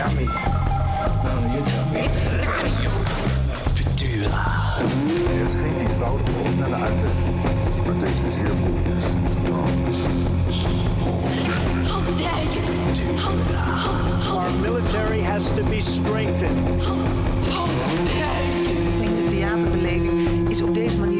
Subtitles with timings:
[0.00, 0.24] tell me.
[0.24, 0.32] No,
[1.52, 2.08] you tell me.
[5.38, 7.12] Er is geen eenvoudige of snelle uitweg.
[7.86, 8.42] Maar deze is.
[14.30, 16.82] Our military has to be strengthened.
[19.00, 21.19] Denk de theaterbeleving is op deze manier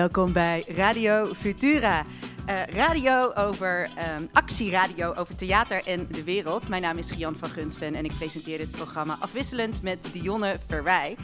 [0.00, 2.04] Welkom bij Radio Futura.
[2.46, 6.68] Eh, radio over ehm, actieradio over theater en de wereld.
[6.68, 11.16] Mijn naam is Gian van Gunsven en ik presenteer dit programma afwisselend met Dionne Verwij.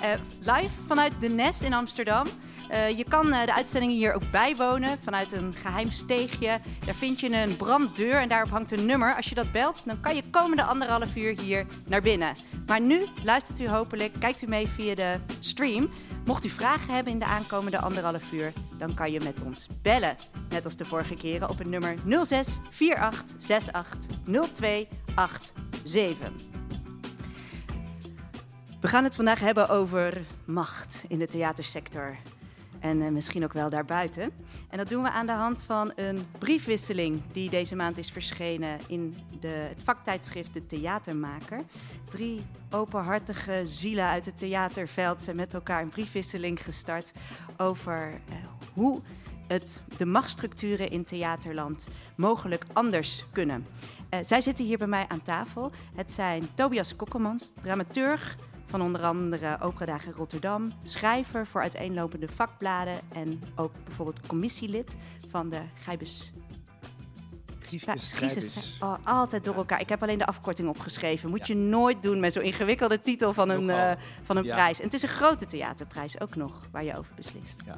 [0.00, 2.26] Eh, live vanuit de Nes in Amsterdam.
[2.68, 6.58] Eh, je kan de uitzendingen hier ook bijwonen vanuit een geheim steegje.
[6.86, 9.14] Daar vind je een branddeur en daarop hangt een nummer.
[9.14, 12.34] Als je dat belt, dan kan je komende anderhalf uur hier naar binnen.
[12.66, 15.90] Maar nu luistert u hopelijk, kijkt u mee via de stream.
[16.24, 20.16] Mocht u vragen hebben in de aankomende anderhalf uur, dan kan je met ons bellen.
[20.48, 26.32] Net als de vorige keren op het nummer 06 48 68 0287.
[28.80, 32.16] We gaan het vandaag hebben over macht in de theatersector.
[32.80, 34.32] En eh, misschien ook wel daarbuiten.
[34.68, 38.78] En dat doen we aan de hand van een briefwisseling die deze maand is verschenen
[38.86, 41.62] in de, het vaktijdschrift De Theatermaker.
[42.10, 47.12] Drie openhartige zielen uit het theaterveld zijn met elkaar een briefwisseling gestart
[47.56, 48.34] over eh,
[48.74, 49.00] hoe
[49.46, 53.66] het, de machtsstructuren in theaterland mogelijk anders kunnen.
[54.08, 55.70] Eh, zij zitten hier bij mij aan tafel.
[55.94, 58.36] Het zijn Tobias Kokkelmans, dramaturg
[58.70, 64.96] van onder andere Operadagen Rotterdam, schrijver voor uiteenlopende vakbladen en ook bijvoorbeeld commissielid
[65.28, 66.32] van de Gijbes.
[67.60, 68.78] Gieses-.
[68.82, 69.80] Oh, altijd door elkaar.
[69.80, 71.30] Ik heb alleen de afkorting opgeschreven.
[71.30, 73.92] Moet je nooit doen met zo'n ingewikkelde titel van een, eh,
[74.22, 74.54] van een Ja.
[74.54, 74.78] prijs.
[74.78, 77.60] En het is een grote theaterprijs ook nog, waar je over beslist.
[77.66, 77.76] Ja.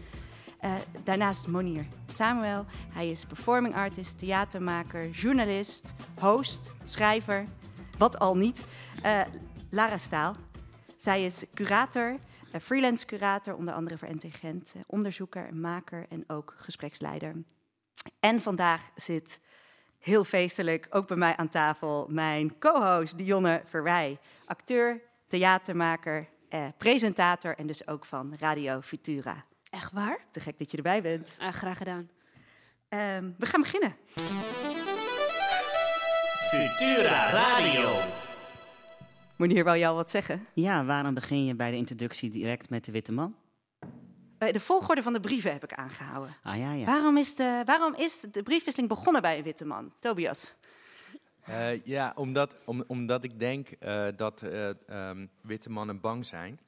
[0.58, 0.72] Eh,
[1.04, 2.64] daarnaast Monier Samuel.
[2.92, 7.46] Hij is performing artist, theatermaker, journalist, host, schrijver.
[7.98, 8.64] Wat al niet.
[9.02, 9.20] Eh,
[9.70, 10.34] Lara Staal.
[11.02, 12.16] Zij is curator,
[12.52, 14.72] eh, freelance curator, onder andere voor NT Gent.
[14.76, 17.34] eh, onderzoeker, en maker en ook gespreksleider.
[18.20, 19.40] En vandaag zit
[19.98, 24.18] heel feestelijk ook bij mij aan tafel mijn co-host Dionne Verwij.
[24.44, 29.44] Acteur, theatermaker, eh, presentator en dus ook van Radio Futura.
[29.70, 30.18] Echt waar?
[30.30, 31.28] Te gek dat je erbij bent.
[31.38, 32.10] Ah, graag gedaan.
[32.88, 33.96] Ehm, we gaan beginnen.
[36.50, 38.20] Futura Radio.
[39.42, 40.46] Meneer, wou al wat zeggen?
[40.54, 43.36] Ja, waarom begin je bij de introductie direct met de witte man?
[44.38, 46.36] Eh, de volgorde van de brieven heb ik aangehouden.
[46.42, 46.84] Ah ja, ja.
[46.84, 49.92] Waarom, is de, waarom is de briefwisseling begonnen bij een witte man?
[49.98, 50.56] Tobias.
[51.40, 56.60] Eh, ja, omdat, om, omdat ik denk eh, dat eh, ehm, witte mannen bang zijn.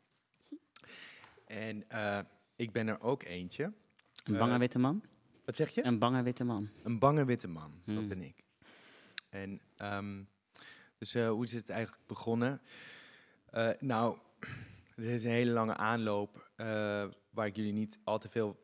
[1.47, 2.19] En eh,
[2.56, 3.73] ik ben er ook eentje.
[4.25, 5.03] Een bange witte man?
[5.45, 5.85] Wat zeg je?
[5.85, 6.69] Een bange witte man.
[6.83, 8.09] Een bange witte man, dat Hmm.
[8.09, 8.45] ben ik.
[9.29, 10.23] En ehm,
[11.05, 12.61] dus eh, hoe is het eigenlijk begonnen?
[13.51, 14.19] Eh, nou,
[14.95, 16.67] het is een hele lange aanloop eh,
[17.31, 18.57] waar ik jullie niet al te veel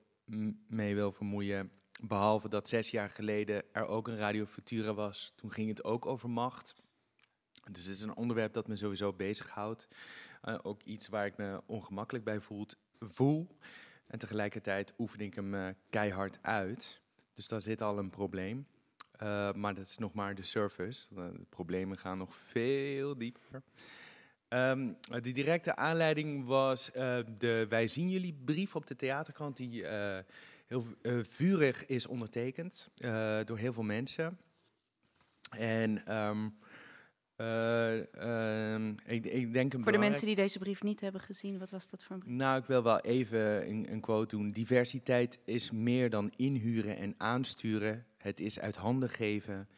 [0.69, 1.73] mee wil vermoeien.
[2.03, 5.33] Behalve dat zes jaar geleden er ook een Radio Futura was.
[5.37, 6.75] Toen ging het ook over macht.
[7.71, 9.89] Dus het is een onderwerp dat me sowieso bezighoudt.
[10.62, 13.57] Ook iets waar ik me ongemakkelijk bij voelt, voel.
[14.07, 17.01] En tegelijkertijd oefen ik hem keihard uit.
[17.34, 18.67] Dus daar zit al een probleem.
[19.20, 21.06] Eh, maar dat is nog maar de surface.
[21.16, 23.62] Eh, de problemen gaan nog veel dieper.
[24.48, 29.86] Ehm, de directe aanleiding was eh, de Wij zien jullie brief op de theaterkrant, die
[30.66, 30.86] heel
[31.22, 32.91] vurig is ondertekend
[33.44, 34.38] door heel veel mensen.
[35.50, 36.48] En ehm,
[37.41, 41.59] eh, ehm, ik, ik denk een Voor de mensen die deze brief niet hebben gezien,
[41.59, 42.34] wat was dat voor een brief?
[42.34, 44.50] nou, ik wil wel even een, een quote doen.
[44.50, 48.06] Diversiteit is meer dan inhuren en aansturen.
[48.22, 49.69] Het is uit handen geven.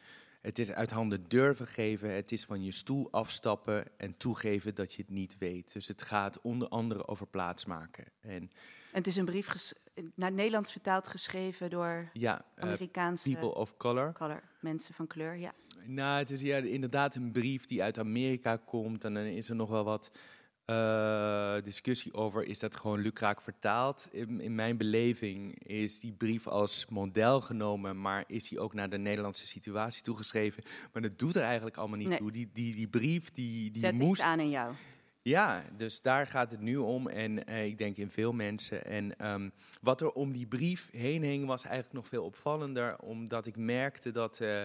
[0.41, 2.13] Het is uit handen durven geven.
[2.13, 5.73] Het is van je stoel afstappen en toegeven dat je het niet weet.
[5.73, 8.05] Dus het gaat onder andere over plaatsmaken.
[8.21, 8.49] En En
[8.91, 9.73] het is een brief
[10.15, 14.11] naar het Nederlands vertaald geschreven door ja, eh, Amerikaanse people of color.
[14.13, 15.35] color, mensen van kleur.
[15.35, 15.53] Ja.
[15.85, 19.03] Nou, het is ja, inderdaad een brief die uit Amerika komt.
[19.03, 20.17] En dan is er nog wel wat
[20.65, 22.43] eh, discussie over.
[22.43, 24.07] Is dat gewoon lukraak vertaald?
[24.11, 28.01] In, in mijn beleving is die brief als model genomen.
[28.01, 30.63] Maar is die ook naar de Nederlandse situatie toegeschreven?
[30.93, 32.17] Maar dat doet er eigenlijk allemaal niet Nee.
[32.17, 32.31] toe.
[32.31, 34.21] Die, die, die brief die, die Zet moest.
[34.21, 34.73] aan in jou.
[35.21, 37.07] Ja, dus daar gaat het nu om.
[37.07, 38.85] En eh, ik denk in veel mensen.
[38.85, 39.49] En ehm,
[39.81, 42.97] wat er om die brief heen hing, was eigenlijk nog veel opvallender.
[42.99, 44.61] Omdat ik merkte dat eh,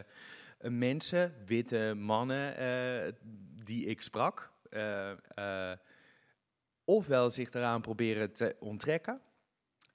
[0.60, 2.54] mensen, witte mannen,
[3.64, 4.50] die ik sprak,
[6.88, 9.20] ofwel zich eraan proberen te onttrekken,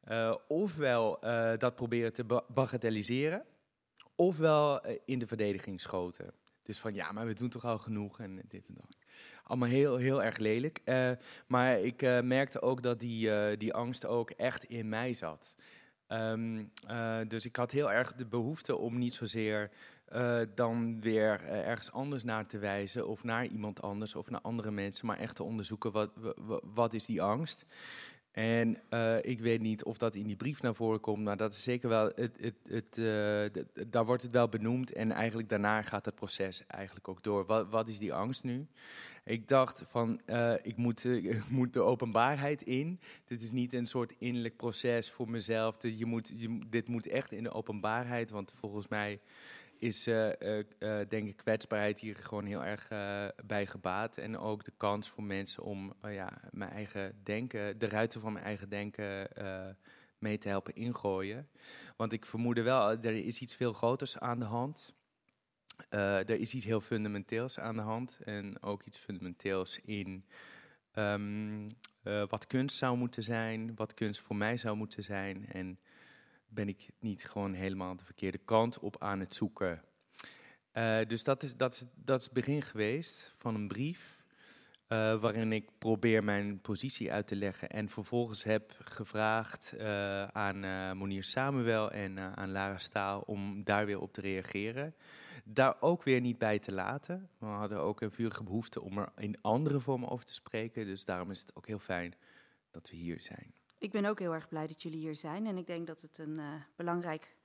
[0.02, 3.46] eh, ofwel eh, dat proberen te ba- bagatelliseren,
[4.16, 6.34] ofwel eh, in de verdediging schoten.
[6.64, 8.98] Dus van ja, maar we doen toch al genoeg en dit en dat.
[9.44, 10.82] Allemaal heel, heel erg lelijk.
[11.48, 15.56] Maar ik merkte ook dat die, die angst ook echt in mij zat.
[16.14, 19.70] Ehm, eh, dus ik had heel erg de behoefte om niet zozeer
[20.14, 24.42] eh, dan weer eh, ergens anders naar te wijzen, of naar iemand anders, of naar
[24.42, 27.66] andere mensen, maar echt te onderzoeken wat, wa- wa- wat is die angst.
[28.32, 31.54] En eh, ik weet niet of dat in die brief naar voren komt, maar dat
[31.54, 36.06] is zeker wel, het, het, het, daar wordt het wel benoemd en eigenlijk daarna gaat
[36.06, 37.46] het proces eigenlijk ook door.
[37.46, 38.68] Wat, wat is die angst nu?
[39.24, 40.22] Ik dacht van,
[40.62, 41.06] ik, moet,
[41.50, 43.00] moet de openbaarheid in.
[43.26, 45.76] Dit is niet een soort innerlijk proces voor mezelf.
[45.82, 46.32] Je, moet-
[46.70, 49.20] dit moet echt in de openbaarheid, want volgens mij
[49.84, 52.88] is, eh, eh, eh, denk ik, kwetsbaarheid hier gewoon heel erg
[53.46, 54.18] bij gebaat.
[54.18, 58.46] En ook de kans voor mensen om ja, mijn eigen denken, de ruiten van mijn
[58.46, 59.28] eigen denken
[60.18, 61.50] mee te helpen ingooien.
[61.98, 64.94] Want ik vermoedde wel, er is iets veel groters aan de hand.
[65.90, 68.20] Er is iets heel fundamenteels aan de hand.
[68.24, 70.26] En ook iets fundamenteels in
[70.92, 71.68] ehm,
[72.04, 75.46] eh, wat kunst zou moeten zijn, wat kunst voor mij zou moeten zijn.
[75.52, 75.80] En
[76.54, 79.82] ben ik niet gewoon helemaal de verkeerde kant op aan het zoeken.
[80.72, 84.22] Eh, dus dat is, dat, is, dat is het begin geweest van een brief.
[84.88, 87.70] eh, waarin ik probeer mijn positie uit te leggen.
[87.70, 93.86] En vervolgens heb gevraagd eh, aan eh Monier Samuel en aan Lara Staal om daar
[93.86, 94.96] weer op te reageren.
[95.44, 97.30] Daar ook weer niet bij te laten.
[97.38, 100.86] We hadden ook een vurige behoefte om er in andere vormen over te spreken.
[100.86, 102.14] Dus daarom is het ook heel fijn
[102.72, 103.54] dat we hier zijn.
[103.84, 105.48] Ik ben ook heel erg blij dat jullie hier zijn.
[105.48, 106.46] En ik denk dat het een eh,
[106.76, 107.36] belangrijk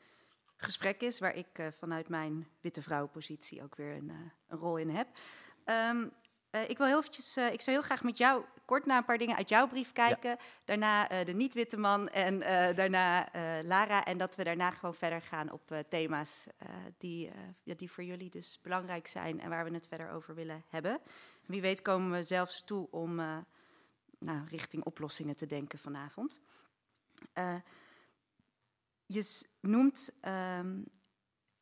[0.59, 4.17] gesprek is, waar ik eh, vanuit mijn witte vrouwenpositie ook weer een, eh,
[4.49, 5.09] een rol in heb.
[5.65, 6.07] Ehm,
[6.51, 9.19] eh, ik wil heel eventjes, ik zou heel graag met jou kort naar een paar
[9.19, 10.37] dingen uit jouw brief kijken.
[10.65, 12.39] Daarna de niet-witte man en
[12.75, 13.29] daarna
[13.63, 14.05] Lara.
[14.05, 16.47] En dat we daarna gewoon verder gaan op thema's
[16.99, 17.31] die,
[17.63, 21.01] ja, die voor jullie dus belangrijk zijn en waar we het verder over willen hebben.
[21.47, 23.21] Wie weet komen we zelfs toe om
[24.19, 26.41] nou, richting oplossingen te denken vanavond.
[27.33, 27.55] Eh,
[29.07, 30.81] je noemt ehm,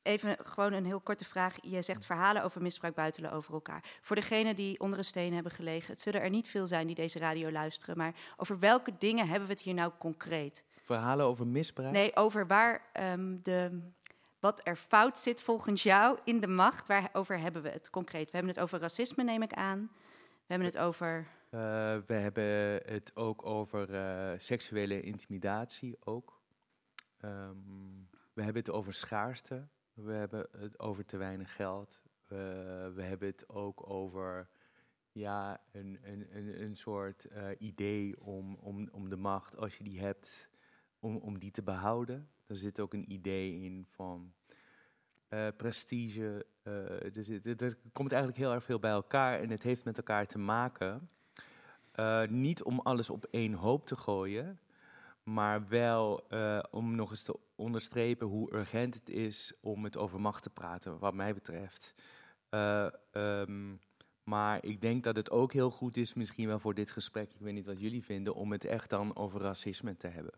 [0.02, 1.56] even gewoon een heel korte vraag.
[1.62, 3.84] Je zegt verhalen over misbruik buitelen over elkaar.
[4.00, 6.96] Voor degenen die onder een steen hebben gelegen, het zullen er niet veel zijn die
[6.96, 10.64] deze radio luisteren, maar over welke dingen hebben we het hier nou concreet?
[10.82, 11.92] Verhalen over misbruik?
[11.92, 13.80] Nee, over waar ehm, de,
[14.40, 16.88] wat er fout zit volgens jou in de macht.
[16.88, 18.30] Waarover hebben we het concreet?
[18.30, 19.90] We hebben het over racisme, neem ik aan.
[20.46, 21.26] We hebben het over.
[21.56, 21.62] Eh,
[22.06, 26.42] we hebben het ook over eh, seksuele intimidatie ook.
[27.16, 27.56] Ehm,
[28.32, 29.68] we hebben het over schaarste.
[29.92, 32.02] We hebben het over te weinig geld.
[32.26, 34.48] We- we hebben het ook over
[35.12, 39.84] ja, een, een, een, een soort eh, idee om, om, om de macht, als je
[39.84, 40.50] die hebt,
[40.98, 42.30] om, om die te behouden.
[42.46, 44.32] Er zit ook een idee in van
[45.56, 46.46] prestige.
[46.62, 51.10] er komt eigenlijk heel erg veel bij elkaar en het heeft met elkaar te maken.
[51.96, 54.60] Eh, niet om alles op één hoop te gooien,
[55.22, 60.20] maar wel eh, om nog eens te onderstrepen hoe urgent het is om het over
[60.20, 61.94] macht te praten, wat mij betreft.
[62.48, 63.74] Eh, ehm,
[64.24, 67.40] maar ik denk dat het ook heel goed is, misschien wel voor dit gesprek, ik
[67.40, 70.34] weet niet wat jullie vinden, om het echt dan over racisme te hebben.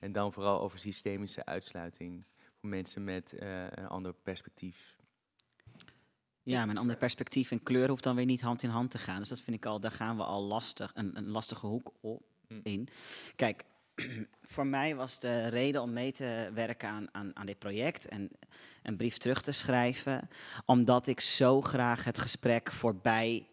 [0.00, 2.24] En dan vooral over systemische uitsluiting
[2.60, 5.01] voor mensen met een ander perspectief.
[6.42, 8.98] Ja, maar een ander perspectief en kleur hoeft dan weer niet hand in hand te
[8.98, 9.18] gaan.
[9.18, 12.22] Dus dat vind ik al, daar gaan we al lastig, een, een lastige hoek op,
[12.48, 12.60] Mm.
[12.62, 12.88] in.
[13.36, 13.64] Kijk,
[14.54, 18.30] voor mij was de reden om mee te werken aan, aan, aan dit project en
[18.82, 20.28] een brief terug te schrijven,
[20.64, 23.46] omdat ik zo graag het gesprek voorbij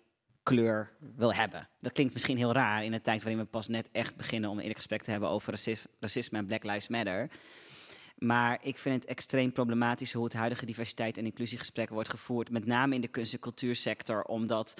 [0.44, 1.68] kleur wil hebben.
[1.80, 4.56] Dat klinkt misschien heel raar in een tijd waarin we pas net echt beginnen om
[4.56, 7.30] een eerlijk gesprek te hebben over racis- racisme en Black Lives Matter.
[8.20, 12.52] Maar ik vind het extreem problematisch hoe het huidige diversiteit- en inclusiegesprek wordt gevoerd.
[12.52, 14.24] Met name in de kunst- en cultuursector.
[14.24, 14.74] Omdat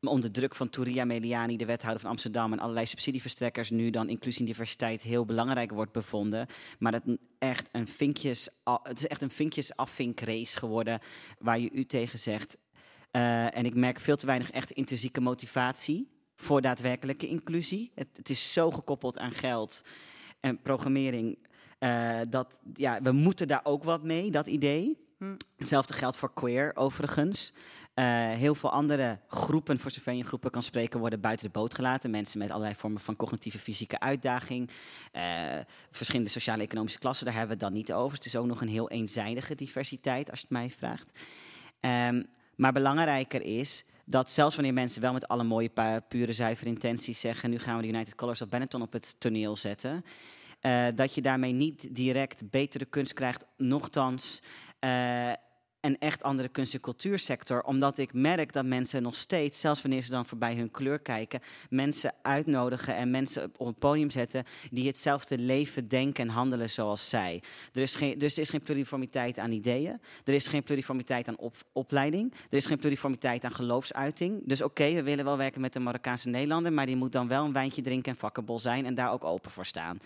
[0.00, 2.52] onder druk van Touria Meliani, de wethouder van Amsterdam...
[2.52, 6.46] en allerlei subsidieverstrekkers nu dan inclusie en diversiteit heel belangrijk wordt bevonden.
[6.78, 7.02] Maar dat
[7.38, 8.48] echt een vinkjes,
[8.82, 11.00] het is echt een vinkjes afvinkrace geworden
[11.38, 12.56] waar je u tegen zegt.
[13.10, 17.92] Eh, en ik merk veel te weinig echt intrinsieke motivatie voor daadwerkelijke inclusie.
[17.94, 19.82] Het is zo gekoppeld aan geld
[20.40, 21.38] en programmering...
[21.84, 24.98] Eh, dat, ja, we moeten daar ook wat mee, dat idee.
[25.18, 25.36] Hm.
[25.56, 27.52] Hetzelfde geldt voor queer, overigens.
[27.94, 31.52] Eh, heel veel andere groepen, voor zover je in groepen kan spreken, worden buiten de
[31.52, 32.10] boot gelaten.
[32.10, 34.70] Mensen met allerlei vormen van cognitieve fysieke uitdaging.
[35.12, 35.58] eh,
[35.90, 38.16] verschillende sociale economische klassen, daar hebben we het dan niet over.
[38.16, 41.12] Het is ook nog een heel eenzijdige diversiteit, als je het mij vraagt.
[41.80, 42.22] Ehm,
[42.56, 47.50] maar belangrijker is dat zelfs wanneer mensen wel met alle mooie, pure, zuivere intenties zeggen...
[47.50, 50.04] nu gaan we de United Colors of Benetton op het toneel zetten...
[50.64, 54.42] eh, dat je daarmee niet direct betere kunst krijgt, nochtans...
[55.84, 57.62] een echt andere kunst- en cultuursector.
[57.62, 61.40] Omdat ik merk dat mensen nog steeds, zelfs wanneer ze dan voorbij hun kleur kijken,
[61.70, 67.08] mensen uitnodigen en mensen op een podium zetten die hetzelfde leven, denken en handelen zoals
[67.08, 67.42] zij.
[67.72, 70.00] Er is geen, dus er is geen pluriformiteit aan ideeën.
[70.24, 72.32] Er is geen pluriformiteit aan op, opleiding.
[72.50, 74.42] Er is geen pluriformiteit aan geloofsuiting.
[74.44, 77.44] Dus oké, we willen wel werken met een Marokkaanse Nederlander, maar die moet dan wel
[77.44, 79.98] een wijntje drinken en vakkenbol zijn en daar ook open voor staan.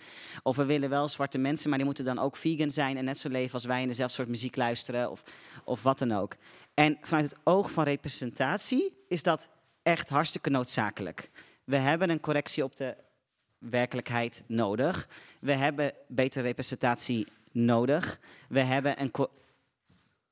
[0.43, 3.17] Of we willen wel zwarte mensen, maar die moeten dan ook vegan zijn en net
[3.17, 5.23] zo leven als wij en dezelfde soort muziek luisteren of,
[5.69, 6.35] of wat dan ook.
[6.73, 9.49] En vanuit het oog van representatie is dat
[9.83, 11.29] echt hartstikke noodzakelijk.
[11.63, 12.95] We hebben een correctie op de
[13.57, 15.07] werkelijkheid nodig.
[15.39, 18.19] We hebben betere representatie nodig.
[18.49, 19.11] We hebben, een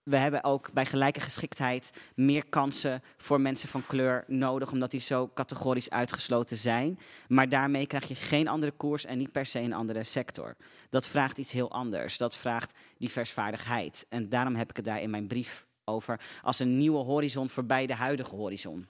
[0.07, 4.99] we hebben ook bij gelijke geschiktheid meer kansen voor mensen van kleur nodig, omdat die
[4.99, 6.99] zo categorisch uitgesloten zijn.
[7.27, 10.55] Maar daarmee krijg je geen andere koers en niet per se een andere sector.
[10.89, 12.17] Dat vraagt iets heel anders.
[12.17, 14.05] Dat vraagt diversvaardigheid.
[14.09, 17.85] En daarom heb ik het daar in mijn brief over als een nieuwe horizon voorbij
[17.85, 18.87] de huidige horizon.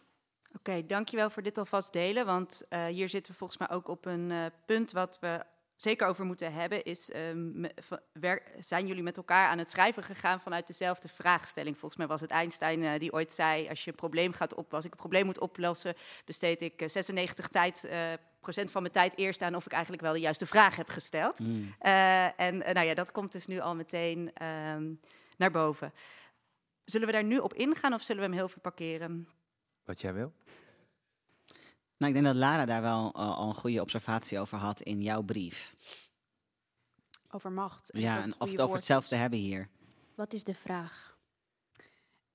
[0.57, 2.25] Oké, dankjewel voor dit alvast delen.
[2.25, 5.43] Want eh, hier zitten we volgens mij ook op een eh, punt wat we
[5.77, 6.83] zeker over moeten hebben.
[6.83, 7.65] Is, ehm,
[8.59, 11.77] zijn jullie met elkaar aan het schrijven gegaan vanuit dezelfde vraagstelling?
[11.77, 14.73] Volgens mij was het Einstein eh, die ooit zei, als je een probleem gaat op,
[14.73, 17.99] als ik een probleem moet oplossen, besteed ik eh, 96 tijd, eh,
[18.47, 21.39] procent van mijn tijd eerst aan of ik eigenlijk wel de juiste vraag heb gesteld.
[21.79, 24.93] Eh, en eh, nou ja, dat komt dus nu al meteen ehm,
[25.37, 25.93] naar boven.
[26.83, 29.27] Zullen we daar nu op ingaan of zullen we hem heel veel parkeren?
[29.85, 30.33] Wat jij wil?
[31.97, 35.01] Nou, ik denk dat Lara daar wel eh, al een goede observatie over had in
[35.01, 35.75] jouw brief.
[37.29, 37.89] Over macht.
[37.89, 39.21] en Ja, en of het over hetzelfde is.
[39.21, 39.69] hebben hier.
[40.15, 41.17] Wat is de vraag?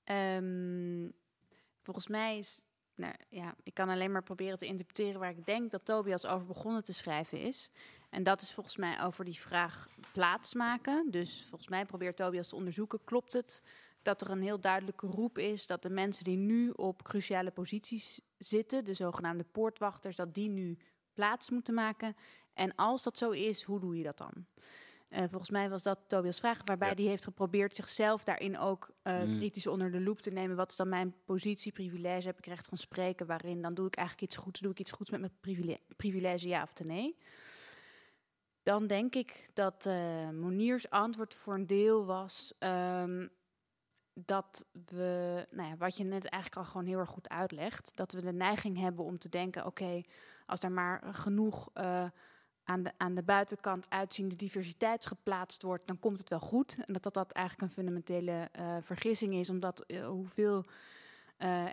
[0.03, 1.09] Ehm,
[1.81, 2.61] volgens mij is.
[2.95, 6.47] Nou, ja, ik kan alleen maar proberen te interpreteren waar ik denk dat Tobias over
[6.47, 7.71] begonnen te schrijven is.
[8.09, 11.11] En dat is volgens mij over die vraag plaatsmaken.
[11.11, 13.63] Dus volgens mij probeert Tobias te onderzoeken: klopt het
[14.03, 18.21] dat er een heel duidelijke roep is dat de mensen die nu op cruciale posities
[18.37, 20.77] zitten, de zogenaamde poortwachters, dat die nu
[21.13, 22.15] plaats moeten maken?
[22.53, 24.45] En als dat zo is, hoe doe je dat dan?
[25.09, 26.95] Eh, volgens mij was dat Tobias' vraag, waarbij Ja.
[26.95, 29.37] hij heeft geprobeerd zichzelf daarin ook eh, Mm.
[29.37, 30.55] kritisch onder de loep te nemen.
[30.55, 32.27] Wat is dan mijn positie, privilege?
[32.27, 33.25] Heb ik recht van spreken?
[33.25, 34.59] Waarin dan doe ik eigenlijk iets goeds?
[34.59, 37.17] Doe ik iets goeds met mijn privile- privilege, ja of nee?
[38.63, 43.27] Dan denk ik dat eh Moniers antwoord voor een deel was ehm,
[44.13, 48.11] dat we, nou ja, wat je net eigenlijk al gewoon heel erg goed uitlegt, dat
[48.11, 50.01] we de neiging hebben om te denken: oké,
[50.45, 52.05] als er maar genoeg eh,
[52.63, 56.77] aan, de, aan de buitenkant uitziende diversiteit geplaatst wordt, dan komt het wel goed.
[56.85, 60.65] En dat dat, dat eigenlijk een fundamentele eh, vergissing is, omdat eh, hoeveel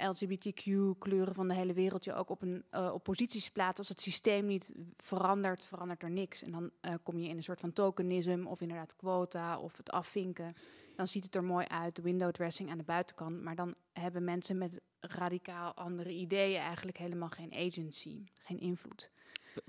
[0.02, 3.78] LGBTQ-kleuren van de hele wereld je ook op, een, op posities plaatst.
[3.78, 6.42] Als het systeem niet verandert, verandert er niks.
[6.42, 6.70] En dan
[7.02, 10.54] kom je in een soort van tokenisme of inderdaad quota of het afvinken.
[10.96, 13.42] Dan ziet het er mooi uit, de window dressing aan de buitenkant.
[13.42, 19.10] Maar dan hebben mensen met radicaal andere ideeën eigenlijk helemaal geen agency, geen invloed.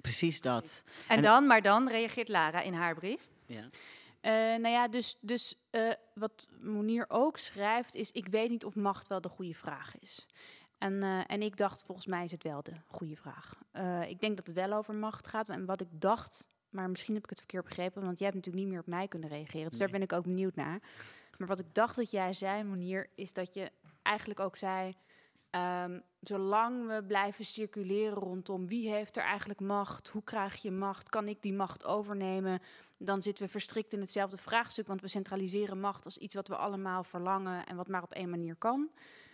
[0.01, 0.84] Precies dat.
[1.08, 3.30] En, En- dan, maar dan reageert Lara in haar brief.
[3.46, 3.70] Ja.
[4.22, 8.12] Eh, nou ja, dus, dus eh, wat Monier ook schrijft is...
[8.12, 10.28] ik weet niet of macht wel de goede vraag is.
[10.78, 13.58] En, eh, en ik dacht, volgens mij is het wel de goede vraag.
[13.72, 15.50] Eh, ik denk dat het wel over macht gaat.
[15.50, 18.04] En wat ik dacht, maar misschien heb ik het verkeerd begrepen...
[18.04, 19.70] want jij hebt natuurlijk niet meer op mij kunnen reageren.
[19.70, 20.80] Dus daar ben ik ook benieuwd naar.
[21.38, 23.10] Maar wat ik dacht dat jij zei, Monier...
[23.16, 24.94] is dat je eigenlijk ook zei...
[25.50, 30.08] ehm, zolang we blijven circuleren rondom wie heeft er eigenlijk macht...
[30.08, 32.62] hoe krijg je macht, kan ik die macht overnemen
[33.06, 36.56] dan zitten we verstrikt in hetzelfde vraagstuk, want we centraliseren macht als iets wat we
[36.56, 38.90] allemaal verlangen en wat maar op één manier kan.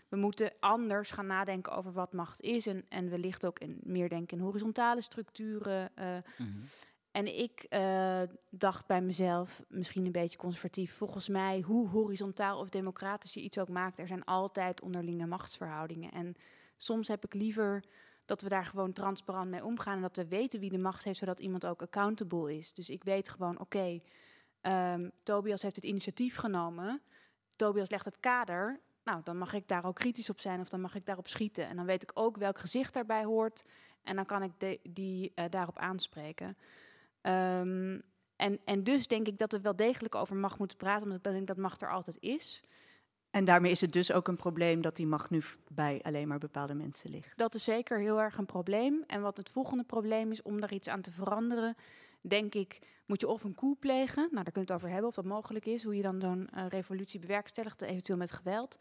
[0.08, 4.10] We moeten anders gaan nadenken over wat macht is en, en wellicht ook in, meer
[4.10, 5.96] denken in horizontale structuren.
[5.96, 6.18] eh.
[6.38, 6.50] Mhm.
[7.18, 12.70] En ik eh, dacht bij mezelf, misschien een beetje conservatief, volgens mij, hoe horizontaal of
[12.70, 16.12] democratisch je iets ook maakt, er zijn altijd onderlinge machtsverhoudingen.
[16.12, 16.36] En
[16.76, 17.84] soms heb ik liever
[18.26, 21.20] dat we daar gewoon transparant mee omgaan en dat we weten wie de macht heeft,
[21.20, 22.74] zodat iemand ook accountable is.
[22.74, 24.00] Dus ik weet gewoon, oké,
[24.62, 27.02] ehm, Tobias heeft het initiatief genomen,
[27.56, 30.82] Tobias legt het kader, nou, dan mag ik daar ook kritisch op zijn of dan
[30.82, 31.68] mag ik daarop schieten.
[31.68, 33.66] En dan weet ik ook welk gezicht daarbij hoort
[34.04, 36.58] en dan kan ik die eh, daarop aanspreken.
[37.28, 38.00] Ehm,
[38.36, 41.32] en, en dus denk ik dat we wel degelijk over macht moeten praten, omdat ik
[41.32, 42.64] denk dat macht er altijd is.
[43.32, 45.42] En daarmee is het dus ook een probleem dat die macht nu
[45.72, 47.38] bij alleen maar bepaalde mensen ligt.
[47.38, 49.04] Dat is zeker heel erg een probleem.
[49.08, 51.76] En wat het volgende probleem is om daar iets aan te veranderen,
[52.22, 54.28] denk ik, moet je of een coup plegen.
[54.32, 55.84] Nou, daar kun je het over hebben of dat mogelijk is.
[55.84, 58.78] Hoe je dan zo'n eh, revolutie bewerkstelligt, eventueel met geweld.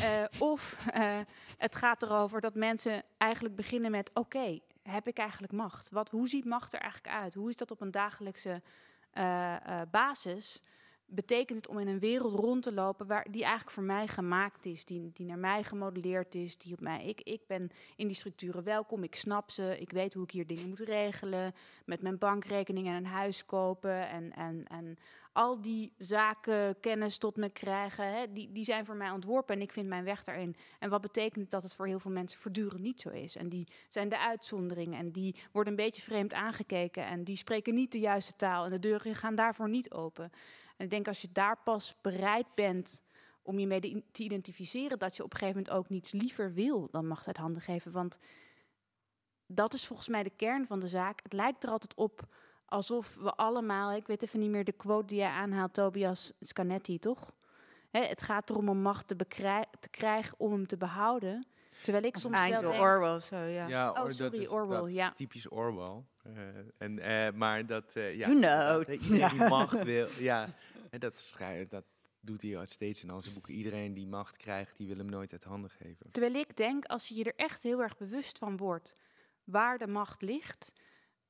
[0.00, 1.18] Eh, of eh,
[1.58, 5.90] het gaat erover dat mensen eigenlijk beginnen met: oké, heb ik eigenlijk macht?
[5.90, 7.34] Wat, hoe ziet macht er eigenlijk uit?
[7.34, 8.62] Hoe is dat op een dagelijkse
[9.10, 10.62] eh, eh, basis?
[11.06, 14.66] Betekent het om in een wereld rond te lopen waar die eigenlijk voor mij gemaakt
[14.66, 17.04] is, die, die naar mij gemodelleerd is, die op mij.
[17.04, 20.46] Ik, ik ben in die structuren welkom, ik snap ze, ik weet hoe ik hier
[20.46, 24.98] dingen moet regelen, met mijn bankrekening en een huis kopen en, en, en
[25.32, 29.60] al die zaken kennis tot me krijgen, hè, die, die zijn voor mij ontworpen en
[29.60, 30.56] ik vind mijn weg daarin.
[30.78, 33.36] En wat betekent dat het voor heel veel mensen voortdurend niet zo is?
[33.36, 37.74] En die zijn de uitzonderingen en die worden een beetje vreemd aangekeken en die spreken
[37.74, 40.30] niet de juiste taal en de deuren gaan daarvoor niet open.
[40.76, 43.02] En ik denk als je daar pas bereid bent
[43.42, 46.88] om je mee te identificeren, dat je op een gegeven moment ook niets liever wil
[46.90, 47.92] dan macht uit handen geven.
[47.92, 48.18] Want
[49.46, 51.20] dat is volgens mij de kern van de zaak.
[51.22, 52.28] Het lijkt er altijd op
[52.72, 56.98] alsof we allemaal, ik weet even niet meer de quote die jij aanhaalt, Tobias Scanetti,
[56.98, 57.34] toch?
[57.90, 59.16] Hè, het gaat erom om macht te,
[59.80, 61.46] te krijgen om hem te behouden.
[61.82, 63.66] Terwijl ik soms eind wel Orwell, zo ja.
[63.66, 65.12] Ja, Oh, dat is, Orwell, dat is ja.
[65.12, 66.04] typisch Orwell.
[66.22, 66.32] Eh,
[66.78, 68.86] en, eh, maar dat, eh, ja, You know.
[68.86, 70.48] dat, iedereen die macht wil, ja,
[70.90, 71.84] en dat, schrijft, dat
[72.20, 73.54] doet hij al steeds in al zijn boeken.
[73.54, 76.10] Iedereen die macht krijgt, die wil hem nooit uit handen geven.
[76.10, 78.96] Terwijl ik denk, als je je er echt heel erg bewust van wordt
[79.44, 80.72] waar de macht ligt.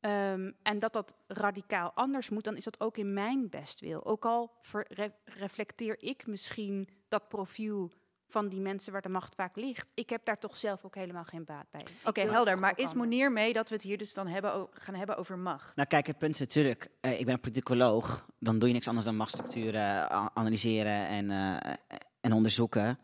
[0.02, 4.04] Ehm, en dat dat radicaal anders moet, dan is dat ook in mijn bestwil.
[4.04, 7.90] Ook al ver- re- reflecteer ik misschien dat profiel
[8.28, 9.92] van die mensen waar de macht vaak ligt.
[9.94, 11.85] Ik heb daar toch zelf ook helemaal geen baat bij.
[12.04, 12.59] Oké, helder.
[12.59, 12.94] Maar is.
[12.94, 15.76] Monier mee dat we het hier dus dan hebben, gaan hebben over macht?
[15.76, 18.26] Nou, kijk, het punt is natuurlijk, eh, ik ben een politicoloog.
[18.38, 21.75] Dan doe je niks anders dan machtsstructuren analyseren en, eh,
[22.21, 22.99] en onderzoeken.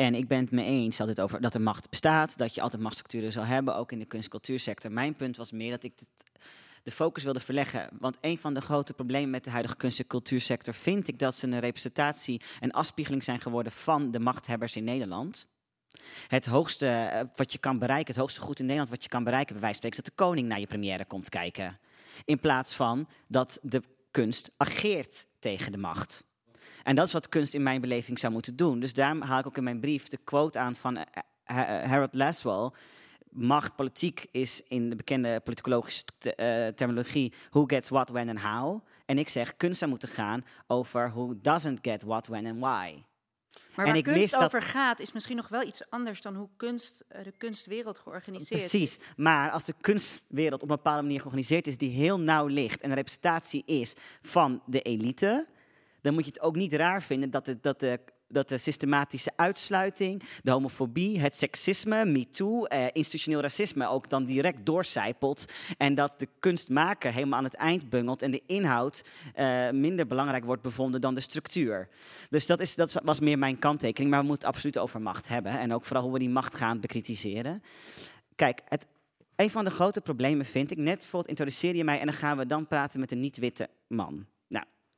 [0.00, 2.82] En ik ben het mee eens altijd over dat er macht bestaat, dat je altijd
[2.82, 4.92] machtsstructuren zal hebben, ook in de kunst-cultuursector.
[4.92, 6.30] Mijn punt was meer dat ik het-
[6.82, 7.88] de focus wilde verleggen.
[7.98, 11.34] Want een van de grote problemen met de huidige kunst- en cultuursector vind ik dat
[11.34, 15.46] ze een representatie en afspiegeling zijn geworden van de machthebbers in Nederland.
[16.28, 19.24] Het hoogste eh, wat je kan bereiken, het hoogste goed in Nederland wat je kan
[19.24, 21.78] bereiken, bij wijze van spreken, is dat de koning naar je première komt kijken.
[22.24, 26.24] In plaats van dat de kunst ageert tegen de macht.
[26.82, 28.80] En dat is wat kunst in mijn beleving zou moeten doen.
[28.80, 31.04] Dus daarom haal ik ook in mijn brief de quote aan van eh,
[31.44, 32.70] Ha- Harold Laswell.
[33.30, 38.38] Macht, politiek is in de bekende politicologische te- eh, terminologie who gets what, when en
[38.40, 38.80] how.
[39.06, 43.02] En ik zeg kunst zou moeten gaan over who doesn't get what, when en why.
[43.74, 47.04] Maar En waar kunst over gaat, is misschien nog wel iets anders dan hoe kunst,
[47.08, 48.92] eh, de kunstwereld georganiseerd Precies.
[49.00, 49.04] is.
[49.16, 52.88] Maar als de kunstwereld op een bepaalde manier georganiseerd is, die heel nauw ligt en
[52.88, 55.46] een representatie is van de elite,
[56.08, 59.32] dan moet je het ook niet raar vinden dat de, dat de, dat de systematische
[59.36, 65.52] uitsluiting, de homofobie, het seksisme, MeToo, eh, institutioneel racisme ook dan direct doorcijpelt.
[65.76, 70.44] En dat de kunstmaker helemaal aan het eind bungelt en de inhoud eh, minder belangrijk
[70.44, 71.88] wordt bevonden dan de structuur.
[72.30, 74.10] Dus dat, is, dat was meer mijn kanttekening.
[74.10, 75.58] Maar we moeten het absoluut over macht hebben.
[75.58, 77.62] En ook vooral hoe we die macht gaan bekritiseren.
[78.36, 78.86] Kijk, het,
[79.36, 82.36] een van de grote problemen vind ik, net bijvoorbeeld introduceer je mij en dan gaan
[82.36, 84.26] we dan praten met een niet-witte man.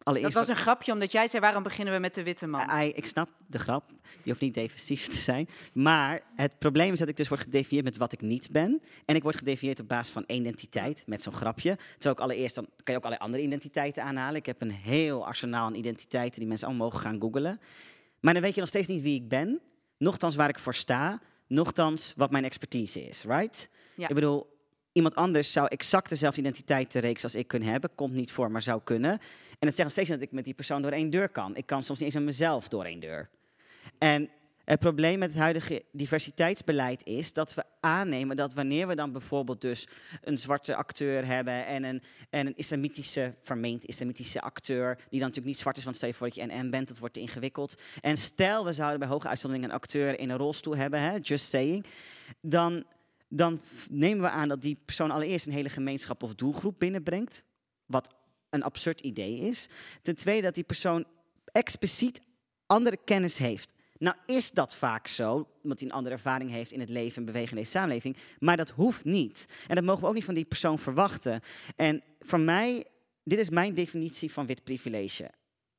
[0.04, 0.48] Nou, Dat allereerst...
[0.48, 2.60] was een grapje, omdat jij zei, waarom beginnen we met de witte man?
[2.82, 3.90] I- ik snap de grap,
[4.22, 5.48] je hoeft niet defensief te zijn.
[5.72, 8.82] Maar het probleem is dat ik dus word gedefinieerd met wat ik niet ben.
[9.04, 11.76] En ik word gedefinieerd op basis van identiteit, met zo'n grapje.
[11.92, 14.36] Terwijl ik allereerst, dan kan je ook allerlei andere identiteiten aanhalen.
[14.36, 17.60] Ik heb een heel arsenaal aan identiteiten die mensen allemaal mogen gaan googlen.
[18.20, 19.60] Maar dan weet je nog steeds niet wie ik ben.
[19.98, 21.20] Nochtans waar ik voor sta.
[21.46, 23.68] Nochtans wat mijn expertise is, right?
[23.96, 24.08] Ja.
[24.08, 24.58] Ik bedoel,
[24.92, 27.90] iemand anders zou exact dezelfde identiteitenreeks als ik kunnen hebben.
[27.94, 29.18] Komt niet voor, maar zou kunnen.
[29.60, 31.56] En dat zegt nog steeds dat ik met die persoon door één deur kan.
[31.56, 33.28] Ik kan soms niet eens met mezelf door één deur.
[33.98, 34.30] En
[34.64, 39.60] het probleem met het huidige diversiteitsbeleid is dat we aannemen dat wanneer we dan bijvoorbeeld
[39.60, 39.88] dus
[40.20, 45.46] een zwarte acteur hebben en een, en een islamitische, vermeend islamitische acteur, die dan natuurlijk
[45.46, 47.74] niet zwart is, want stel je voor dat je NN bent, dat wordt te ingewikkeld.
[48.00, 51.48] En stel we zouden bij hoge uitzondering een acteur in een rolstoel hebben, hè, just
[51.48, 51.86] saying,
[52.40, 52.84] dan,
[53.28, 57.44] dan nemen we aan dat die persoon allereerst een hele gemeenschap of doelgroep binnenbrengt,
[57.86, 58.14] wat
[58.50, 59.68] een absurd idee is.
[60.02, 61.04] Ten tweede dat die persoon
[61.52, 62.20] expliciet
[62.66, 63.72] andere kennis heeft.
[63.98, 67.24] Nou is dat vaak zo, omdat hij een andere ervaring heeft in het leven en
[67.24, 68.16] bewegen in deze samenleving.
[68.38, 69.46] Maar dat hoeft niet.
[69.66, 71.40] En dat mogen we ook niet van die persoon verwachten.
[71.76, 72.86] En voor mij,
[73.24, 75.30] dit is mijn definitie van wit privilege.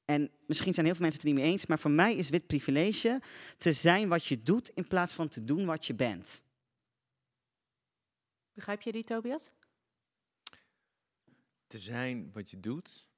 [0.05, 2.29] En misschien zijn heel veel mensen het er niet mee eens, maar voor mij is
[2.29, 3.21] wit privilege
[3.57, 6.43] te zijn wat je doet in plaats van te doen wat je bent.
[8.53, 9.51] Begrijp je die, Tobias?
[11.71, 13.09] Te zijn wat je doet.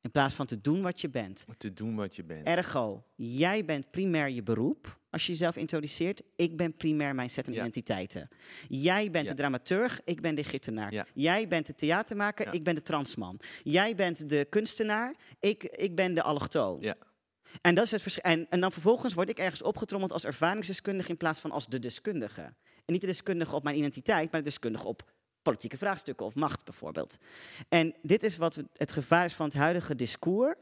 [0.00, 1.46] In plaats van te doen wat je bent.
[1.58, 2.46] Te doen wat je bent.
[2.46, 6.22] Ergo, jij bent primair je beroep als je jezelf introduceert.
[6.36, 7.58] Ik ben primair mijn set en Ja.
[7.60, 8.28] identiteiten.
[8.68, 9.30] Jij bent Ja.
[9.30, 10.92] de dramaturg, ik ben de gittenaar.
[10.92, 11.06] Ja.
[11.14, 13.40] Jij bent de theatermaker, ik ben de transman.
[13.62, 16.80] Jij bent de kunstenaar, ik, ik ben de allochtoon.
[16.80, 16.96] Ja.
[17.60, 18.22] En, dat is het verschil.
[18.22, 21.78] En, en dan vervolgens word ik ergens opgetrommeld als ervaringsdeskundige in plaats van als de
[21.78, 22.42] deskundige.
[22.84, 26.64] En niet de deskundige op mijn identiteit, maar de deskundige op politieke vraagstukken of macht
[26.64, 27.16] bijvoorbeeld.
[27.68, 30.54] En dit is wat het gevaar is van het huidige discours.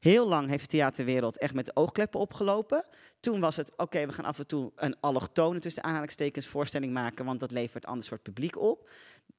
[0.00, 2.84] Heel lang heeft de theaterwereld echt met oogkleppen opgelopen.
[3.20, 7.24] Toen was het, oké, we gaan af en toe een allochtone tussen aanhalingstekens voorstelling maken,
[7.24, 8.90] want dat levert een ander soort publiek op.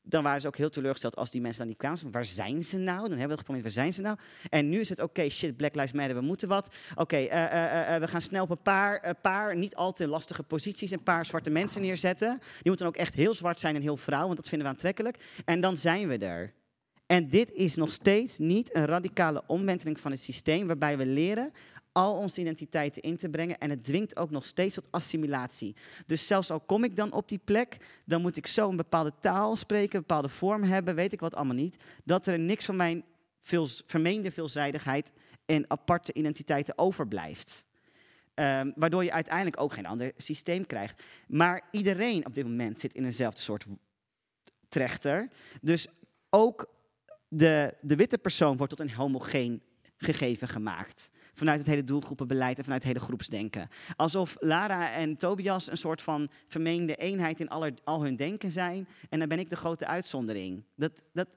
[0.09, 2.11] Dan waren ze ook heel teleurgesteld als die mensen dan niet kwamen.
[2.11, 3.09] Waar zijn ze nou?
[3.09, 4.17] Dan hebben we geprobeerd, waar zijn ze nou?
[4.49, 6.67] En nu is het, oké, shit, Black Lives Matter, we moeten wat.
[6.95, 10.43] Oké, eh, eh, eh, we gaan snel op een paar, paar niet al te lastige
[10.43, 12.37] posities een paar zwarte mensen neerzetten.
[12.39, 14.73] Die moeten dan ook echt heel zwart zijn en heel vrouw, want dat vinden we
[14.73, 15.17] aantrekkelijk.
[15.45, 16.53] En dan zijn we er.
[17.05, 21.51] En dit is nog steeds niet een radicale omwenteling van het systeem waarbij we leren
[21.97, 23.57] al onze identiteiten in te brengen.
[23.57, 25.75] En het dwingt ook nog steeds tot assimilatie.
[26.05, 29.13] Dus zelfs al kom ik dan op die plek, dan moet ik zo een bepaalde
[29.19, 31.83] taal spreken, een bepaalde vorm hebben, weet ik wat allemaal niet.
[32.03, 33.03] Dat er niks van mijn
[33.41, 35.11] veel, vermeende veelzijdigheid
[35.45, 37.65] en aparte identiteiten overblijft.
[38.33, 41.03] Ehm, waardoor je uiteindelijk ook geen ander systeem krijgt.
[41.27, 43.65] Maar iedereen op dit moment zit in eenzelfde soort
[44.69, 45.29] trechter.
[45.61, 45.87] Dus
[46.29, 46.69] ook
[47.27, 49.61] de, de witte persoon wordt tot een homogeen
[49.97, 51.09] gegeven gemaakt.
[51.37, 53.69] Vanuit het hele doelgroepenbeleid en vanuit het hele groepsdenken.
[53.95, 57.49] Alsof Lara en Tobias een soort van vermeende eenheid in
[57.83, 58.87] al hun denken zijn.
[59.09, 60.63] En dan ben ik de grote uitzondering.
[60.75, 61.27] Dat, dat,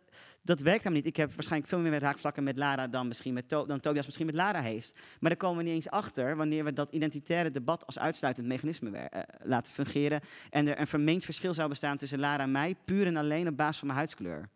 [0.43, 1.11] dat werkt helemaal niet.
[1.11, 4.35] Ik heb waarschijnlijk veel meer raakvlakken met Lara dan, misschien met dan Tobias misschien met
[4.35, 4.95] Lara heeft.
[5.21, 8.99] Maar daar komen we niet eens achter wanneer we dat identitaire debat als uitsluitend mechanisme
[8.99, 10.21] eh, laten fungeren.
[10.51, 13.57] En er een vermeend verschil zou bestaan tussen Lara en mij, puur en alleen op
[13.57, 14.49] basis van mijn huidskleur.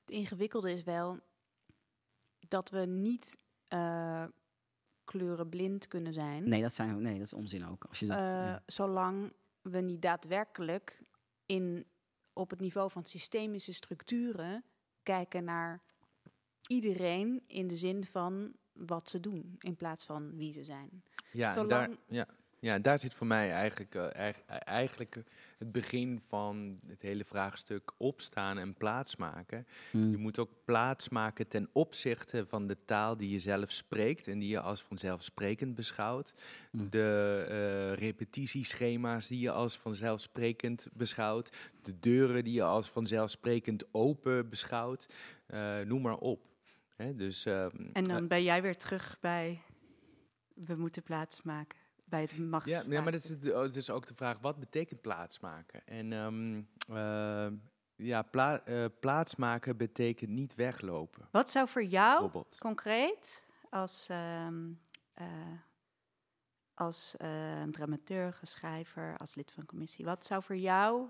[0.00, 1.18] Het ingewikkelde is wel
[2.48, 3.38] dat we niet
[3.68, 4.24] eh,
[5.04, 6.48] kleurenblind kunnen zijn.
[6.48, 7.84] Nee, dat, zijn, nee, dat is onzin ook.
[7.84, 8.62] Als je dat, eh, ja.
[8.66, 11.02] Zolang we niet daadwerkelijk
[11.46, 11.86] in,
[12.32, 14.64] op het niveau van systemische structuren
[15.02, 15.82] kijken naar
[16.66, 21.02] iedereen in de zin van wat ze doen, in plaats van wie ze zijn.
[21.32, 22.26] Ja, en Zolang- daar, ja,
[22.60, 25.22] ja, daar zit voor mij eigenlijk, eh, eig- eigenlijk eh,
[25.58, 29.66] het begin van het hele vraagstuk opstaan en plaatsmaken.
[29.90, 30.10] Hmm.
[30.10, 34.48] Je moet ook plaatsmaken ten opzichte van de taal die je zelf spreekt en die
[34.48, 36.34] je als vanzelfsprekend beschouwt.
[36.72, 36.90] Mm.
[36.90, 41.56] De eh, repetitieschema's die je als vanzelfsprekend beschouwt.
[41.82, 45.06] De deuren die je als vanzelfsprekend open beschouwt.
[45.46, 46.40] Eh, noem maar op.
[46.96, 49.62] Hè, dus, ehm, En dan ben jij weer terug bij
[50.54, 51.77] we moeten plaatsmaken.
[52.08, 52.70] Bij het machts.
[52.70, 55.86] Ja, ja maar dat is, het- oh, is ook de vraag, wat betekent plaatsmaken?
[55.86, 56.62] En ehm,
[56.96, 57.52] eh,
[57.96, 64.70] ja, pla- eh, plaatsmaken betekent niet weglopen, Wat zou voor jou concreet als, ehm,
[65.14, 65.26] eh,
[66.74, 71.08] als ehm, dramaturg, schrijver, als lid van een commissie, wat zou voor jou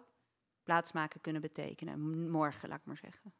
[0.63, 2.31] plaatsmaken kunnen betekenen?
[2.31, 3.33] Morgen, laat ik maar zeggen.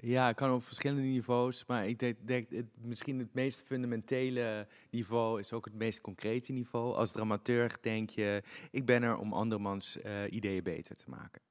[0.00, 4.66] Ja, het kan op verschillende niveaus, maar ik denk, denk het, misschien het meest fundamentele
[4.90, 6.94] niveau is ook het meest concrete niveau.
[6.94, 11.42] Als dramaturg denk je, ik ben er om andermans eh, ideeën beter te maken.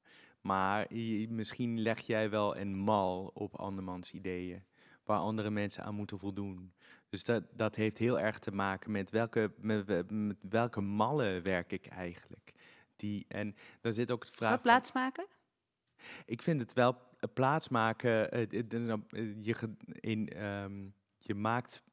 [0.42, 4.64] Maar je- misschien leg jij wel een mal op andermans ideeën,
[5.04, 6.74] waar andere mensen aan moeten voldoen.
[7.10, 11.72] Dus dat, dat heeft heel erg te maken met welke, met, met welke mallen werk
[11.72, 12.52] ik eigenlijk.
[12.96, 14.50] Die, en dan zit ook de vraag...
[14.50, 15.26] dat van- plaatsmaken?
[16.26, 16.98] ik vind het wel
[17.34, 18.32] plaatsmaken.
[18.32, 19.56] eh, dan, eh, je,
[20.00, 21.84] in, ehm, je maakt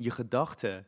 [0.00, 0.86] je gedachten.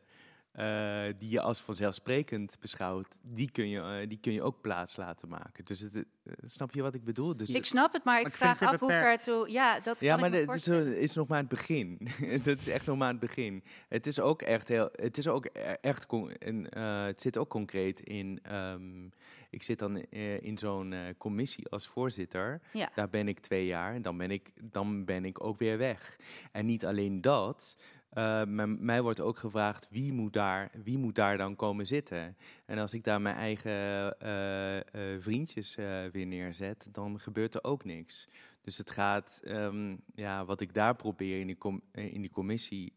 [0.55, 4.95] Eh, die je als vanzelfsprekend beschouwt, die kun je, eh, die kun je ook plaats
[4.95, 5.65] laten maken.
[5.65, 6.03] Dus het, eh,
[6.45, 7.37] snap je wat ik bedoel?
[7.37, 9.51] Dus Ik snap het, maar ik vraag het af hoe ver toe...
[9.51, 11.99] Ja, dat ja, kan maar dit is, nog maar het begin.
[12.43, 13.63] dat is echt nog maar het begin.
[13.89, 14.89] Het is ook echt heel.
[14.91, 15.49] Het is ook e-
[15.81, 16.05] echt.
[16.09, 18.39] eh, het zit ook concreet in.
[18.43, 19.07] ehm,
[19.49, 22.61] ik zit dan eh, in zo'n eh, commissie als voorzitter.
[22.71, 22.89] Ja.
[22.95, 26.15] Daar ben ik twee jaar en dan ben ik, dan ben ik ook weer weg.
[26.51, 27.75] En niet alleen dat.
[28.15, 32.37] Eh, m- mij wordt ook gevraagd wie moet, daar, wie moet daar dan komen zitten.
[32.65, 35.75] En als ik daar mijn eigen eh, eh, vriendjes
[36.11, 38.27] weer neerzet, dan gebeurt er ook niks.
[38.61, 41.57] Dus het gaat, ehm, ja, wat ik daar probeer in die,
[41.91, 42.93] in die commissie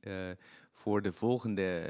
[0.73, 1.87] voor de volgende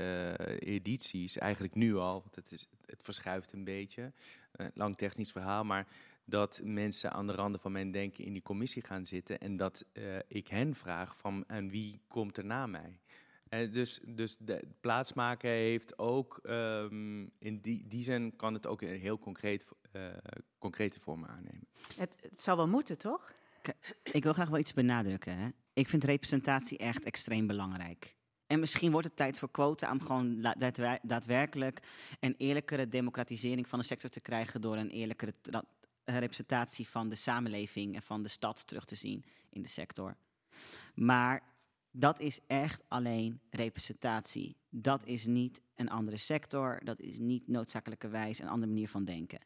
[0.58, 4.12] edities, eigenlijk nu al, want het, is, het verschuift een beetje,
[4.52, 5.86] eh, lang technisch verhaal, maar
[6.24, 9.84] dat mensen aan de randen van mijn denken in die commissie gaan zitten en dat
[10.28, 12.98] ik hen vraag van en wie komt er na mij.
[13.48, 18.82] Eh, dus, dus de plaatsmaken heeft ook, ehm, in die, die zin kan het ook
[18.82, 20.02] een heel concreet, eh,
[20.58, 21.68] concrete vormen aannemen.
[21.96, 23.32] Het, het zou wel moeten, toch?
[24.02, 25.38] Ik wil graag wel iets benadrukken.
[25.38, 25.48] Hè.
[25.72, 28.16] Ik vind representatie echt extreem belangrijk.
[28.46, 30.54] En misschien wordt het tijd voor quota om gewoon
[31.02, 31.82] daadwerkelijk
[32.20, 35.34] een eerlijkere democratisering van de sector te krijgen door een eerlijkere
[36.04, 40.16] representatie van de samenleving en van de stad terug te zien in de sector.
[40.94, 41.42] Maar
[41.90, 44.56] dat is echt alleen representatie.
[44.70, 49.40] Dat is niet een andere sector, dat is niet noodzakelijkerwijs een andere manier van denken.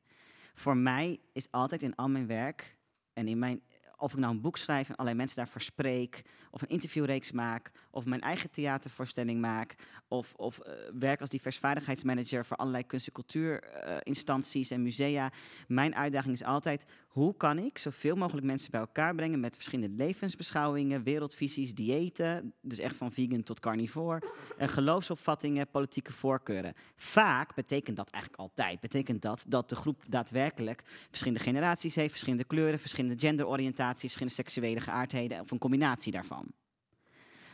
[0.55, 2.77] Voor mij is altijd in al mijn werk
[3.13, 3.63] en in mijn,
[3.97, 7.71] of ik nou een boek schrijf en allerlei mensen daarvoor spreek, of een interviewreeks maak,
[7.91, 9.75] of mijn eigen theatervoorstelling maak,
[10.09, 15.33] of, of eh, werk als diversvaardigheidsmanager voor allerlei kunst- en cultuurinstanties en musea.
[15.69, 19.97] Mijn uitdaging is altijd, hoe kan ik zoveel mogelijk mensen bij elkaar brengen met verschillende
[19.97, 24.23] levensbeschouwingen, wereldvisies, diëten, dus echt van vegan tot carnivore,
[24.59, 26.75] eh, geloofsopvattingen, politieke voorkeuren.
[26.97, 32.45] Vaak betekent dat eigenlijk altijd, betekent dat dat de groep daadwerkelijk verschillende generaties heeft, verschillende
[32.45, 36.47] kleuren, verschillende genderoriëntaties, verschillende seksuele geaardheden of een combinatie daarvan.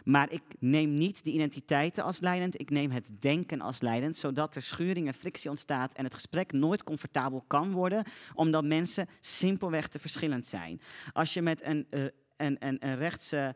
[0.09, 4.55] Maar ik neem niet de identiteiten als leidend, ik neem het denken als leidend, zodat
[4.55, 9.89] er schuring en frictie ontstaat en het gesprek nooit comfortabel kan worden, omdat mensen simpelweg
[9.89, 10.81] te verschillend zijn.
[11.13, 12.05] Als je met een, eh,
[12.37, 13.55] een, een, een rechtse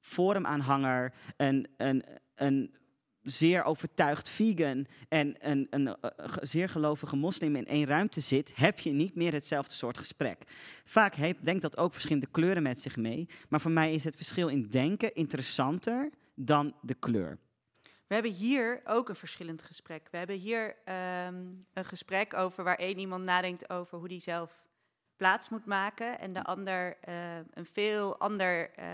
[0.00, 2.74] forumaanhanger, een, een, een
[3.24, 8.56] zeer overtuigd vegan en een, een, eh, ge- zeer gelovige moslim in één ruimte zit,
[8.56, 10.42] heb je niet meer hetzelfde soort gesprek.
[10.84, 14.16] Vaak heeft, denkt dat ook verschillende kleuren met zich mee, maar voor mij is het
[14.16, 17.38] verschil in denken interessanter dan de kleur.
[18.06, 20.08] We hebben hier ook een verschillend gesprek.
[20.10, 21.34] We hebben hier ehm,
[21.72, 24.62] een gesprek over waar één iemand nadenkt over hoe die zelf
[25.16, 26.18] plaats moet maken.
[26.18, 28.86] En de ander eh, een veel ander eh,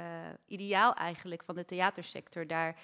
[0.47, 2.77] ideaal eigenlijk van de theatersector daar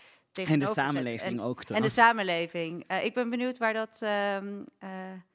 [0.44, 2.84] En de samenleving En- ook En de samenleving.
[2.86, 4.46] Eh, ik ben benieuwd waar dat, ehm,
[4.78, 4.88] eh,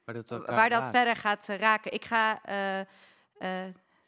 [0.05, 1.93] Waar dat, waar verder gaat eh, raken.
[1.93, 2.85] Ik ga eh, eh,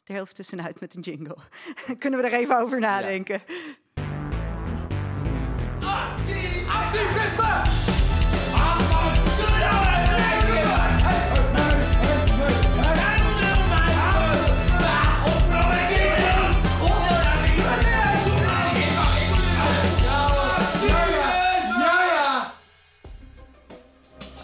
[0.03, 1.37] er heel even tussenuit met een jingle.
[1.99, 3.41] Kunnen we er even over nadenken?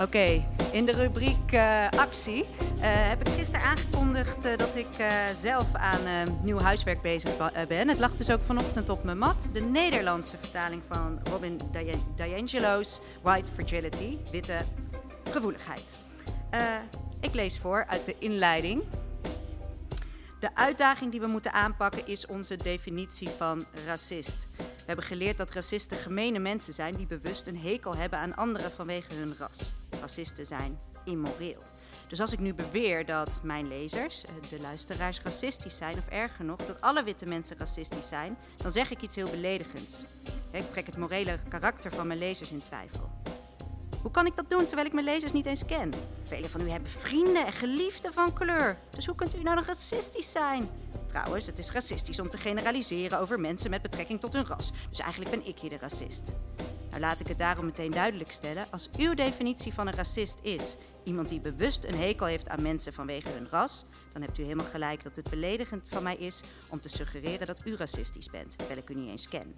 [0.02, 2.48] Oké, in de rubriek eh, actie eh,
[2.82, 4.88] heb ik gisteren aangekondigd eh, dat ik
[5.40, 6.00] zelf aan
[6.44, 7.32] nieuw huiswerk bezig
[7.68, 7.88] ben.
[7.88, 9.50] Het lag dus ook vanochtend op mijn mat.
[9.54, 11.60] De Nederlandse vertaling van Robin
[12.16, 14.58] D'Angelo's White Fragility, witte
[15.30, 15.98] gevoeligheid.
[17.20, 18.84] Ik lees voor uit de inleiding.
[20.40, 24.48] De uitdaging die we moeten aanpakken is onze definitie van racist.
[24.90, 28.72] We hebben geleerd dat racisten gemene mensen zijn die bewust een hekel hebben aan anderen
[28.72, 29.74] vanwege hun ras.
[29.90, 31.64] Racisten zijn immoreel.
[32.08, 36.46] Dus als ik nu beweer dat mijn lezers, eh, de luisteraars, racistisch zijn, of erger
[36.46, 40.04] nog, dat alle witte mensen racistisch zijn, dan zeg ik iets heel beledigends.
[40.52, 43.10] Ik trek het morele karakter van mijn lezers in twijfel.
[44.02, 45.94] Hoe kan ik dat doen terwijl ik mijn lezers niet eens ken?
[46.24, 48.78] Velen van u hebben vrienden en geliefden van kleur.
[48.90, 50.70] Dus hoe kunt u nou nog racistisch zijn?
[51.08, 54.72] Trouwens, het is racistisch om te generaliseren over mensen met betrekking tot hun ras.
[54.90, 56.32] Dus eigenlijk ben ik hier de racist.
[56.90, 58.66] Nou, laat ik het daarom meteen duidelijk stellen.
[58.72, 62.94] Als uw definitie van een racist is iemand die bewust een hekel heeft aan mensen
[62.94, 66.82] vanwege hun ras, dan hebt u helemaal gelijk dat het beledigend van mij is om
[66.82, 69.56] te suggereren dat u racistisch bent, terwijl ik u niet eens ken.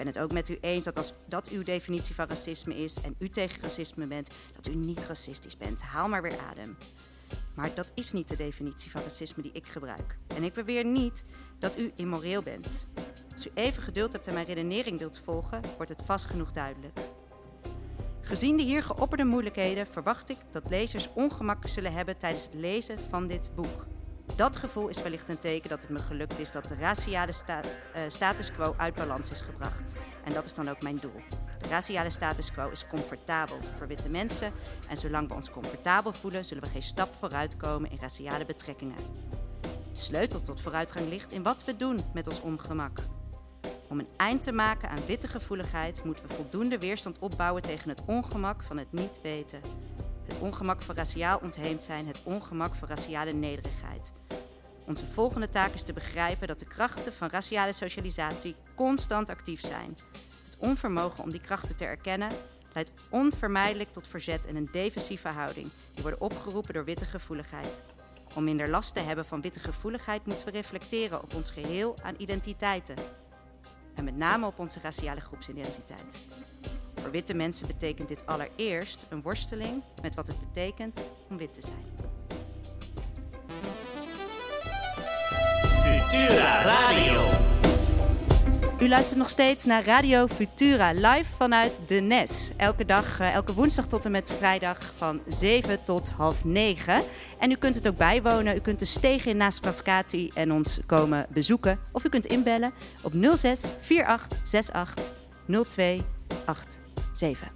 [0.00, 3.14] Ben het ook met u eens dat als dat uw definitie van racisme is en
[3.18, 5.82] u tegen racisme bent, dat u niet racistisch bent.
[5.82, 6.76] Haal maar weer adem.
[7.54, 10.18] Maar dat is niet de definitie van racisme die ik gebruik.
[10.26, 11.24] En ik beweer niet
[11.58, 12.86] dat u immoreel bent.
[13.32, 16.98] Als u even geduld hebt en mijn redenering wilt volgen, wordt het vast genoeg duidelijk.
[18.20, 22.98] Gezien de hier geopperde moeilijkheden verwacht ik dat lezers ongemak zullen hebben tijdens het lezen
[23.08, 23.86] van dit boek.
[24.36, 28.02] Dat gevoel is wellicht een teken dat het me gelukt is dat de raciale eh,
[28.08, 29.94] status quo uit balans is gebracht.
[30.24, 31.22] En dat is dan ook mijn doel.
[31.60, 34.52] De raciale status quo is comfortabel voor witte mensen.
[34.88, 38.96] En zolang we ons comfortabel voelen, zullen we geen stap vooruit komen in raciale betrekkingen.
[39.60, 42.98] De sleutel tot vooruitgang ligt in wat we doen met ons ongemak.
[43.88, 48.02] Om een eind te maken aan witte gevoeligheid moeten we voldoende weerstand opbouwen tegen het
[48.06, 49.60] ongemak van het niet weten.
[50.30, 54.12] Het ongemak van raciaal ontheemd zijn, het ongemak van raciale nederigheid.
[54.86, 59.96] Onze volgende taak is te begrijpen dat de krachten van raciale socialisatie constant actief zijn.
[60.44, 62.30] Het onvermogen om die krachten te erkennen
[62.72, 67.82] leidt onvermijdelijk tot verzet en een defensieve houding, die worden opgeroepen door witte gevoeligheid.
[68.34, 72.14] Om minder last te hebben van witte gevoeligheid moeten we reflecteren op ons geheel aan
[72.18, 72.96] identiteiten.
[73.94, 76.16] En met name op onze raciale groepsidentiteit.
[76.94, 81.60] Voor witte mensen betekent dit allereerst een worsteling met wat het betekent om wit te
[81.62, 82.08] zijn.
[85.82, 87.28] Futura Radio.
[88.88, 92.50] luistert nog steeds naar Radio Futura live vanuit de NES.
[92.56, 97.02] Elke dag, eh, elke woensdag tot en met vrijdag van 7 tot half 9.
[97.38, 98.56] En u kunt het ook bijwonen.
[98.56, 101.78] U kunt de steeg in naast Frascati en ons komen bezoeken.
[101.92, 104.06] Of u kunt inbellen op 06 48
[104.72, 105.14] 68
[105.68, 106.19] 02
[107.12, 107.50] 87.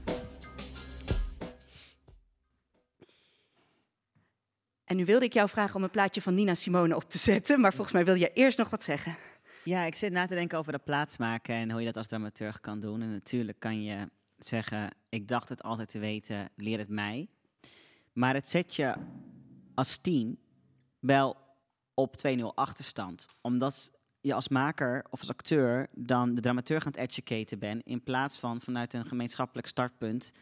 [4.84, 7.60] En nu wilde ik jou vragen om een plaatje van Nina Simone op te zetten.
[7.60, 9.16] Maar volgens mij wil je eerst nog wat zeggen.
[9.64, 12.60] Ja, ik zit na te denken over dat plaatsmaken en hoe je dat als dramaturg
[12.60, 13.02] kan doen.
[13.02, 14.08] En natuurlijk kan je
[14.38, 17.28] zeggen, ik dacht het altijd te weten, leer het mij.
[18.12, 18.94] Maar het zet je
[19.74, 20.38] als team
[20.98, 21.36] wel
[21.94, 23.26] op 2-0 achterstand.
[23.40, 23.92] Omdat
[24.24, 27.82] je als maker of als acteur dan de dramaturg aan het educaten bent...
[27.82, 30.32] in plaats van vanuit een gemeenschappelijk startpunt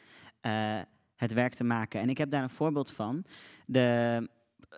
[0.40, 0.80] eh,
[1.16, 2.00] het werk te maken.
[2.00, 3.24] En ik heb daar een voorbeeld van.
[3.66, 4.28] De,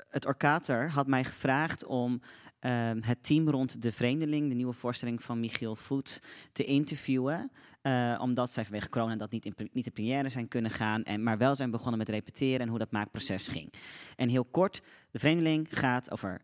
[0.09, 2.21] het Orkater had mij gevraagd om
[2.61, 7.51] ehm, het team rond De Vreemdeling, de nieuwe voorstelling van Michiel Voet, te interviewen.
[7.83, 11.23] eh, omdat zij vanwege corona dat niet, in, niet de première zijn kunnen gaan, en,
[11.23, 13.73] maar wel zijn begonnen met repeteren en hoe dat maakproces ging.
[14.17, 16.41] En heel kort, De Vreemdeling gaat over,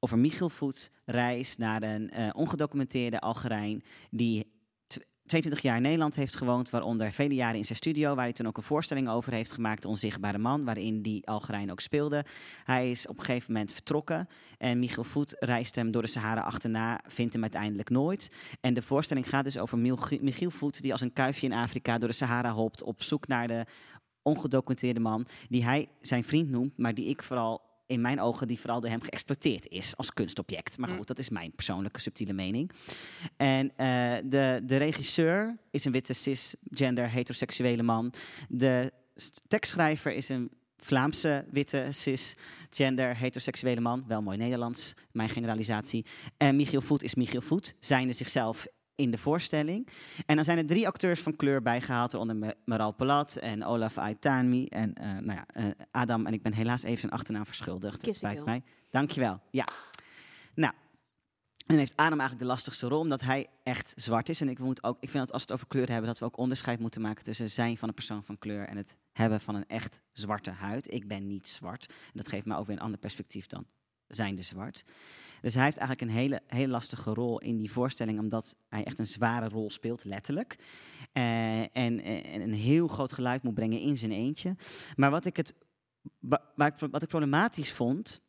[0.00, 4.52] over Michiel Voets reis naar een eh, ongedocumenteerde Algerijn die
[4.86, 8.32] tw- 22 jaar in Nederland heeft gewoond, waaronder vele jaren in zijn studio, waar hij
[8.32, 12.24] toen ook een voorstelling over heeft gemaakt, De Onzichtbare Man, waarin die Algerijn ook speelde.
[12.64, 16.40] Hij is op een gegeven moment vertrokken en Michiel Voet reist hem door de Sahara
[16.40, 18.30] achterna, vindt hem uiteindelijk nooit.
[18.60, 19.78] En de voorstelling gaat dus over
[20.20, 23.48] Michiel Voet, die als een kuifje in Afrika door de Sahara hopt, op zoek naar
[23.48, 23.66] de
[24.22, 28.60] ongedocumenteerde man, die hij zijn vriend noemt, maar die ik vooral in mijn ogen, die
[28.60, 30.78] vooral door hem geëxploiteerd is als kunstobject.
[30.78, 32.70] Maar goed, dat is mijn persoonlijke subtiele mening.
[33.36, 33.86] En eh,
[34.24, 38.12] de, de regisseur is een witte cisgender heteroseksuele man.
[38.48, 44.04] De st- tekstschrijver is een Vlaamse witte cisgender heteroseksuele man.
[44.06, 46.06] Wel mooi Nederlands, mijn generalisatie.
[46.36, 48.66] En Michiel Voet is Michiel Voet, zijnde zichzelf
[49.00, 49.88] in de voorstelling.
[50.26, 54.66] En dan zijn er drie acteurs van kleur bijgehaald, onder Meral Palat en Olaf Aitami
[54.66, 56.26] en eh, nou ja, eh, Adam.
[56.26, 58.06] En ik ben helaas even zijn achternaam verschuldigd.
[58.06, 58.62] Het spijt mij.
[58.90, 59.40] Dankjewel.
[59.50, 59.66] Ja.
[60.54, 60.72] Nou,
[61.70, 64.40] en dan heeft Adam eigenlijk de lastigste rol, omdat hij echt zwart is.
[64.40, 66.24] En ik, moet ook, ik vind dat als we het over kleur hebben, dat we
[66.24, 69.54] ook onderscheid moeten maken tussen zijn van een persoon van kleur en het hebben van
[69.54, 70.92] een echt zwarte huid.
[70.92, 71.86] Ik ben niet zwart.
[71.88, 73.66] En dat geeft me ook weer een ander perspectief dan
[74.06, 74.84] zijnde zwart.
[75.40, 78.98] Dus hij heeft eigenlijk een hele, hele lastige rol in die voorstelling, omdat hij echt
[78.98, 80.58] een zware rol speelt, letterlijk.
[81.12, 84.56] Eh, en, en een heel groot geluid moet brengen in zijn eentje.
[84.96, 85.54] Maar wat ik, het,
[86.90, 88.20] wat ik problematisch vond,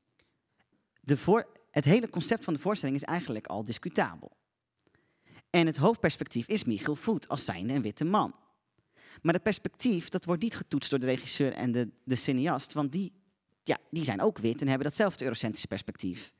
[1.01, 1.17] de
[1.71, 4.31] het hele concept van de voorstelling is eigenlijk al discutabel.
[5.49, 8.35] En het hoofdperspectief is Michiel Voet als zijnde een witte man.
[9.21, 12.91] Maar het perspectief, dat wordt niet getoetst door de regisseur en de, de cineast, want
[12.91, 13.11] die,
[13.63, 16.33] ja, die zijn ook wit en hebben datzelfde eurocentrische perspectief.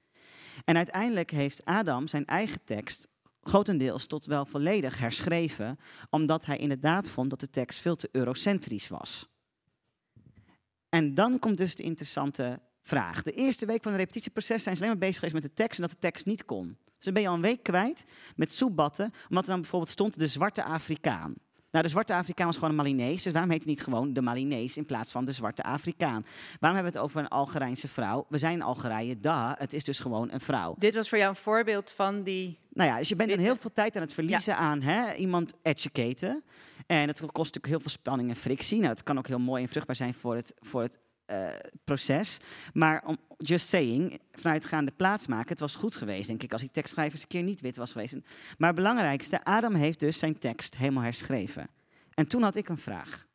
[0.65, 3.07] En uiteindelijk heeft Adam zijn eigen tekst
[3.41, 8.87] grotendeels tot wel volledig herschreven, omdat hij inderdaad vond dat de tekst veel te eurocentrisch
[8.87, 9.29] was.
[10.89, 13.23] En dan komt dus de interessante vraag.
[13.23, 15.79] De eerste week van het repetitieproces zijn ze alleen maar bezig geweest met de tekst
[15.79, 16.77] en dat de tekst niet kon.
[16.95, 18.03] Dus dan ben je al een week kwijt
[18.35, 21.33] met soepbatten, omdat er dan bijvoorbeeld stond de zwarte Afrikaan.
[21.71, 24.21] Nou, de zwarte Afrikaan was gewoon een Malinees, dus waarom heet hij niet gewoon de
[24.21, 26.25] Malinees in plaats van de zwarte Afrikaan?
[26.59, 28.25] Waarom hebben we het over een Algerijnse vrouw?
[28.29, 30.75] We zijn Algerije, da, het is dus gewoon een vrouw.
[30.77, 32.57] Dit was voor jou een voorbeeld van die...
[32.73, 35.53] Nou ja, dus je bent dan heel veel tijd aan het verliezen aan hè, iemand
[35.61, 36.43] educaten.
[36.87, 38.79] En dat kost natuurlijk heel veel spanning en frictie.
[38.79, 40.99] Nou, dat kan ook heel mooi en vruchtbaar zijn voor het, voor het
[41.31, 41.49] eh,
[41.83, 42.39] proces.
[42.73, 46.71] Maar om, just saying, vanuitgaande plaats maken, het was goed geweest, denk ik, als die
[46.71, 48.13] tekstschrijver eens een keer niet wit was geweest.
[48.57, 51.69] Maar het belangrijkste, Adam heeft dus zijn tekst helemaal herschreven.
[52.13, 53.27] En toen had ik een vraag.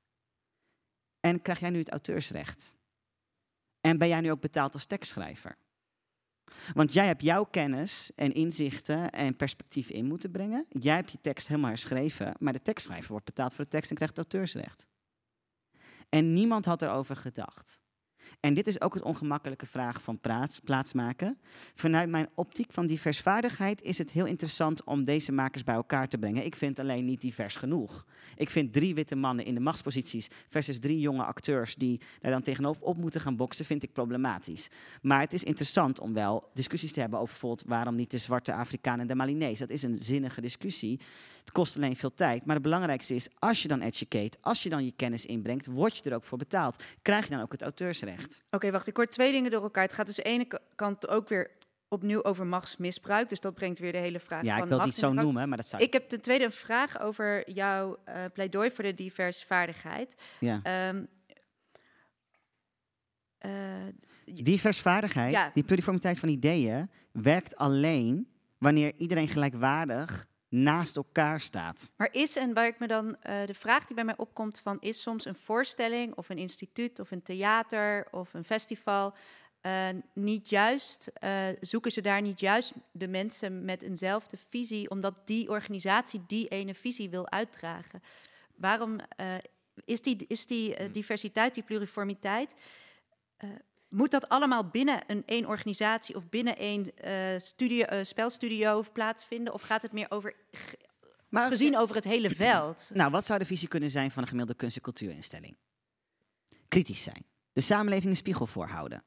[1.21, 2.75] En krijg jij nu het auteursrecht?
[3.81, 5.57] En ben jij nu ook betaald als tekstschrijver?
[6.75, 10.67] Want jij hebt jouw kennis en inzichten en perspectief in moeten brengen.
[10.69, 13.97] Jij hebt je tekst helemaal herschreven, maar de tekstschrijver wordt betaald voor de tekst en
[13.97, 14.87] krijgt auteursrecht.
[16.09, 17.79] En niemand had erover gedacht.
[18.47, 21.39] En dit is ook het ongemakkelijke vraag van plaats, plaatsmaken.
[21.75, 26.19] Vanuit mijn optiek van diversvaardigheid is het heel interessant om deze makers bij elkaar te
[26.19, 26.45] brengen.
[26.45, 28.05] Ik vind alleen niet divers genoeg.
[28.37, 32.43] Ik vind drie witte mannen in de machtsposities versus drie jonge acteurs die daar dan
[32.43, 34.69] tegenop op moeten gaan boksen, vind ik problematisch.
[35.03, 38.53] Maar het is interessant om wel discussies te hebben over bijvoorbeeld waarom niet de zwarte
[38.53, 39.59] Afrikaan en de Malinees.
[39.59, 41.01] Dat is een zinnige discussie.
[41.47, 42.45] Het kost alleen veel tijd.
[42.45, 45.97] Maar het belangrijkste is, als je dan educate, als je dan je kennis inbrengt, word
[45.97, 46.83] je er ook voor betaald.
[47.03, 48.43] Krijg je dan ook het auteursrecht.
[48.51, 49.83] Oké, wacht, ik hoor twee dingen door elkaar.
[49.83, 51.51] Het gaat dus aan de ene kant ook weer
[51.89, 53.29] opnieuw over machtsmisbruik.
[53.29, 55.49] Dus dat brengt weer de hele vraag Ja, van ik wil het niet zo noemen,
[55.49, 60.15] maar dat zou Ik heb ten tweede vraag over jouw eh, pleidooi voor de diversvaardigheid.
[60.41, 60.61] Ja.
[60.63, 61.05] Ehm
[63.39, 63.53] eh,
[64.25, 65.51] Diversvaardigheid, Ja.
[65.55, 68.29] die pluriformiteit van ideeën, werkt alleen
[68.59, 71.91] wanneer iedereen gelijkwaardig naast elkaar staat.
[71.97, 74.77] Maar is, en waar ik me dan, eh, de vraag die bij mij opkomt van,
[74.81, 79.15] is soms een voorstelling of een instituut of een theater of een festival
[79.61, 85.23] eh, niet juist, eh, zoeken ze daar niet juist de mensen met eenzelfde visie, omdat
[85.25, 88.03] die organisatie die ene visie wil uitdragen?
[88.57, 89.35] Waarom eh,
[89.85, 92.55] is die, is die eh, diversiteit, die pluriformiteit,
[93.37, 93.51] eh,
[93.89, 99.53] moet dat allemaal binnen een één organisatie of binnen één eh, studio, eh, spelstudio plaatsvinden?
[99.53, 100.35] Of gaat het meer over,
[101.29, 102.91] Maar gezien over het hele veld?
[102.95, 105.57] Nou, wat zou de visie kunnen zijn van een gemiddelde kunst- en cultuurinstelling?
[106.69, 107.25] Kritisch zijn.
[107.53, 109.03] De samenleving een spiegel voorhouden.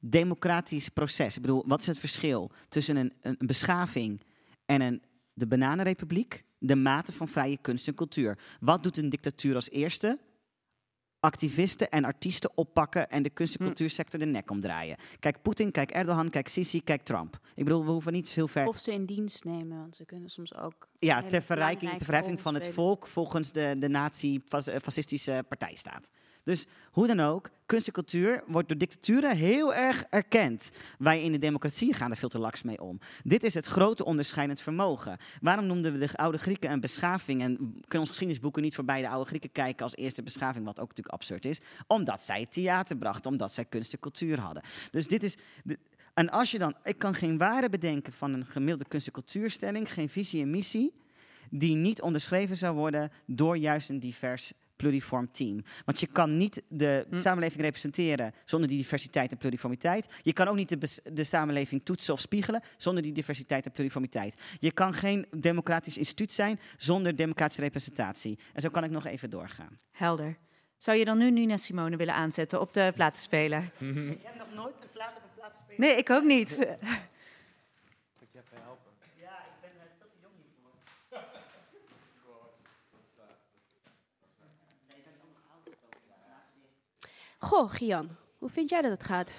[0.00, 1.36] Democratisch proces.
[1.36, 4.22] Ik bedoel, wat is het verschil tussen een, een, een beschaving
[4.66, 6.44] en een, de bananenrepubliek?
[6.58, 8.38] De mate van vrije kunst en cultuur.
[8.60, 10.18] Wat doet een dictatuur als eerste?
[11.20, 13.66] Activisten en artiesten oppakken en de kunst- en Hm.
[13.66, 14.96] cultuursector de nek omdraaien.
[15.18, 17.38] Kijk Poetin, kijk Erdogan, kijk Sisi, kijk Trump.
[17.54, 18.66] Ik bedoel, we hoeven niet veel ver...
[18.66, 20.88] Of ze in dienst nemen, want ze kunnen soms ook.
[20.98, 26.10] Ja, ter verrijking, ter verheffing van het volk volgens de, de nazi-fascistische partijstaat.
[26.44, 30.70] Dus hoe dan ook, kunst en cultuur wordt door dictaturen heel erg erkend.
[30.98, 32.98] Wij in de democratie gaan er veel te laks mee om.
[33.22, 35.18] Dit is het grote onderscheidend vermogen.
[35.40, 39.08] Waarom noemden we de oude Grieken een beschaving en kunnen onze geschiedenisboeken niet voorbij de
[39.08, 43.30] oude Grieken kijken als eerste beschaving, wat ook natuurlijk absurd is, omdat zij theater brachten,
[43.30, 44.62] omdat zij kunst en cultuur hadden.
[44.90, 45.36] Dus dit is...
[46.14, 49.92] en als je dan, ik kan geen waarde bedenken van een gemiddelde kunst- en cultuurstelling,
[49.92, 50.94] geen visie en missie,
[51.50, 55.62] die niet onderschreven zou worden door juist een divers pluriform team.
[55.84, 57.18] Want je kan niet de Hm.
[57.18, 60.06] samenleving representeren zonder die diversiteit en pluriformiteit.
[60.22, 64.34] Je kan ook niet de, de samenleving toetsen of spiegelen zonder die diversiteit en pluriformiteit.
[64.58, 68.38] Je kan geen democratisch instituut zijn zonder democratische representatie.
[68.52, 69.76] En zo kan ik nog even doorgaan.
[69.92, 70.36] Helder.
[70.76, 73.70] Zou je dan nu Nina Simone willen aanzetten op de platenspeler?
[73.78, 75.78] Je hebt nog nooit een plaat op een plaat gespeeld?
[75.78, 76.58] Nee, ik ook niet.
[87.42, 89.30] Goh, Gian, hoe vind jij dat het gaat?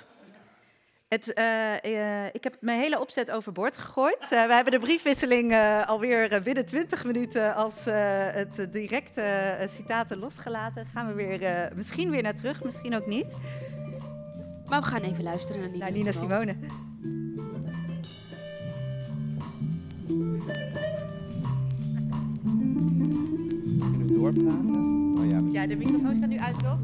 [1.07, 4.21] Het, eh, eh, ik heb mijn hele opzet overboord gegooid.
[4.21, 7.95] Eh, we hebben de briefwisseling eh, alweer binnen 20 minuten als eh,
[8.31, 10.85] het directe eh, citaten losgelaten.
[10.85, 13.33] Gaan we weer, eh, misschien weer naar terug, misschien ook niet.
[14.69, 16.55] Maar we gaan even luisteren naar Nina, Naar Nina Simone.
[16.55, 16.69] Simone.
[23.79, 24.75] Kunnen we doorpraten?
[25.17, 26.79] Oh ja, Ja, de microfoon staat nu uit, toch?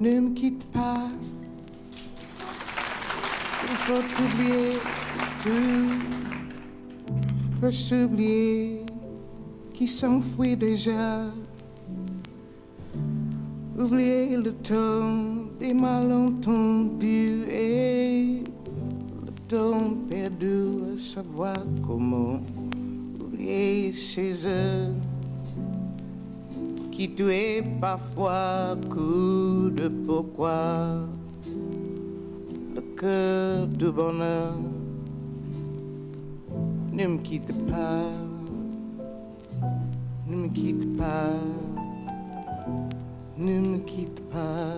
[0.00, 1.08] Ne me quitte pas.
[3.64, 4.78] Il faut oublier
[5.42, 5.90] tout.
[7.60, 8.86] Peut s'oublier
[9.74, 11.24] qui s'enfuit déjà.
[13.76, 18.44] Oublier le ton des malentendus et
[19.26, 22.40] le ton perdu à savoir comment.
[23.20, 24.94] Oublier ces heures
[26.98, 31.06] qui tuait parfois coup de pourquoi
[32.74, 34.54] le cœur du bonheur
[36.92, 38.02] ne me quitte pas,
[40.26, 41.30] ne me quitte pas,
[43.36, 44.74] ne me quitte pas,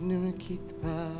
[0.00, 1.12] ne me quitte pas.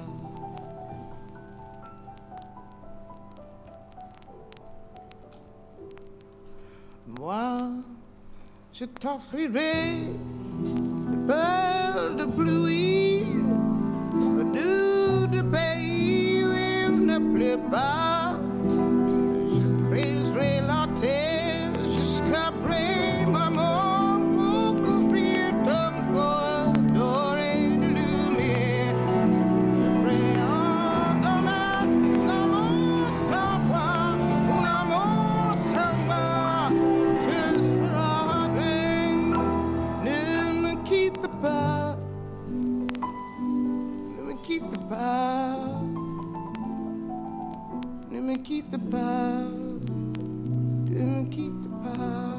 [7.19, 7.61] Moi,
[8.73, 10.15] je t'offrirai
[10.65, 13.25] de perles de pluie
[14.37, 18.20] venues de pays où il ne pleut pas.
[44.41, 45.57] Me quitte pas,
[48.11, 49.45] ne me quitte pas,
[50.89, 52.39] ne me quitte pas.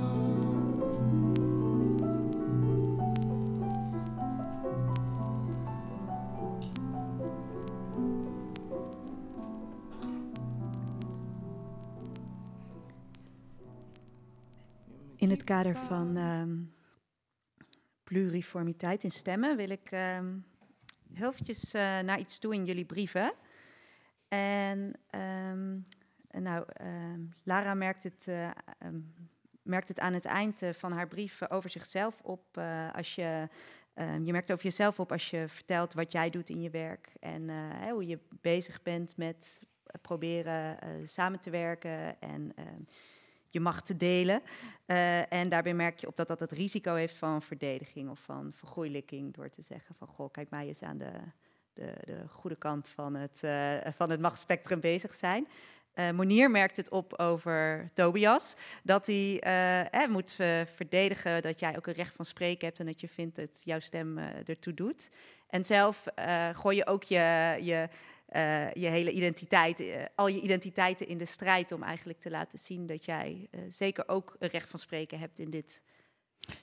[15.17, 16.57] In het kader van ehm,
[18.03, 20.27] pluriformiteit in stemmen wil ik ehm
[21.13, 23.33] heel eventjes eh, naar iets toe in jullie brieven.
[24.27, 25.77] En ehm,
[26.43, 28.45] nou, ehm, Lara merkt het eh,
[28.79, 28.99] ehm,
[29.61, 32.57] merkt het aan het eind eh, van haar brief over zichzelf op.
[32.93, 33.47] als je,
[34.23, 37.13] je merkt over jezelf op als je vertelt wat jij doet in je werk.
[37.19, 37.49] En
[37.89, 39.59] hoe je bezig bent met
[40.01, 42.53] proberen samen te werken en
[43.51, 44.41] je macht te delen.
[44.85, 48.53] Eh, en daarbij merk je op dat dat het risico heeft van verdediging of van
[48.53, 49.33] vergoeilijking.
[49.33, 51.11] Door te zeggen van, goh, kijk mij eens aan de,
[51.73, 55.47] de, de goede kant van het, eh, van het machtsspectrum bezig zijn.
[55.91, 58.55] Eh Monier merkt het op over Tobias.
[58.83, 60.31] Dat hij eh, moet
[60.75, 63.79] verdedigen dat jij ook een recht van spreken hebt en dat je vindt dat jouw
[63.79, 65.09] stem ertoe doet.
[65.47, 66.05] En zelf
[66.51, 67.89] gooi je ook je, je,
[68.31, 72.59] eh, je hele identiteit, eh, al je identiteiten in de strijd om eigenlijk te laten
[72.59, 75.81] zien dat jij eh, zeker ook een recht van spreken hebt in dit.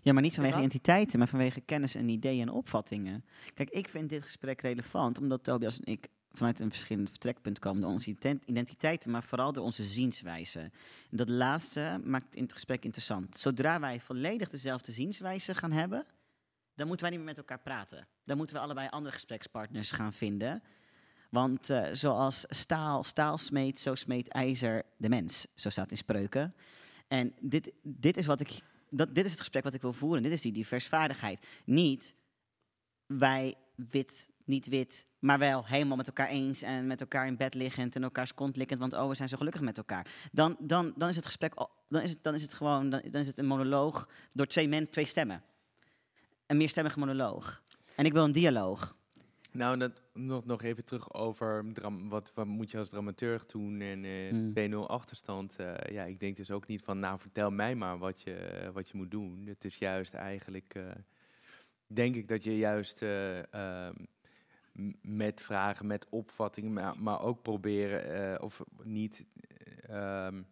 [0.02, 0.70] Ja, maar niet vanwege Debat.
[0.70, 3.24] identiteiten, maar vanwege kennis en ideeën en opvattingen.
[3.54, 7.82] Kijk, ik vind dit gesprek relevant omdat Tobias en ik vanuit een verschillend vertrekpunt komen
[7.82, 10.60] door onze ident- identiteiten, maar vooral door onze zienswijze.
[11.10, 13.36] En dat laatste maakt het gesprek interessant.
[13.36, 16.06] Zodra wij volledig dezelfde zienswijze gaan hebben,
[16.74, 18.06] dan moeten wij niet meer met elkaar praten.
[18.24, 20.62] Dan moeten we allebei andere gesprekspartners gaan vinden.
[21.28, 25.46] Want eh, zoals staal, staal smeet, zo smeet ijzer de mens.
[25.54, 26.54] Zo staat in spreuken.
[27.08, 28.60] En dit, dit, is wat ik,
[28.90, 30.22] dat, dit is het gesprek wat ik wil voeren.
[30.22, 31.46] Dit is die diversvaardigheid.
[31.64, 32.14] Niet
[33.06, 37.54] wij wit, niet wit, maar wel helemaal met elkaar eens en met elkaar in bed
[37.54, 40.06] liggend en elkaars kont liggend, want oh, we zijn zo gelukkig met elkaar.
[40.32, 41.54] Dan, dan, dan is het gesprek,
[41.88, 44.68] dan is het, dan is het gewoon, dan, dan is het een monoloog door twee
[44.68, 45.42] mensen, twee stemmen.
[46.46, 47.62] Een meerstemmige monoloog.
[47.96, 48.96] En ik wil een dialoog.
[49.58, 53.80] Nou, dat, nog, nog even terug over dram- wat, wat moet je als dramaturg doen
[53.80, 54.52] en eh Hmm.
[54.52, 55.58] 2-0 achterstand.
[55.58, 58.88] eh, ja, ik denk dus ook niet van, nou vertel mij maar wat je, wat
[58.88, 59.46] je moet doen.
[59.46, 60.90] Het is juist eigenlijk, eh,
[61.86, 63.94] denk ik dat je juist eh, ehm,
[65.02, 70.42] met vragen, met opvattingen, maar, maar ook proberen, of niet, eh, ehm,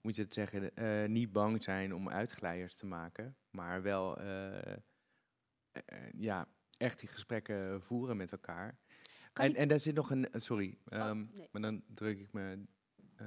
[0.00, 0.72] moet je het zeggen,
[1.12, 4.20] niet bang zijn om uitglijders te maken, maar wel,
[6.16, 6.48] ja,
[6.78, 8.78] echt die gesprekken voeren met elkaar.
[9.32, 11.48] En, en daar zit nog een, eh, sorry, ehm, nee.
[11.52, 12.64] maar dan druk ik me,
[13.16, 13.26] eh,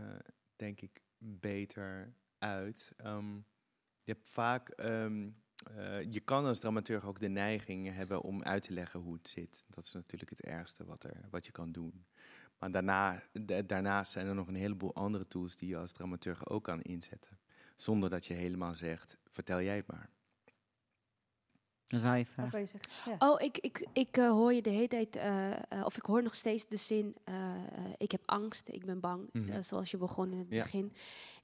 [0.55, 2.91] denk ik, beter uit.
[2.97, 3.35] Ehm,
[4.03, 5.29] je hebt vaak, ehm,
[5.75, 9.27] eh, je kan als dramaturg ook de neiging hebben om uit te leggen hoe het
[9.27, 9.63] zit.
[9.67, 12.05] Dat is natuurlijk het ergste wat, er, wat je kan doen.
[12.57, 16.49] Maar daarna, da- daarnaast zijn er nog een heleboel andere tools die je als dramaturg
[16.49, 17.39] ook kan inzetten.
[17.75, 20.09] Zonder dat je helemaal zegt, vertel jij het maar.
[21.91, 22.65] Dat wou je vragen.
[23.19, 26.23] Oh, ik, ik, ik eh, hoor je de hele tijd, eh, eh, of ik hoor
[26.23, 27.15] nog steeds de zin,
[27.97, 29.61] ik heb angst, ik ben bang, Mhm.
[29.61, 30.63] zoals je begon in het Ja.
[30.63, 30.93] begin.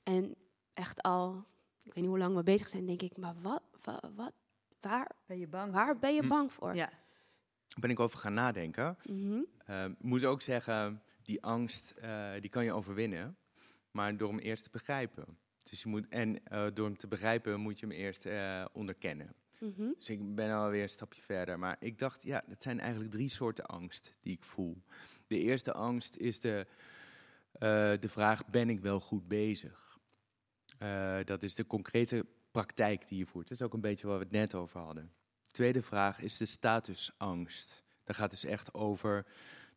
[0.04, 0.36] En
[0.74, 1.44] echt al,
[1.84, 4.32] ik weet niet hoe lang we bezig zijn, denk ik, maar wat, wat, wat
[4.82, 5.72] waar, Ben je bang?
[5.74, 6.28] waar ben je Hm.
[6.28, 6.76] bang voor?
[6.76, 6.90] Ja.
[7.80, 8.98] Ben ik over gaan nadenken.
[9.10, 9.40] Mhm.
[9.66, 13.38] Ehm, ik moet ook zeggen, die angst, eh, die kan je overwinnen.
[13.92, 15.38] Maar door hem eerst te begrijpen.
[15.64, 18.66] Dus je moet, en eh, door hem te begrijpen moet je hem eerst eh,
[19.60, 19.92] Mhm.
[19.98, 21.60] Dus ik ben alweer een stapje verder.
[21.60, 24.82] Maar ik dacht, ja, het zijn eigenlijk drie soorten angst die ik voel.
[25.28, 26.68] De eerste angst is de,
[27.52, 30.00] eh, de vraag, ben ik wel goed bezig?
[30.78, 33.48] Eh, dat is de concrete praktijk die je voert.
[33.48, 35.12] Dat is ook een beetje waar we het net over hadden.
[35.42, 37.84] De tweede vraag is de statusangst.
[38.04, 39.26] Dat gaat dus echt over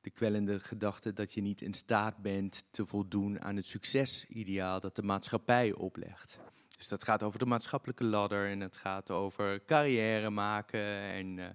[0.00, 4.96] de kwellende gedachte dat je niet in staat bent te voldoen aan het succesideaal dat
[4.96, 6.38] de maatschappij oplegt.
[6.80, 11.46] Dus dat gaat over de maatschappelijke ladder en het gaat over carrière maken en eh,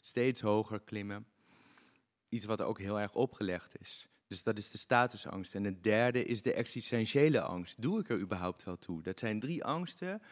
[0.00, 1.26] steeds hoger klimmen.
[2.28, 4.08] Iets wat ook heel erg opgelegd is.
[4.26, 5.54] Dus dat is de statusangst.
[5.54, 7.82] En het derde is de existentiële angst.
[7.82, 9.02] Doe ik er überhaupt wel toe?
[9.02, 10.22] Dat zijn drie angsten.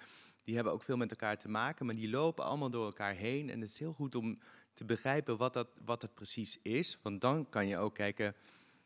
[0.44, 3.50] Die hebben ook veel met elkaar te maken, maar die lopen allemaal door elkaar heen.
[3.50, 4.38] En het is heel goed om
[4.74, 6.98] te begrijpen wat dat, wat het precies is.
[7.02, 8.34] Want dan kan je ook kijken,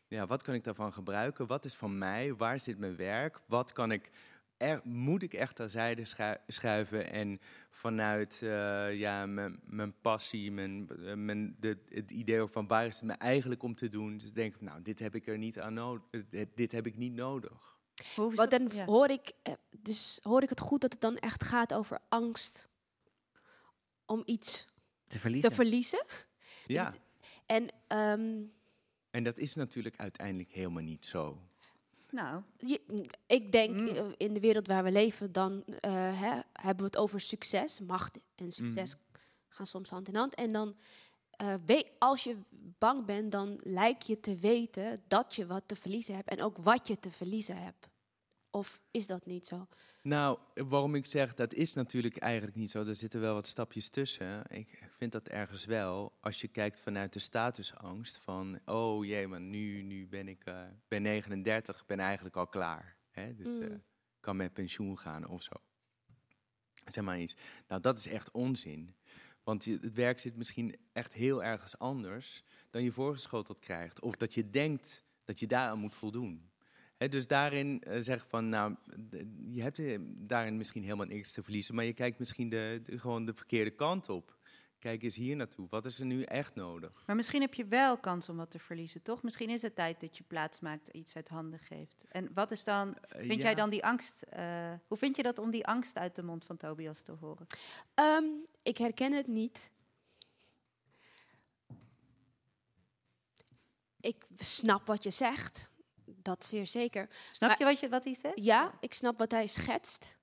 [0.07, 1.47] ja, wat kan ik daarvan gebruiken?
[1.47, 2.35] Wat is van mij?
[2.35, 3.39] Waar zit mijn werk?
[3.45, 4.11] Wat kan ik
[4.57, 7.39] er, moet ik echt terzijde schu- schuiven en
[7.69, 12.95] vanuit eh, ja, mijn, mijn passie, mijn, eh, mijn, de, het idee van waar is
[12.95, 14.17] het me eigenlijk om te doen?
[14.17, 16.03] Dus denk ik, nou, dit heb ik er niet aan nodig.
[16.55, 17.75] Dit heb ik niet nodig.
[18.15, 18.49] Want dat?
[18.51, 18.85] dan Ja.
[18.85, 22.67] hoor ik, eh, dus hoor ik het goed dat het dan echt gaat over angst
[24.05, 24.65] om iets
[25.07, 25.49] Te verliezen.
[25.49, 26.05] te verliezen.
[26.65, 26.93] Ja,
[27.45, 28.41] En ehm,
[29.11, 31.46] en dat is natuurlijk uiteindelijk helemaal niet zo.
[32.11, 33.87] Nou, je- ik denk Mm.
[33.87, 35.91] eh, in de wereld waar we leven, dan eh,
[36.21, 37.79] hè, hebben we het over succes.
[37.79, 38.95] Macht en succes
[39.47, 40.35] gaan soms hand in hand.
[40.35, 40.75] En dan,
[41.65, 42.37] weet, als je
[42.77, 46.29] bang bent, dan lijkt je te weten dat je wat te verliezen hebt.
[46.29, 47.87] En ook wat je te verliezen hebt.
[48.51, 49.67] Of is dat niet zo?
[50.01, 52.85] Nou, waarom ik zeg dat is natuurlijk eigenlijk niet zo.
[52.85, 54.43] Er zitten wel wat stapjes tussen.
[54.49, 56.17] Ik vind dat ergens wel.
[56.21, 60.61] Als je kijkt vanuit de statusangst van, oh jee, maar nu, nu ben ik eh,
[60.87, 62.97] ben 39, ben eigenlijk al klaar.
[63.11, 63.35] Hè?
[63.35, 63.61] Dus Mm.
[63.61, 63.75] eh,
[64.19, 65.53] kan met pensioen gaan of zo.
[66.85, 67.35] Zeg maar eens.
[67.67, 68.95] Nou, dat is echt onzin.
[69.43, 73.99] Want het werk zit misschien echt heel ergens anders dan je voorgeschoteld krijgt.
[73.99, 76.49] Of dat je denkt dat je daaraan moet voldoen.
[76.97, 78.75] Dus daarin eh, zeg ik van, nou,
[79.49, 82.99] je hebt eh, daarin misschien helemaal niks te verliezen, maar je kijkt misschien de, de-
[82.99, 84.35] gewoon de verkeerde kant op.
[84.79, 85.67] Kijk eens hier naartoe.
[85.69, 87.03] Wat is er nu echt nodig?
[87.05, 89.23] Maar misschien heb je wel kans om wat te verliezen, toch?
[89.23, 92.03] Misschien is het tijd dat je plaats maakt, iets uit handen geeft.
[92.09, 93.41] En wat is dan, Eh, vind ja.
[93.41, 96.45] jij dan die angst, eh, hoe vind je dat om die angst uit de mond
[96.45, 97.45] van Tobias te horen?
[97.93, 98.23] Ehm,
[98.63, 99.71] ik herken het niet.
[103.99, 105.69] Ik snap wat je zegt.
[106.27, 107.07] Dat zeer zeker.
[107.31, 108.39] Snap Maar- je wat, je wat hij zegt?
[108.43, 110.15] Ja, ik snap wat hij schetst.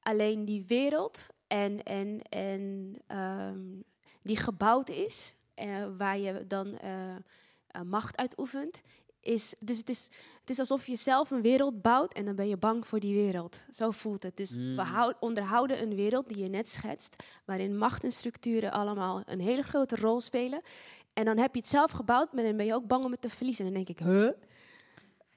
[0.00, 3.60] Alleen die wereld en, en, en ehm,
[4.22, 8.80] die gebouwd is, eh, waar je dan eh, eh, macht uitoefent,
[9.20, 10.04] is, dus het is,
[10.40, 13.14] het is alsof je zelf een wereld bouwt en dan ben je bang voor die
[13.14, 13.66] wereld.
[13.72, 14.36] Zo voelt het.
[14.36, 14.78] Dus we Mm.
[14.78, 19.62] hou- onderhouden een wereld die je net schetst, waarin macht en structuren allemaal een hele
[19.62, 20.60] grote rol spelen.
[21.12, 23.20] En dan heb je het zelf gebouwd, maar dan ben je ook bang om het
[23.20, 23.66] te verliezen.
[23.66, 24.28] En dan denk ik, huh?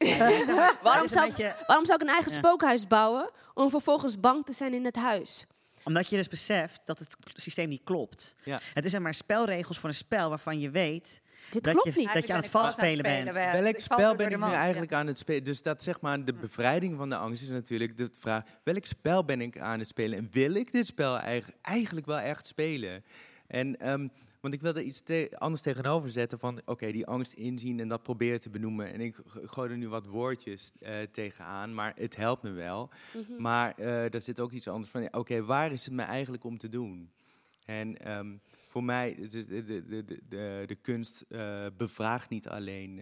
[0.84, 2.38] waarom, zou, beetje- waarom zou ik een eigen Ja.
[2.38, 5.46] spookhuis bouwen om vervolgens bang te zijn in het huis?
[5.84, 8.36] Omdat je dus beseft dat het systeem niet klopt.
[8.44, 8.60] Ja.
[8.74, 12.00] Het is zeg maar spelregels voor een spel waarvan je weet Dit dat, klopt je,
[12.00, 12.14] niet.
[12.14, 13.32] dat je aan het valspelen bent.
[13.32, 15.44] Welk spel ben ik nu eigenlijk aan het spelen?
[15.44, 19.26] Dus dat zeg maar, de bevrijding van de angst is natuurlijk de vraag: welk spel
[19.26, 20.18] ben ik aan het spelen?
[20.18, 23.04] En wil ik dit spel eigenlijk, eigenlijk wel echt spelen?
[23.48, 24.08] En, ehm,
[24.42, 27.88] want ik wil er iets te- anders tegenover zetten van, oké, die angst inzien en
[27.88, 28.94] dat proberen te benoemen.
[28.94, 32.90] En ik gooi er nu wat woordjes eh, tegenaan, maar het helpt me wel.
[33.14, 33.42] Mhm.
[33.42, 36.58] Maar eh er zit ook iets anders van, oké, waar is het me eigenlijk om
[36.58, 37.12] te doen?
[37.66, 38.36] En ehm,
[38.68, 43.02] voor mij, de, de, de, de, de kunst eh, bevraagt niet alleen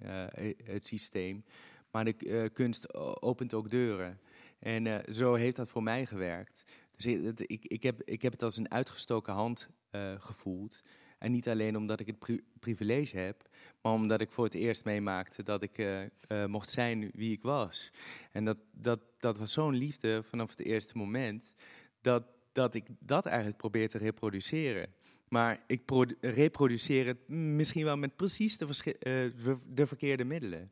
[0.64, 1.44] het systeem,
[1.92, 4.20] maar de kunst opent ook deuren.
[4.60, 6.64] En zo heeft dat voor mij gewerkt.
[6.96, 9.70] Dus ik, ik, ik, heb, ik heb het als een uitgestoken hand
[10.18, 10.82] gevoeld.
[11.20, 13.50] En niet alleen omdat ik het pri- privilege heb,
[13.82, 16.10] maar omdat ik voor het eerst meemaakte dat ik eh, eh,
[16.46, 17.92] mocht zijn wie ik was.
[18.32, 21.54] En dat, dat, dat was zo'n liefde vanaf het eerste moment,
[22.02, 24.94] dat, dat ik dat eigenlijk probeer te reproduceren.
[25.28, 28.66] Maar ik pro- reproduceer het misschien wel met precies de,
[29.00, 30.72] eh, de verkeerde middelen.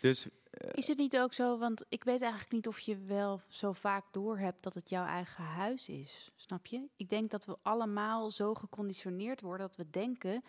[0.00, 0.28] Dus
[0.72, 4.04] Is het niet ook zo, want ik weet eigenlijk niet of je wel zo vaak
[4.10, 6.30] doorhebt dat het jouw eigen huis is.
[6.36, 6.88] Snap je?
[6.96, 10.44] Ik denk dat we allemaal zo geconditioneerd worden dat we denken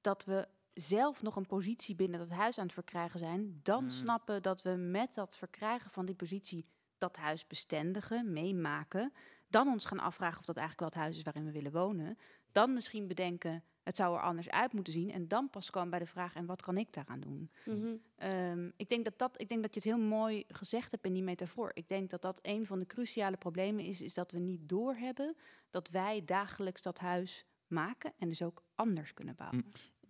[0.00, 3.60] dat we zelf nog een positie binnen dat huis aan het verkrijgen zijn.
[3.62, 3.90] Dan Mm.
[3.90, 6.66] snappen dat we met dat verkrijgen van die positie
[6.98, 9.12] dat huis bestendigen, meemaken.
[9.54, 12.18] Dan ons gaan afvragen of dat eigenlijk wel het huis is waarin we willen wonen.
[12.52, 15.10] Dan misschien bedenken, het zou er anders uit moeten zien.
[15.10, 17.50] En dan pas komen bij de vraag, en wat kan ik daaraan doen?
[17.64, 17.94] Mhm.
[18.16, 21.12] Ehm, ik, denk dat dat, ik denk dat je het heel mooi gezegd hebt in
[21.12, 21.70] die metafoor.
[21.74, 25.36] Ik denk dat dat een van de cruciale problemen is, is dat we niet doorhebben
[25.70, 29.64] dat wij dagelijks dat huis maken en dus ook anders kunnen bouwen.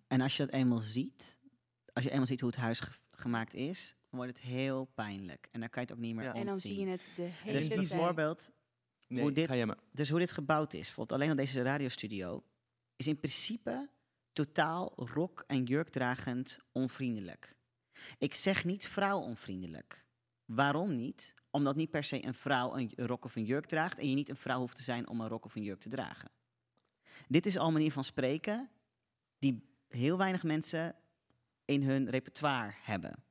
[0.07, 1.39] En als je dat eenmaal ziet,
[1.93, 5.49] als je eenmaal ziet hoe het huis ge- gemaakt is, wordt het heel pijnlijk.
[5.51, 6.33] En dan kan je het ook niet meer Ja.
[6.35, 7.79] En dan zie je het de hele dus tijd.
[7.89, 8.53] bijvoorbeeld,
[9.07, 9.79] nee, hoe dit, ga jij maar.
[9.93, 12.45] dus hoe dit gebouwd is, bijvoorbeeld alleen al deze radiostudio,
[12.97, 13.89] is in principe
[14.33, 17.55] totaal rok- en jurkdragend onvriendelijk.
[18.19, 20.05] Ik zeg niet vrouwonvriendelijk.
[20.45, 21.35] Waarom niet?
[21.51, 24.29] Omdat niet per se een vrouw een rok of een jurk draagt en je niet
[24.29, 26.31] een vrouw hoeft te zijn om een rok of een jurk te dragen.
[27.29, 28.71] Dit is al een manier van spreken
[29.39, 30.97] die heel weinig mensen
[31.65, 33.25] in hun repertoire hebben.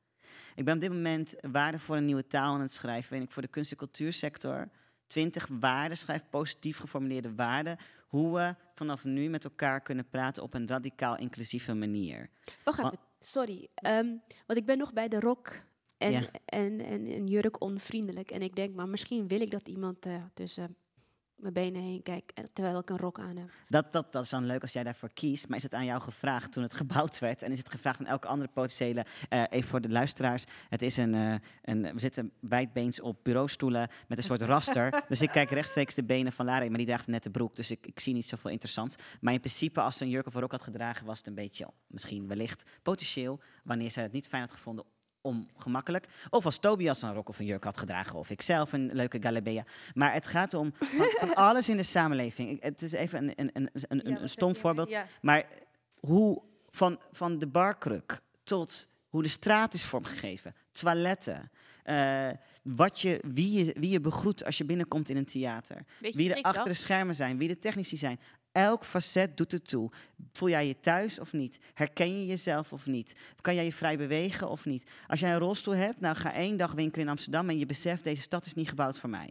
[0.56, 3.10] Ik ben op dit moment waarden voor een nieuwe taal aan het schrijven.
[3.10, 4.70] waarin ik voor de kunst- en cultuursector
[5.08, 7.78] 20 waarden schrijf, positief geformuleerde waarden.
[8.08, 12.30] Hoe we vanaf nu met elkaar kunnen praten op een radicaal inclusieve manier.
[12.64, 13.68] Wacht Wa- even, sorry.
[13.76, 14.08] Ehm,
[14.48, 15.52] want ik ben nog bij de rok
[15.98, 16.30] en, Ja.
[16.46, 18.32] en, en, en jurk onvriendelijk.
[18.32, 20.76] En ik denk, maar misschien wil ik dat iemand eh, tussen
[21.44, 23.50] mijn benen heen kijkt eh, terwijl ik een rok aan heb.
[23.68, 25.48] Dat, dat, dat is dan leuk als jij daarvoor kiest.
[25.48, 27.42] Maar is het aan jou gevraagd toen het gebouwd werd?
[27.42, 29.06] En is het gevraagd aan elke andere potentiële...
[29.30, 30.44] eh, even voor de luisteraars.
[30.70, 31.82] Het is een, eh, een...
[31.82, 35.02] We zitten wijdbeens op bureaustoelen met een soort raster.
[35.08, 36.68] dus ik kijk rechtstreeks de benen van Lara.
[36.68, 37.56] Maar die draagt een nette broek.
[37.56, 38.96] Dus ik, ik zie niet zoveel interessants.
[39.22, 41.06] Maar in principe, als ze een jurk of een rok had gedragen...
[41.06, 43.40] was het een beetje, misschien wellicht, potentieel...
[43.64, 44.86] wanneer zij het niet fijn had gevonden
[45.24, 46.08] ongemakkelijk.
[46.30, 48.20] Of als Tobias een rok of een jurk had gedragen.
[48.20, 49.64] Of ik zelf een leuke galabea.
[49.94, 52.50] Maar het gaat om van, van alles in de samenleving.
[52.50, 54.90] Ik- Het is even een, een, een, een, een, een stom voorbeeld.
[54.90, 55.06] Ja.
[55.22, 55.46] Maar
[56.00, 61.52] hoe van, van de barkruk tot hoe de straat is vormgegeven, toiletten,
[61.84, 62.30] eh,
[62.64, 65.78] wat je, wie, je, wie je begroet als je binnenkomt in een theater,
[66.16, 68.20] wie er ik achter de schermen zijn, wie de technici zijn.
[68.54, 69.92] Elk facet doet het toe.
[70.32, 71.60] Voel jij je thuis of niet?
[71.74, 73.16] Herken je jezelf of niet?
[73.42, 74.90] Kan jij je vrij bewegen of niet?
[75.08, 78.04] Als jij een rolstoel hebt, nou ga één dag winkelen in Amsterdam en je beseft,
[78.04, 79.30] deze stad is niet gebouwd voor mij.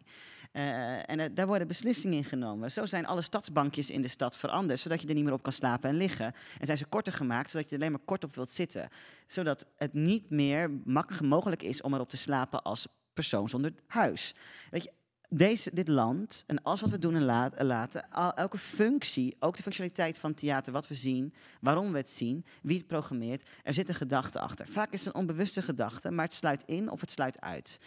[0.52, 2.70] Eh, en eh, daar worden beslissingen in genomen.
[2.70, 5.52] Zo zijn alle stadsbankjes in de stad veranderd, zodat je er niet meer op kan
[5.52, 6.34] slapen en liggen.
[6.58, 8.88] En zijn ze korter gemaakt, zodat je er alleen maar kort op wilt zitten.
[9.26, 14.34] Zodat het niet meer mak- mogelijk is om erop te slapen als persoon zonder huis.
[14.70, 14.92] Weet je,
[15.34, 20.18] deze, dit land en alles wat we doen en laten, elke functie, ook de functionaliteit
[20.18, 23.94] van theater, wat we zien, waarom we het zien, wie het programmeert, er zit een
[23.94, 24.66] gedachte achter.
[24.66, 27.80] Vaak is het een onbewuste gedachte, maar het sluit in of het sluit uit.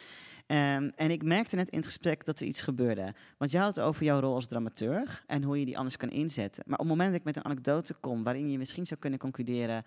[0.45, 3.13] Ehm, en ik merkte net in het gesprek dat er iets gebeurde.
[3.37, 6.09] Want je had het over jouw rol als dramaturg en hoe je die anders kan
[6.09, 6.63] inzetten.
[6.65, 9.19] Maar op het moment dat ik met een anekdote kom waarin je misschien zou kunnen
[9.19, 9.83] concluderen,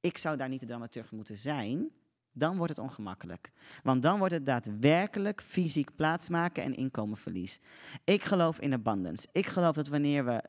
[0.00, 1.90] ik zou daar niet de dramaturg moeten zijn,
[2.32, 3.50] dan wordt het ongemakkelijk.
[3.82, 7.60] Want dan wordt het daadwerkelijk fysiek plaatsmaken en inkomenverlies.
[8.04, 9.28] Ik geloof in abundance.
[9.32, 10.42] Ik geloof dat wanneer we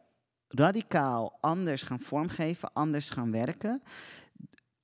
[0.48, 3.82] radicaal anders gaan vormgeven, anders gaan werken,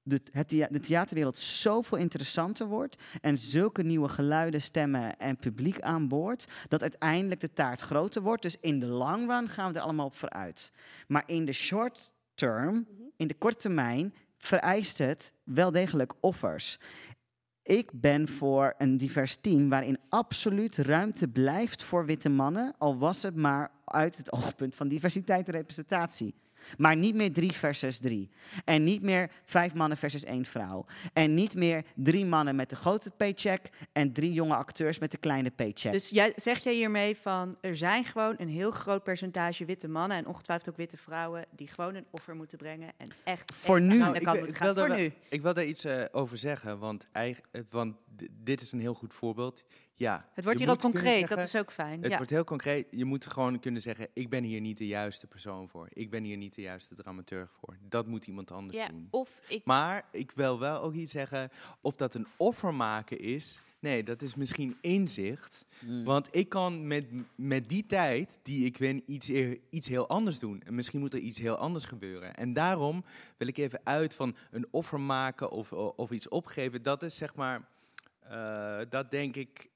[0.09, 6.07] de, het de theaterwereld zoveel interessanter wordt en zulke nieuwe geluiden, stemmen en publiek aan
[6.07, 8.41] boord, dat uiteindelijk de taart groter wordt.
[8.41, 10.71] Dus in de long run gaan we er allemaal op vooruit.
[11.07, 16.79] Maar in de short term, in de korte termijn, vereist het wel degelijk offers.
[17.63, 23.21] Ik ben voor een divers team waarin absoluut ruimte blijft voor witte mannen, al was
[23.21, 26.35] het maar uit het oogpunt van diversiteit en representatie.
[26.78, 28.30] Maar niet meer drie versus drie.
[28.66, 30.86] En niet meer vijf mannen versus één vrouw.
[31.14, 35.18] En niet meer drie mannen met de grote paycheck en drie jonge acteurs met de
[35.18, 35.91] kleine paycheck.
[35.91, 40.18] Dus jij, zeg jij hiermee van, er zijn gewoon een heel groot percentage witte mannen
[40.18, 43.86] en ongetwijfeld ook witte vrouwen die gewoon een offer moeten brengen en echt Voor echt
[43.88, 43.95] nu.
[44.14, 45.12] ik, wil- ik, daar Voor nu.
[45.30, 47.95] ik wil daar iets eh, over zeggen, want, eigen, want
[48.43, 49.64] dit is een heel goed voorbeeld.
[49.99, 52.01] Ja, Het wordt hier ook kunnen concreet, dat is ook fijn.
[52.01, 52.17] Het ja.
[52.17, 52.87] wordt heel concreet.
[52.91, 55.87] Je moet gewoon kunnen zeggen, ik ben hier niet de juiste persoon voor.
[55.93, 57.77] Ik ben hier niet de juiste dramaturg voor.
[57.81, 59.07] Dat moet iemand anders Ja, doen.
[59.11, 59.65] of ik...
[59.65, 63.61] Maar ik wil wel ook iets zeggen, of dat een offer maken is.
[63.79, 65.65] Nee, dat is misschien inzicht.
[65.79, 66.03] Mm.
[66.03, 70.39] Want ik kan met, met die tijd die ik win iets, e- iets heel anders
[70.39, 70.61] doen.
[70.65, 72.35] En misschien moet er iets heel anders gebeuren.
[72.35, 73.03] En daarom
[73.37, 76.83] wil ik even uit van een offer maken of, of iets opgeven.
[76.83, 77.67] Dat is zeg maar,
[78.19, 79.69] eh, dat denk ik,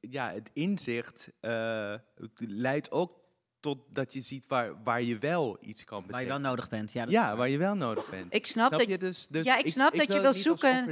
[0.00, 1.94] ja, het inzicht eh,
[2.38, 3.22] leidt ook
[3.60, 6.10] tot dat je ziet waar, waar je wel iets kan betekenen.
[6.10, 6.92] Waar je wel nodig bent.
[6.92, 7.48] Ja, waar.
[7.48, 8.34] je wel nodig bent.
[8.34, 10.88] Ik snap, dat je dus, dus ja, ik snap dat je wil zoeken.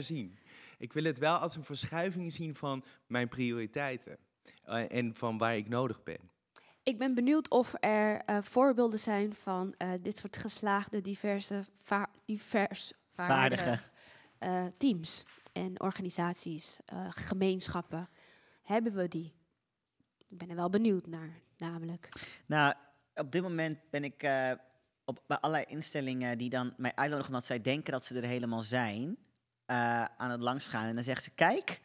[0.79, 4.17] Ik wil het wel als een verschuiving zien van mijn prioriteiten.
[4.65, 6.19] eh, en van waar ik nodig ben.
[6.83, 12.11] Ik ben benieuwd of er eh, voorbeelden zijn van eh, dit soort geslaagde, diverse, va-
[12.25, 13.81] divers Vaardige.
[14.39, 18.09] eh, teams en organisaties, eh, gemeenschappen.
[18.63, 19.35] Hebben we die?
[20.29, 22.09] Ik ben er wel benieuwd naar, namelijk.
[22.47, 22.75] Nou,
[23.15, 24.53] op dit moment ben ik eh,
[25.05, 28.63] op, bij allerlei instellingen die dan mij uitnodigen omdat zij denken dat ze er helemaal
[28.63, 29.17] zijn,
[29.65, 30.87] eh, aan het langsgaan.
[30.87, 31.81] En dan zeggen ze, kijk,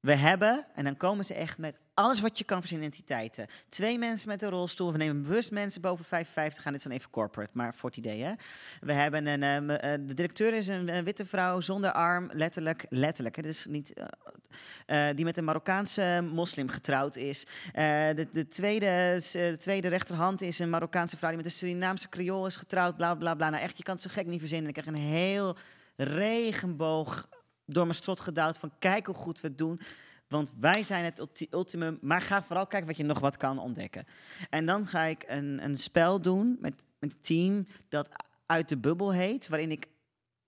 [0.00, 3.46] we hebben, en dan komen ze echt met alles wat je kan voor zijn identiteiten.
[3.68, 6.72] Twee mensen met een rolstoel, we nemen bewust mensen boven 55 gaan.
[6.72, 8.32] Dit is dan even corporate, maar voor het idee, hè.
[8.80, 13.36] We hebben een, ehm, eh, de directeur is een, witte vrouw zonder arm, letterlijk, letterlijk.
[13.36, 17.46] Is niet, eh, eh, die met een Marokkaanse moslim getrouwd is.
[17.72, 22.46] De, de, tweede, de tweede rechterhand is een Marokkaanse vrouw die met een Surinaamse creool
[22.46, 23.50] is getrouwd, bla bla bla.
[23.50, 24.68] Nou echt, je kan het zo gek niet verzinnen.
[24.68, 25.56] Ik krijg een heel
[25.96, 27.28] regenboog
[27.66, 29.80] door mijn strot gedouwd van kijk hoe goed we het doen.
[30.28, 33.58] Want wij zijn het ulti- ultimum, maar ga vooral kijken wat je nog wat kan
[33.58, 34.06] ontdekken.
[34.50, 38.08] En dan ga ik een, een spel doen met, met een team dat
[38.46, 39.86] uit de bubbel heet, waarin ik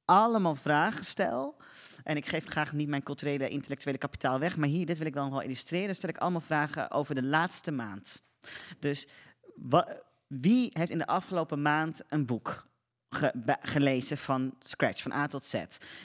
[0.05, 1.57] allemaal vragen stel.
[2.05, 5.15] En ik geef graag niet mijn culturele, intellectuele kapitaal weg, maar hier, dit wil ik
[5.15, 5.95] dan wel illustreren.
[5.95, 8.23] Stel ik allemaal vragen over de laatste maand.
[8.79, 9.09] Dus
[10.27, 12.68] wie heeft in de afgelopen maand een boek
[13.61, 15.55] gelezen van scratch, van A tot Z?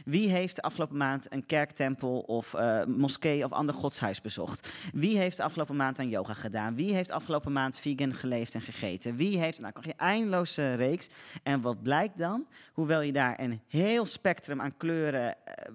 [0.05, 4.69] Wie heeft de afgelopen maand een kerktempel of eh, moskee of ander godshuis bezocht?
[4.93, 6.75] Wie heeft de afgelopen maand aan yoga gedaan?
[6.75, 9.15] Wie heeft de afgelopen maand vegan geleefd en gegeten?
[9.15, 11.09] Wie heeft, nou, kan je eindeloze reeks.
[11.43, 12.47] En wat blijkt dan?
[12.73, 15.71] Hoewel je daar een heel spectrum aan kleuren, eh,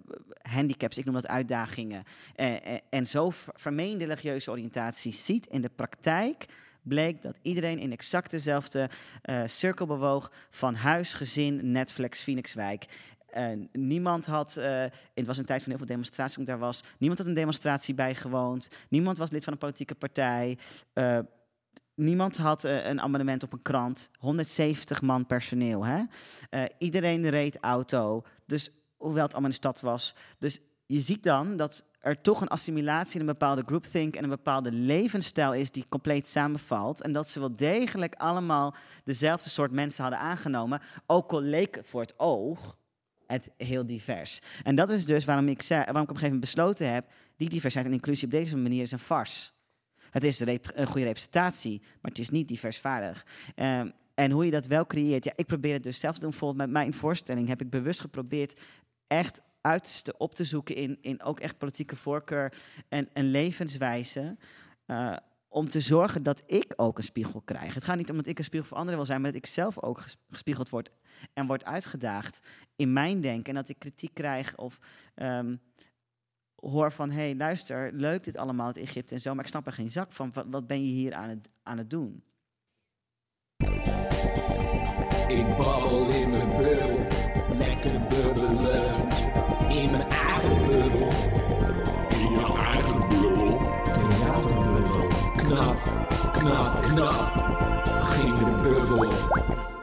[0.52, 2.04] handicaps, ik noem dat uitdagingen,
[2.34, 6.46] eh, en zo ver- vermeende religieuze oriëntaties ziet in de praktijk,
[6.88, 8.90] bleek dat iedereen in exact dezelfde
[9.22, 12.86] eh, cirkel bewoog van huis, gezin, Netflix, Phoenixwijk.
[13.26, 14.84] Eh, niemand had, eh,
[15.14, 18.68] het was een tijd van heel veel demonstraties daar was, niemand had een demonstratie bijgewoond,
[18.88, 20.58] niemand was lid van een politieke partij,
[21.94, 25.84] niemand had een abonnement op een krant, 170 man personeel.
[25.84, 26.02] Hè?
[26.78, 30.14] Iedereen reed auto, dus hoewel het allemaal in de stad was.
[30.38, 34.28] Dus je ziet dan dat er toch een assimilatie in een bepaalde groupthink en een
[34.28, 37.02] bepaalde levensstijl is die compleet samenvalt.
[37.02, 38.74] En dat ze wel degelijk allemaal
[39.04, 42.78] dezelfde soort mensen hadden aangenomen, ook al leek voor het oog
[43.26, 44.40] het heel divers.
[44.62, 47.10] En dat is dus waarom ik, zei, waarom ik op een gegeven moment besloten heb,
[47.36, 49.50] die diversiteit en inclusie op deze manier is een farce.
[50.10, 53.26] Het is een goede representatie, maar het is niet diversvaardig.
[53.54, 56.30] Ehm, en hoe je dat wel creëert, ja, ik probeer het dus zelf te doen.
[56.30, 58.60] Bijvoorbeeld met mijn voorstelling heb ik bewust geprobeerd
[59.06, 62.52] echt uiterste op te zoeken in, in ook echt politieke voorkeur
[62.88, 64.36] en, en levenswijze.
[64.86, 65.16] eh,
[65.50, 67.74] om te zorgen dat ik ook een spiegel krijg.
[67.74, 69.46] Het gaat niet om dat ik een spiegel voor anderen wil zijn, maar dat ik
[69.46, 70.90] zelf ook ges- gespiegeld word
[71.34, 72.40] en word uitgedaagd
[72.76, 73.48] in mijn denken.
[73.48, 74.78] En dat ik kritiek krijg of
[75.14, 75.56] ehm,
[76.54, 79.66] hoor van, hé, hey, luister, leuk dit allemaal, het Egypte en zo, maar ik snap
[79.66, 80.30] er geen zak van.
[80.32, 82.22] Wat, wat ben je hier aan het, aan het doen?
[85.28, 87.06] Ik babbel in mijn bubbel,
[87.56, 89.17] lekker bubbelen.
[89.68, 91.08] In mijn eigen bubbel.
[92.08, 93.58] In jouw eigen bubbel.
[93.92, 95.06] Theaterbubbel.
[95.36, 95.76] Knap,
[96.32, 97.32] knap, knap.
[98.00, 99.77] Ging de bubbel op.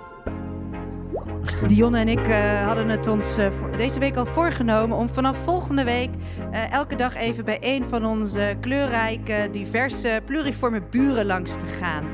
[1.63, 3.47] Dionne en ik eh, hadden het ons eh,
[3.77, 6.09] deze week al voorgenomen om vanaf volgende week
[6.51, 12.05] eh, elke dag even bij een van onze kleurrijke, diverse, pluriforme buren langs te gaan.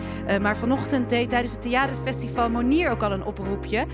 [0.42, 3.86] Maar vanochtend deed tijdens het theaterfestival Monier ook al een oproepje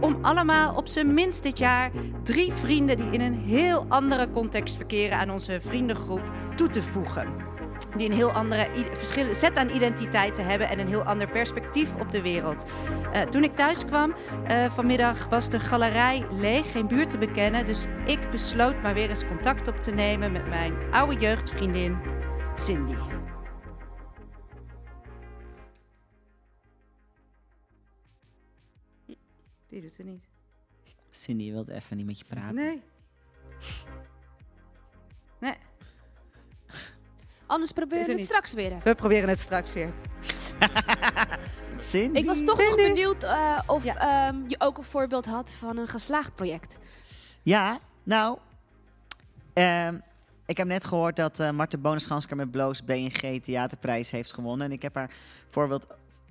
[0.00, 1.90] om allemaal op zijn minst dit jaar
[2.22, 7.53] drie vrienden die in een heel andere context verkeren aan onze vriendengroep toe te voegen
[7.96, 12.10] die een heel andere verschillende set aan identiteiten hebben en een heel ander perspectief op
[12.10, 12.64] de wereld.
[13.12, 14.14] Eh, toen ik thuis kwam
[14.46, 19.10] eh, vanmiddag was de galerij leeg, geen buurt te bekennen, dus ik besloot maar weer
[19.10, 21.98] eens contact op te nemen met mijn oude jeugdvriendin
[22.54, 22.94] Cindy.
[29.68, 30.24] Die doet het niet.
[31.10, 32.54] Cindy wil even niet met je praten.
[32.54, 32.82] Nee.
[35.38, 35.54] Nee.
[37.46, 38.26] Anders proberen we het niet.
[38.26, 38.70] straks weer.
[38.70, 38.80] even.
[38.84, 39.92] We proberen het straks weer.
[41.78, 42.18] Cindy.
[42.18, 45.88] Ik was toch nog benieuwd eh, of ehm, je ook een voorbeeld had van een
[45.88, 46.78] geslaagd project.
[47.42, 48.38] Ja, nou,
[49.52, 49.98] ehm,
[50.46, 54.66] ik heb net gehoord dat eh Marten Bonenschansker met Bloos BNG Theaterprijs heeft gewonnen.
[54.66, 55.10] En ik heb haar
[55.50, 55.86] voorbeeld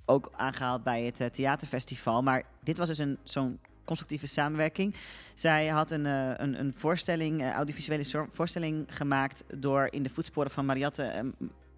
[0.05, 2.21] ook aangehaald bij het eh, theaterfestival.
[2.21, 4.95] Maar dit was dus een, zo'n constructieve samenwerking.
[5.33, 10.51] Zij had een, eh, een, een voorstelling, eh, audiovisuele voorstelling gemaakt door in de voetsporen
[10.51, 11.23] van Mariette, eh,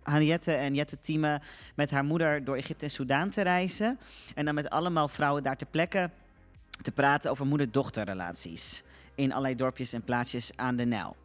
[0.04, 1.42] Henriette en Jette Thieme
[1.76, 4.00] met haar moeder door Egypte en Soudaan te reizen.
[4.36, 6.10] En dan met allemaal vrouwen daar ter plekke
[6.82, 8.84] te praten over moeder-dochterrelaties
[9.16, 11.16] in allerlei dorpjes en plaatsjes aan de Nijl.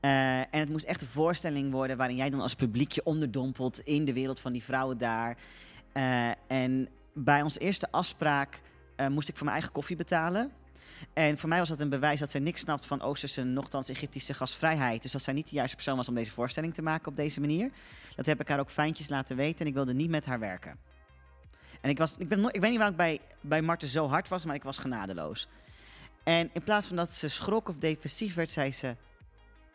[0.00, 4.12] En het moest echt een voorstelling worden waarin jij dan als publiekje onderdompelt in de
[4.12, 5.36] wereld van die vrouwen daar.
[6.46, 8.60] En bij onze eerste afspraak
[8.96, 10.52] eh, moest ik voor mijn eigen koffie betalen.
[11.12, 14.34] En voor mij was dat een bewijs dat zij niks snapt van Oosterse, nogthans Egyptische
[14.34, 15.02] gasvrijheid.
[15.02, 17.40] Dus dat zij niet de juiste persoon was om deze voorstelling te maken op deze
[17.40, 17.70] manier.
[18.16, 20.78] Dat heb ik haar ook fijntjes laten weten en ik wilde niet met haar werken.
[21.80, 24.28] En ik, was, ik, ben, ik weet niet waarom ik bij, bij Marten zo hard
[24.28, 25.48] was, maar ik was genadeloos.
[26.22, 28.96] En in plaats van dat ze schrok of defensief werd, zei ze: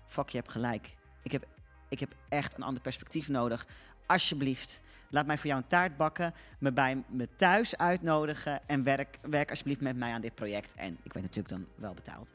[0.05, 0.95] Fuck, je hebt gelijk.
[1.23, 1.45] Ik heb,
[1.89, 3.67] ik heb echt een ander perspectief nodig.
[4.05, 9.19] Alsjeblieft, laat mij voor jou een taart bakken, me bij me thuis uitnodigen en werk,
[9.21, 10.73] werk alsjeblieft met mij aan dit project.
[10.75, 12.33] En ik werd natuurlijk dan wel betaald.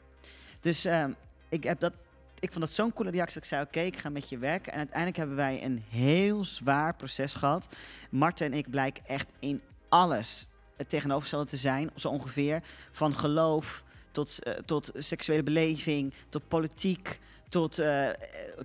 [0.59, 1.11] Dus ehm,
[1.49, 1.93] ik, heb dat,
[2.39, 4.71] ik vond dat zo'n coole reactie dat ik zei, oké, ik ga met je werken.
[4.71, 7.67] En uiteindelijk hebben wij een heel zwaar proces gehad.
[8.09, 10.47] Marten en ik blijken echt in alles
[10.77, 12.63] het tegenovergestelde te zijn, zo ongeveer.
[12.91, 17.19] Van geloof tot, eh, tot seksuele beleving, tot politiek,
[17.53, 18.15] tot eh, eh,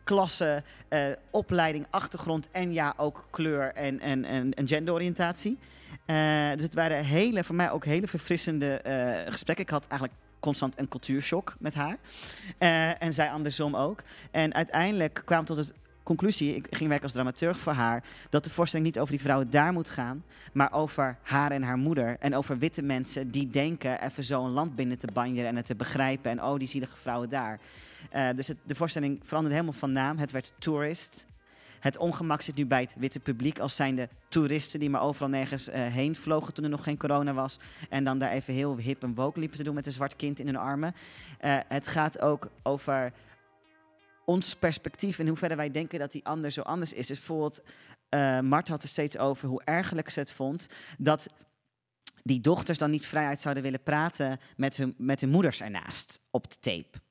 [0.04, 5.58] klasse, eh, opleiding, achtergrond en ja, ook kleur en, en, en, en genderoriëntatie.
[6.04, 8.80] Eh, dus het waren hele, voor mij ook hele verfrissende
[9.28, 9.64] gesprekken.
[9.64, 11.96] Ik had eigenlijk constant een cultuurshock met haar.
[12.98, 14.02] En zij andersom ook.
[14.30, 15.72] En uiteindelijk kwam tot het
[16.02, 19.50] conclusie, ik ging werken als dramaturg voor haar, dat de voorstelling niet over die vrouwen
[19.50, 22.16] daar moet gaan, maar over haar en haar moeder.
[22.20, 25.66] En over witte mensen die denken even zo een land binnen te banjeren en het
[25.66, 26.30] te begrijpen.
[26.30, 27.58] En oh, die zielige vrouwen daar.
[28.10, 30.18] Eh, dus de voorstelling veranderde helemaal van naam.
[30.18, 31.26] Het werd Tourist.
[31.80, 35.68] Het ongemak zit nu bij het witte publiek als zijnde toeristen die maar overal nergens
[35.68, 37.58] eh, heen vlogen toen er nog geen corona was.
[37.88, 40.38] En dan daar even heel hip en woke liepen te doen met een zwart kind
[40.38, 40.94] in hun armen.
[41.38, 43.12] Eh, het gaat ook over
[44.24, 47.06] ons perspectief en hoe verder wij denken dat die ander zo anders is.
[47.06, 47.62] Dus bijvoorbeeld,
[48.42, 50.66] Mart had er steeds over hoe ergerlijk ze het vond
[50.98, 51.28] dat
[52.22, 56.50] die dochters dan niet vrijuit zouden willen praten met hun, met hun moeders ernaast op
[56.50, 57.07] de tape.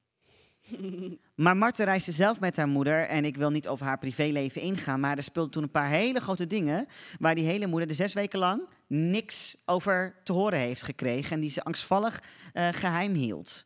[1.36, 5.00] Maar Marten reisde zelf met haar moeder en ik wil niet over haar privéleven ingaan,
[5.00, 6.88] maar er speelden toen een paar hele grote dingen
[7.20, 11.40] waar die hele moeder de zes weken lang niks over te horen heeft gekregen en
[11.40, 13.66] die ze angstvallig eh, geheim hield.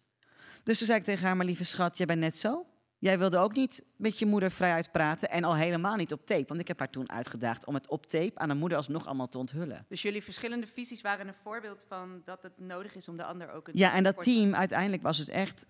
[0.63, 2.65] Dus toen zei ik tegen haar, maar lieve schat, jij bent net zo.
[2.97, 6.45] Jij wilde ook niet met je moeder vrijuit praten en al helemaal niet op tape.
[6.47, 9.29] Want ik heb haar toen uitgedaagd om het op tape aan haar moeder alsnog allemaal
[9.29, 9.85] te onthullen.
[9.89, 13.51] Dus jullie verschillende visies waren een voorbeeld van dat het nodig is om de ander
[13.51, 13.77] ook een.
[13.77, 15.65] Ja, en dat team uiteindelijk was dus echt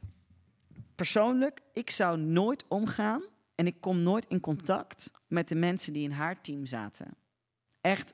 [1.01, 1.61] persoonlijk.
[1.73, 3.21] Ik zou nooit omgaan
[3.55, 7.15] En ik kom nooit in contact met de mensen die in haar team zaten.
[7.81, 8.13] Echt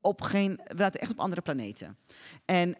[0.00, 1.96] op geen, we zaten echt op andere planeten.
[2.44, 2.76] En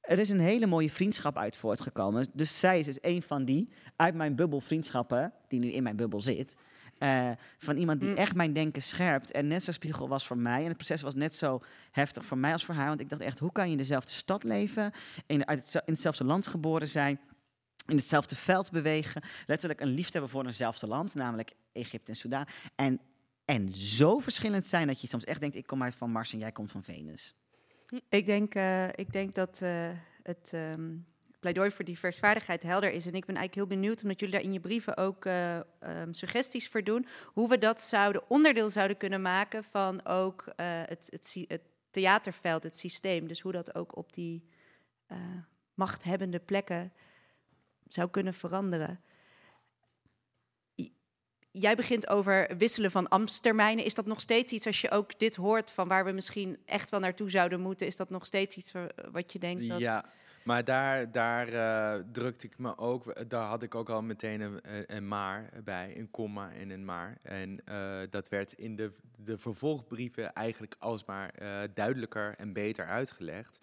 [0.00, 2.26] er is een hele mooie vriendschap uit voortgekomen.
[2.32, 5.96] Dus zij is dus een van die uit mijn bubbel vriendschappen, die nu in mijn
[5.96, 6.56] bubbel zit.
[6.98, 8.16] eh, van iemand die Mm.
[8.16, 10.60] echt mijn denken scherpt en net zo spiegel was voor mij.
[10.60, 11.60] En het proces was net zo
[11.90, 12.88] heftig voor mij als voor haar.
[12.88, 14.92] Want ik dacht echt, hoe kan je in dezelfde stad leven,
[15.26, 17.20] in, uit het, in hetzelfde land geboren zijn,
[17.90, 22.46] in hetzelfde veld bewegen, letterlijk een liefde hebben voor eenzelfde land, namelijk Egypte en Soudaan.
[22.74, 23.00] En,
[23.44, 26.38] en zo verschillend zijn dat je soms echt denkt, ik kom uit van Mars en
[26.38, 27.34] jij komt van Venus.
[28.08, 29.88] Ik denk, eh, ik denk dat eh,
[30.22, 30.96] het ehm,
[31.40, 33.06] pleidooi voor diversvaardigheid helder is.
[33.06, 36.12] En ik ben eigenlijk heel benieuwd, omdat jullie daar in je brieven ook eh, ehm,
[36.12, 41.44] suggesties voor doen, hoe we dat zouden, onderdeel zouden kunnen maken van ook het, het,
[41.48, 43.26] het theaterveld, het systeem.
[43.26, 44.48] Dus hoe dat ook op die
[45.74, 46.92] machthebbende plekken
[47.92, 49.00] zou kunnen veranderen.
[51.52, 53.84] Jij begint over wisselen van ambtstermijnen.
[53.84, 56.90] Is dat nog steeds iets, als je ook dit hoort, van waar we misschien echt
[56.90, 59.78] wel naartoe zouden moeten, is dat nog steeds iets wa- wat je denkt dat...
[59.78, 60.04] Ja,
[60.44, 64.60] maar daar, daar eh, drukte ik me ook, daar had ik ook al meteen een,
[64.96, 67.16] een- maar bij, een komma en een maar.
[67.22, 73.58] En eh, dat werd in de, de vervolgbrieven eigenlijk alsmaar eh duidelijker en beter uitgelegd.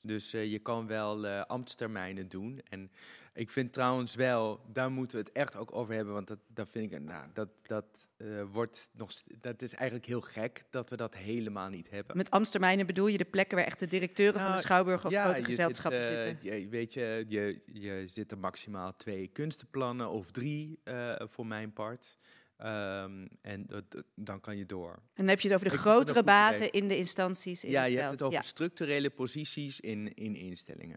[0.00, 2.60] Dus eh, je kan wel eh, ambtstermijnen doen.
[2.68, 2.90] En
[3.34, 6.14] ik vind trouwens wel, daar moeten we het echt ook over hebben.
[6.14, 9.10] Want dat, dat vind ik, nou, dat, dat eh, wordt nog,
[9.40, 12.16] dat is eigenlijk heel gek dat we dat helemaal niet hebben.
[12.16, 15.10] Met ambtstermijnen bedoel je de plekken waar echt de directeuren van de Nou, Schouwburg of
[15.10, 16.60] ja, grote zit, gezelschappen eh, zitten?
[16.60, 21.72] Je, weet je, je, je zit er maximaal twee kunstenplannen of drie eh, voor mijn
[21.72, 22.18] part.
[22.62, 23.66] Ehm, en
[24.14, 24.92] dan kan je door.
[24.92, 27.64] En dan heb je het over de grotere bazen in de instanties.
[27.64, 28.42] In Ja, je hebt het over Ja.
[28.42, 30.96] structurele posities in, in instellingen.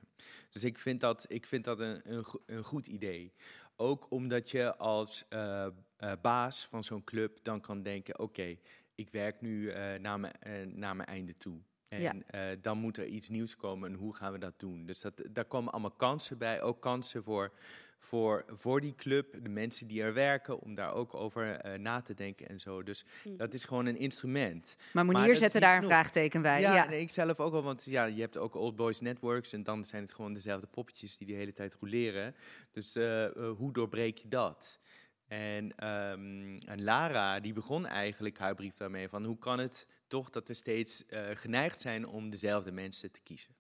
[0.50, 3.34] Dus ik vind dat, ik vind dat een, een, go- een goed idee.
[3.76, 5.66] Ook omdat je als eh,
[5.98, 8.56] eh, baas van zo'n club dan kan denken: oké,
[8.96, 10.34] ik werk nu eh, naar, mijn,
[10.80, 11.60] naar mijn einde toe.
[11.88, 12.56] En Ja.
[12.56, 14.86] dan moet er iets nieuws komen en hoe gaan we dat doen?
[14.86, 17.52] Dus dat, daar komen allemaal kansen bij, ook kansen voor,
[18.00, 22.02] voor, voor die club, de mensen die er werken, om daar ook over eh, na
[22.02, 22.84] te denken en zo.
[22.84, 23.06] Dus
[23.38, 24.76] dat is gewoon een instrument.
[24.94, 26.88] Maar Monier zette daar een vraagteken bij, Ja, ja.
[26.88, 29.86] nee, ik zelf ook wel, want ja, je hebt ook Old Boys Networks en dan
[29.86, 32.36] zijn het gewoon dezelfde poppetjes die de hele tijd roleren.
[32.72, 34.80] Dus eh, eh, hoe doorbreek je dat?
[35.28, 40.30] En, ehm, en Lara, die begon eigenlijk haar brief daarmee van hoe kan het toch
[40.30, 43.56] dat we steeds eh, geneigd zijn om dezelfde mensen te kiezen?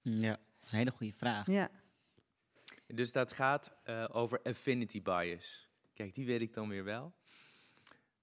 [0.00, 1.46] Ja, dat is een hele goede vraag.
[1.46, 1.70] Ja.
[2.86, 5.68] Dus dat gaat eh, over affinity bias.
[5.94, 7.14] Kijk, die weet ik dan weer wel.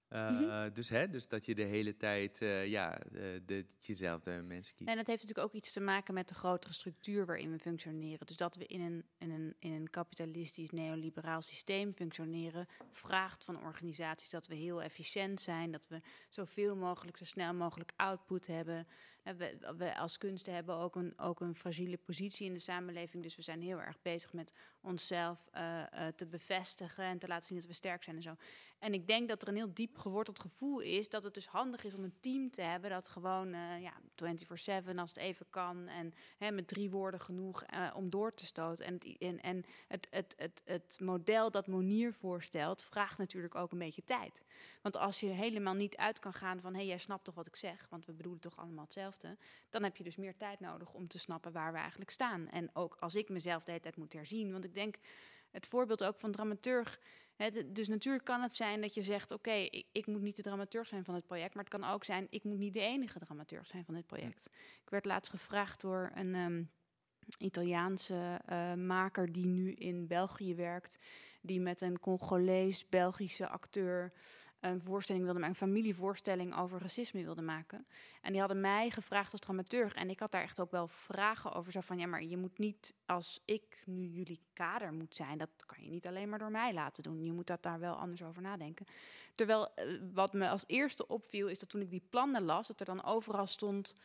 [0.08, 0.72] Eh, Mhm.
[0.72, 4.90] dus, hè, dus dat je de hele tijd eh, ja, de, de, mensen kiest.
[4.90, 8.26] En dat heeft natuurlijk ook iets te maken met de grotere structuur waarin we functioneren.
[8.26, 13.64] Dus dat we in een, in een, in een kapitalistisch neoliberaal systeem functioneren, vraagt van
[13.64, 18.86] organisaties dat we heel efficiënt zijn, dat we zoveel mogelijk, zo snel mogelijk output hebben.
[19.24, 23.42] We, als kunsten hebben ook een, ook een fragiele positie in de samenleving, dus we
[23.42, 27.66] zijn heel erg bezig met onszelf eh, eh, te bevestigen en te laten zien dat
[27.66, 28.36] we sterk zijn en zo.
[28.78, 31.84] En ik denk dat er een heel diep geworteld gevoel is dat het dus handig
[31.84, 35.88] is om een team te hebben dat gewoon eh ja, 24/7 als het even kan
[35.88, 37.64] en hè, met drie woorden genoeg
[37.94, 38.84] om door te stoten.
[38.84, 43.72] En, het, en, en het, het, het, het model dat Monier voorstelt vraagt natuurlijk ook
[43.72, 44.42] een beetje tijd.
[44.82, 47.46] Want als je helemaal niet uit kan gaan van hé, hey, jij snapt toch wat
[47.46, 49.13] ik zeg, want we bedoelen toch allemaal hetzelfde,
[49.70, 52.48] dan heb je dus meer tijd nodig om te snappen waar we eigenlijk staan.
[52.48, 54.96] En ook als ik mezelf de hele tijd moet herzien, want ik denk
[55.50, 57.00] het voorbeeld ook van dramaturg.
[57.36, 60.42] Hè, dus natuurlijk kan het zijn dat je zegt: Oké, ik, ik moet niet de
[60.42, 61.54] dramaturg zijn van het project.
[61.54, 64.50] Maar het kan ook zijn: ik moet niet de enige dramaturg zijn van dit project.
[64.82, 66.62] Ik werd laatst gevraagd door een ehm,
[67.38, 70.98] Italiaanse eh, maker die nu in België werkt.
[71.40, 74.12] Die met een Congolees-Belgische acteur
[74.64, 77.86] een voorstelling wilde maken, een familievoorstelling over racisme wilde maken.
[78.20, 79.94] En die hadden mij gevraagd als dramaturg.
[79.94, 81.72] En ik had daar echt ook wel vragen over.
[81.72, 85.66] Zo van, ja, maar je moet niet, als ik nu jullie kader moet zijn, dat
[85.66, 87.24] kan je niet alleen maar door mij laten doen.
[87.24, 88.86] Je moet dat daar wel anders over nadenken.
[89.34, 92.80] Terwijl, eh, wat me als eerste opviel, is dat toen ik die plannen las, dat
[92.80, 93.96] er dan overal stond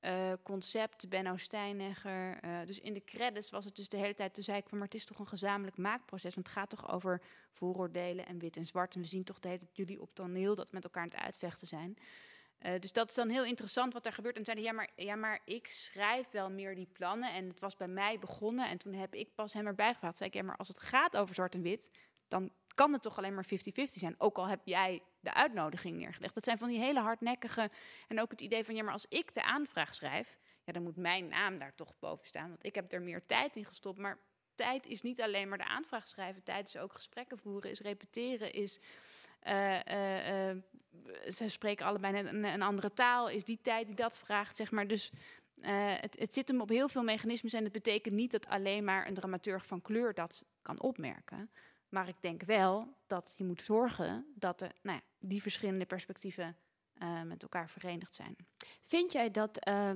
[0.00, 2.38] eh, concept, Benno Steinegger.
[2.40, 4.78] eh, dus in de credits was het dus de hele tijd, toen zei ik van,
[4.78, 7.22] maar het is toch een gezamenlijk maakproces, want het gaat toch over
[7.52, 8.94] vooroordelen en wit en zwart.
[8.94, 11.98] En we zien toch tijd jullie op toneel dat met elkaar aan het uitvechten zijn.
[12.58, 14.36] Eh, dus dat is dan heel interessant wat er gebeurt.
[14.36, 17.32] En zeiden, ja maar, ja, maar ik schrijf wel meer die plannen.
[17.32, 18.68] En het was bij mij begonnen.
[18.68, 20.16] En toen heb ik pas hem erbij gevraagd.
[20.16, 21.90] Zei ik, ja, maar als het gaat over zwart en wit,
[22.28, 23.48] dan kan het toch alleen maar 50-50
[23.84, 24.14] zijn.
[24.18, 26.34] Ook al heb jij de uitnodiging neergelegd.
[26.34, 27.70] Dat zijn van die hele hardnekkige...
[28.08, 30.38] En ook het idee van, ja, maar als ik de aanvraag schrijf...
[30.64, 32.48] Ja, dan moet mijn naam daar toch boven staan.
[32.48, 33.98] Want ik heb er meer tijd in gestopt.
[33.98, 34.18] Maar
[34.54, 36.42] tijd is niet alleen maar de aanvraag schrijven.
[36.42, 38.80] Tijd is ook gesprekken voeren, is repeteren, is...
[39.40, 40.56] eh, eh, eh,
[41.28, 43.28] ze spreken allebei een, een andere taal.
[43.28, 44.86] Is die tijd die dat vraagt, zeg maar.
[44.86, 45.12] Dus
[46.00, 47.52] het, het zit hem op heel veel mechanismes.
[47.52, 51.50] En het betekent niet dat alleen maar een dramaturg van kleur dat kan opmerken.
[51.88, 56.56] Maar ik denk wel dat je moet zorgen dat nou ja, die verschillende perspectieven
[56.94, 58.36] eh, met elkaar verenigd zijn.
[58.82, 59.90] Vind jij dat, eh,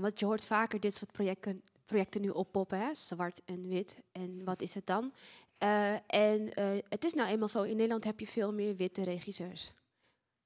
[0.00, 2.94] want je hoort vaker dit soort projecten, projecten nu oppoppen, hè?
[2.94, 4.02] zwart en wit.
[4.12, 5.12] En wat is het dan?
[5.58, 6.50] Eh, en
[6.88, 9.72] het is nou eenmaal zo, in Nederland heb je veel meer witte regisseurs.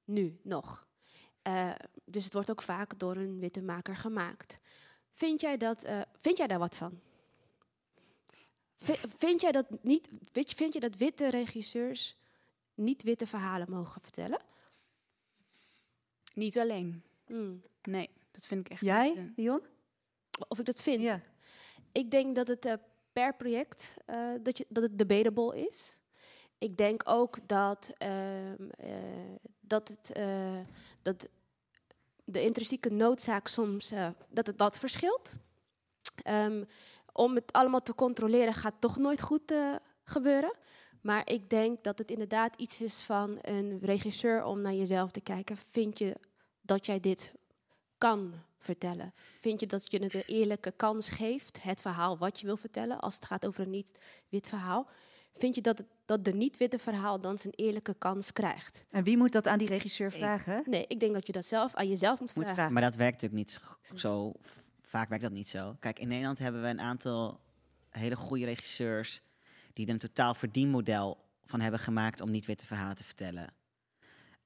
[0.03, 0.87] Nu nog.
[2.05, 4.59] Dus het wordt ook vaak door een witte maker gemaakt.
[5.11, 5.85] Vind jij, dat,
[6.19, 6.99] vind jij daar wat van?
[8.81, 12.17] Vi- Vind jij dat, niet, weet je, vind je dat witte regisseurs
[12.73, 14.39] niet witte verhalen mogen vertellen?
[16.33, 17.03] Niet alleen.
[17.25, 17.61] Hmm.
[17.81, 19.61] Nee, dat vind ik echt Jij, niet, eh, Dion?
[20.47, 21.01] Of ik dat vind?
[21.01, 21.21] Ja.
[21.91, 22.73] Ik denk dat het eh,
[23.13, 25.97] per project eh, dat, je, dat het debatable is.
[26.57, 28.93] Ik denk ook dat, ehm, eh,
[29.59, 30.59] dat, het, eh,
[31.01, 31.27] dat
[32.23, 35.33] de intrinsieke noodzaak soms eh, dat het dat verschilt.
[36.23, 36.63] Ehm,
[37.13, 40.55] om het allemaal te controleren gaat toch nooit goed eh, gebeuren.
[41.01, 45.21] Maar ik denk dat het inderdaad iets is van een regisseur om naar jezelf te
[45.21, 45.57] kijken.
[45.57, 46.15] Vind je
[46.61, 47.33] dat jij dit
[47.97, 49.13] kan vertellen?
[49.39, 52.99] Vind je dat je het een eerlijke kans geeft, het verhaal wat je wil vertellen,
[52.99, 54.87] als het gaat over een niet-wit verhaal?
[55.35, 58.85] Vind je dat, het, dat de niet-witte verhaal dan zijn eerlijke kans krijgt?
[58.89, 60.63] En wie moet dat aan die regisseur vragen?
[60.65, 62.53] Nee, ik denk dat je dat zelf aan jezelf moet Moet vragen.
[62.53, 62.73] vragen.
[62.73, 63.49] Maar dat werkt natuurlijk
[63.91, 64.31] niet zo.
[64.91, 65.75] Vaak werkt dat niet zo.
[65.79, 67.39] Kijk, in Nederland hebben we een aantal
[67.89, 69.21] hele goede regisseurs
[69.73, 73.53] die er een totaal verdienmodel van hebben gemaakt om niet-witte verhalen te vertellen.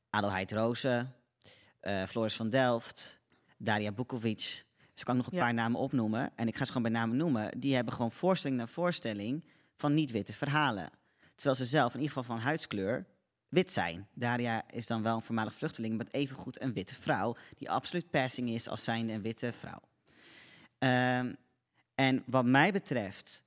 [0.10, 1.14] Adelheid Rozen,
[1.80, 3.20] eh, Floris van Delft,
[3.58, 4.38] Daria Bukovic.
[4.92, 5.44] Dus ik kan nog een Ja.
[5.44, 6.32] paar namen opnoemen.
[6.36, 7.60] En ik ga ze gewoon bij namen noemen.
[7.60, 9.44] Die hebben gewoon voorstelling na voorstelling
[9.76, 10.90] van niet-witte verhalen.
[11.36, 13.06] Terwijl ze zelf, in ieder geval van huidskleur,
[13.50, 14.08] wit zijn.
[14.14, 17.36] Daria is dan wel een voormalig vluchteling, maar evengoed een witte vrouw.
[17.58, 19.82] Die absoluut passing is als zijnde een witte vrouw.
[20.86, 21.34] Ehm,
[21.96, 23.44] en wat mij betreft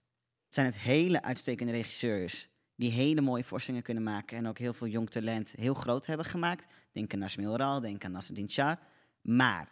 [0.49, 4.87] zijn het hele uitstekende regisseurs die hele mooie voorstellingen kunnen maken en ook heel veel
[4.87, 6.67] jong talent heel groot hebben gemaakt.
[6.93, 8.79] Denk aan Nasmil Ral, denk aan Nasreddin Char.
[9.21, 9.69] Maar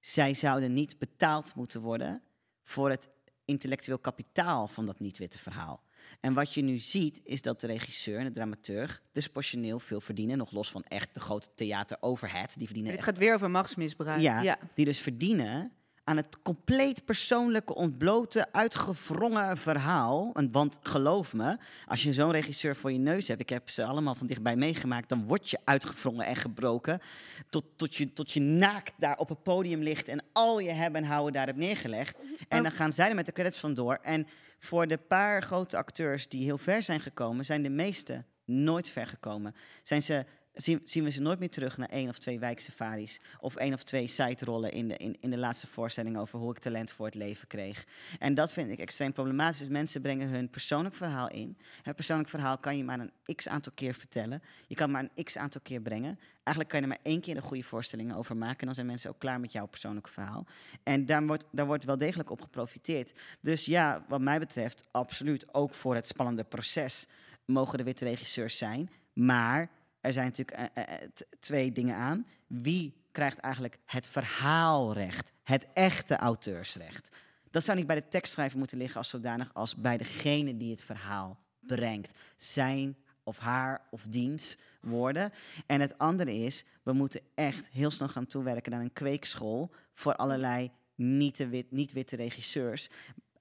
[0.00, 2.22] zij zouden niet betaald moeten worden
[2.62, 3.08] voor het
[3.44, 5.82] intellectueel kapitaal van dat niet-witte verhaal.
[6.20, 10.38] En wat je nu ziet, is dat de regisseur en de dramaturg disproportioneel veel verdienen.
[10.38, 12.54] Nog los van echt de grote theater-overhead.
[12.58, 14.20] Die verdienen Dit echt gaat weer over machtsmisbruik.
[14.20, 14.58] ja, ja.
[14.74, 15.72] die dus verdienen
[16.04, 20.32] aan het compleet persoonlijke, ontblote, uitgewrongen verhaal.
[20.52, 24.14] Want geloof me, als je zo'n regisseur voor je neus hebt, ik heb ze allemaal
[24.14, 27.00] van dichtbij meegemaakt, dan word je uitgewrongen en gebroken.
[27.48, 31.02] Tot, tot, je, tot je naakt daar op het podium ligt en al je hebben
[31.02, 32.18] en houden daar hebt neergelegd.
[32.48, 33.94] En dan gaan zij er met de credits vandoor.
[33.94, 34.26] En
[34.58, 39.06] voor de paar grote acteurs die heel ver zijn gekomen, zijn de meeste nooit ver
[39.06, 39.54] gekomen.
[39.82, 40.24] Zijn ze
[40.54, 43.20] zien, we ze nooit meer terug naar één of twee wijksafaris.
[43.40, 46.58] Of één of twee siderollen in de, in, in de laatste voorstelling over hoe ik
[46.58, 47.86] talent voor het leven kreeg.
[48.18, 49.58] En dat vind ik extreem problematisch.
[49.58, 51.56] Dus mensen brengen hun persoonlijk verhaal in.
[51.82, 54.42] Het persoonlijk verhaal kan je maar een x aantal keer vertellen.
[54.66, 56.18] Je kan maar een x aantal keer brengen.
[56.34, 58.58] Eigenlijk kan je er maar één keer een goede voorstelling over maken.
[58.58, 60.46] En dan zijn mensen ook klaar met jouw persoonlijke verhaal.
[60.82, 63.12] En daar wordt, daar wordt wel degelijk op geprofiteerd.
[63.40, 65.54] Dus ja, wat mij betreft, absoluut.
[65.54, 67.06] Ook voor het spannende proces
[67.44, 68.90] mogen er witte regisseurs zijn.
[69.12, 69.70] Maar
[70.02, 71.08] er zijn natuurlijk eh, eh, eh,
[71.40, 72.26] twee dingen aan.
[72.46, 75.30] Wie krijgt eigenlijk het verhaalrecht?
[75.42, 77.10] Het echte auteursrecht?
[77.50, 80.84] Dat zou niet bij de tekstschrijver moeten liggen als zodanig als bij degene die het
[80.84, 82.18] verhaal brengt.
[82.36, 85.32] Zijn of haar of diens woorden.
[85.66, 90.16] En het andere is, we moeten echt heel snel gaan toewerken naar een kweekschool voor
[90.16, 92.90] allerlei niet-wit, niet-witte regisseurs.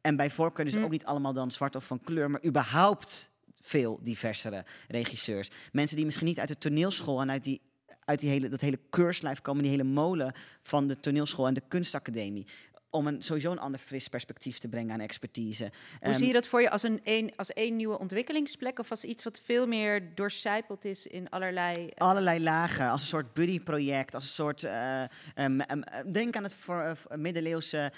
[0.01, 3.30] En bij voorkeur dus ook niet allemaal dan zwart of van kleur, maar überhaupt
[3.61, 5.49] veel diversere regisseurs.
[5.71, 7.61] Mensen die misschien niet uit de toneelschool en uit die
[8.05, 10.33] uit die hele, dat hele keurslijf komen, die hele molen
[10.63, 12.45] van de toneelschool en de kunstacademie.
[12.89, 15.63] Om een, sowieso een ander fris perspectief te brengen aan expertise.
[15.63, 18.89] Hoe Ehm, zie je dat voor je als een, een, als één nieuwe ontwikkelingsplek of
[18.89, 21.87] als iets wat veel meer doorcijpeld is in allerlei...
[21.87, 24.63] eh, allerlei lagen, als een soort buddyproject, als een soort.
[24.63, 27.91] eh, ehm, ehm, eh, denk aan het voor, eh, middeleeuwse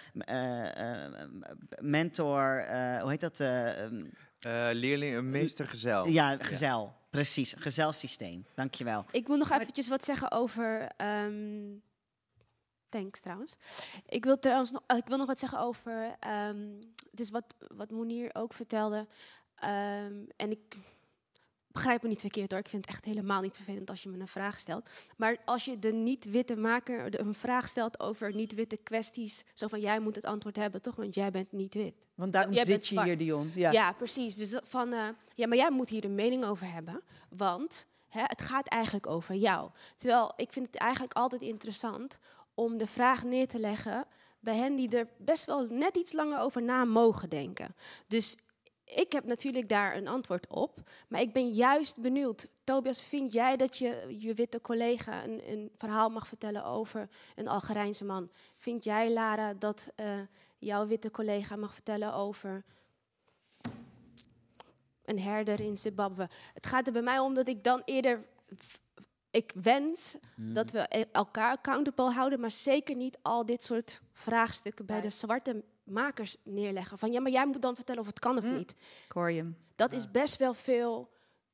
[1.82, 2.66] mentor,
[3.02, 3.44] hoe heet dat?
[4.46, 6.08] Eh, leerling, een meestergezel.
[6.08, 6.94] ja, gezel.
[7.10, 8.46] Precies, gezelsysteem.
[8.56, 9.06] Dankjewel.
[9.12, 10.88] Ik wil nog eventjes wat zeggen over.
[10.98, 11.78] ehm
[12.90, 13.54] thanks trouwens.
[14.08, 16.16] Ik wil trouwens nog, eh, ik wil nog wat zeggen over.
[16.20, 16.58] ehm
[17.12, 19.08] het is wat, wat Monier ook vertelde.
[19.56, 20.78] Ehm, en ik
[21.74, 22.60] begrijp me niet verkeerd hoor.
[22.60, 24.90] Ik vind het echt helemaal niet vervelend als je me een vraag stelt.
[25.18, 29.44] Maar als je de niet-witte maker een vraag stelt over niet-witte kwesties.
[29.54, 30.96] Zo van jij moet het antwoord hebben, toch?
[30.96, 31.94] Want jij bent niet wit.
[32.16, 33.52] Want daarom Jij zit je hier, Dion.
[33.56, 33.72] Ja.
[33.72, 34.36] Ja, precies.
[34.36, 37.02] Dus van, eh, ja, maar jij moet hier een mening over hebben.
[37.30, 39.70] Want hè, het gaat eigenlijk over jou.
[39.98, 42.20] Terwijl ik vind het eigenlijk altijd interessant
[42.54, 44.06] om de vraag neer te leggen
[44.40, 47.76] bij hen die er best wel net iets langer over na mogen denken.
[48.08, 48.38] Dus
[48.86, 50.80] ik heb natuurlijk daar een antwoord op.
[51.08, 52.48] Maar ik ben juist benieuwd.
[52.64, 57.48] Tobias, vind jij dat je je witte collega een, een verhaal mag vertellen over een
[57.48, 58.30] Algerijnse man?
[58.58, 60.20] Vind jij, Lara, dat eh,
[60.60, 62.64] jouw witte collega mag vertellen over
[65.06, 66.30] een herder in Zimbabwe?
[66.54, 68.26] Het gaat er bij mij om dat ik dan eerder.
[69.32, 70.54] Ik wens Mhm.
[70.54, 75.10] dat we e- elkaar accountable houden, maar zeker niet al dit soort vraagstukken bij de
[75.10, 76.98] zwarte makers neerleggen.
[76.98, 78.72] Van ja, maar jij moet dan vertellen of het kan of niet.
[79.06, 79.58] Ik hoor je hem.
[79.76, 81.12] Dat is best wel veel.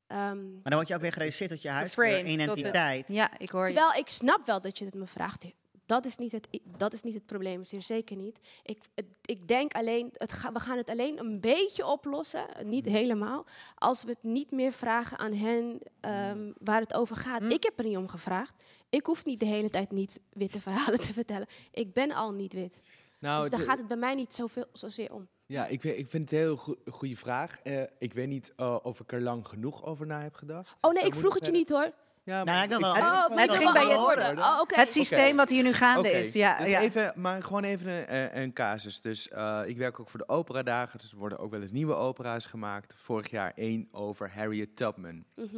[0.08, 1.92] ehm, Maar dan word je ook weer gereduceerd tot je huis,
[2.28, 3.08] identiteit.
[3.08, 3.74] Ja, ik hoor je.
[3.74, 5.46] Terwijl ik snap wel dat je het me vraagt.
[5.86, 6.48] Dat is niet het,
[6.78, 8.40] dat is niet het probleem, zeer zeker niet.
[8.64, 12.86] Ik, het- ik denk alleen, het ga, we gaan het alleen een beetje oplossen, niet
[12.86, 13.46] helemaal,
[13.76, 17.42] als we het niet meer vragen aan hen ehm, waar het over gaat.
[17.54, 18.64] Ik heb er niet om gevraagd.
[18.90, 21.48] Ik hoef niet de hele tijd niet witte verhalen te vertellen.
[21.72, 22.82] Ik ben al niet wit.
[23.20, 25.28] Nou, dus daar gaat het bij mij niet zoveel, zozeer om.
[25.46, 27.60] Ja, ik, vind- ik vind het een heel goe- goede vraag.
[27.64, 30.74] Eh, ik weet niet eh, of ik er lang genoeg over na heb gedacht.
[30.82, 31.92] Oh nee, ik vroeg het je niet hoor.
[32.24, 34.38] Ja, Nou, ik wil wel het- Oh, maar het je ging bij het- horen.
[34.38, 34.76] Oh, oké.
[34.76, 36.34] Het systeem wat hier nu gaande is.
[36.34, 36.80] Ja, dus ja.
[36.82, 39.02] even, maar gewoon even een, eh, een casus.
[39.02, 41.00] Dus eh, ik werk ook voor de operadagen.
[41.00, 42.94] Dus er worden ook wel eens nieuwe opera's gemaakt.
[42.98, 45.24] Vorig jaar één over Harriet Tubman.
[45.36, 45.58] Mhm.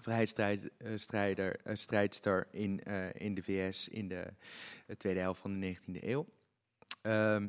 [0.00, 4.26] Vrijheidsstrijder, strijdster in, eh, in de VS in de
[4.96, 6.26] tweede helft van de 19e eeuw.
[7.00, 7.48] Ehm,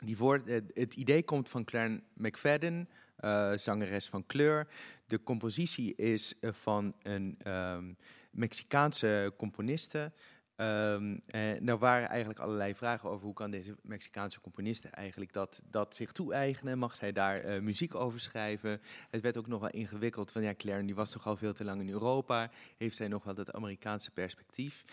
[0.00, 4.68] die voor, het, het idee komt van Claire McFadden, eh, zangeres van kleur.
[5.06, 7.92] De compositie is eh, van een ehm,
[8.30, 10.12] Mexicaanse componiste.
[10.56, 15.60] Ehm en er waren eigenlijk allerlei vragen over hoe kan deze Mexicaanse componiste eigenlijk dat,
[15.70, 16.78] dat zich toe-eigenen?
[16.78, 18.80] Mag zij daar eh, muziek over schrijven?
[19.10, 21.64] Het werd ook nog wel ingewikkeld van ja, Claire die was toch al veel te
[21.64, 22.50] lang in Europa.
[22.76, 24.84] Heeft zij nog wel dat Amerikaanse perspectief?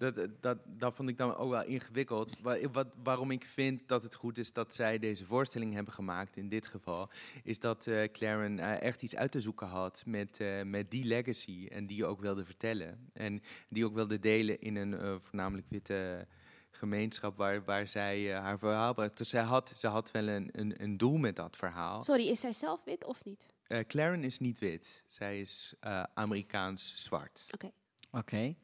[0.00, 2.36] Dat, dat, dat vond ik dan ook wel ingewikkeld.
[2.72, 6.48] Wat, waarom ik vind dat het goed is dat zij deze voorstelling hebben gemaakt in
[6.48, 7.10] dit geval,
[7.44, 11.04] is dat eh Claren eh, echt iets uit te zoeken had met, eh, met die
[11.04, 13.10] legacy en die ook wilde vertellen.
[13.12, 16.26] En die ook wilde delen in een eh, voornamelijk witte
[16.70, 19.18] gemeenschap waar, waar zij haar verhaal bracht.
[19.18, 22.04] Dus zij had, ze had wel een, een, een doel met dat verhaal.
[22.04, 23.46] Sorry, is zij zelf wit of niet?
[23.66, 27.46] Eh Claren is niet wit, zij is eh, Amerikaans zwart.
[27.54, 27.70] Oké.
[28.10, 28.54] Oké.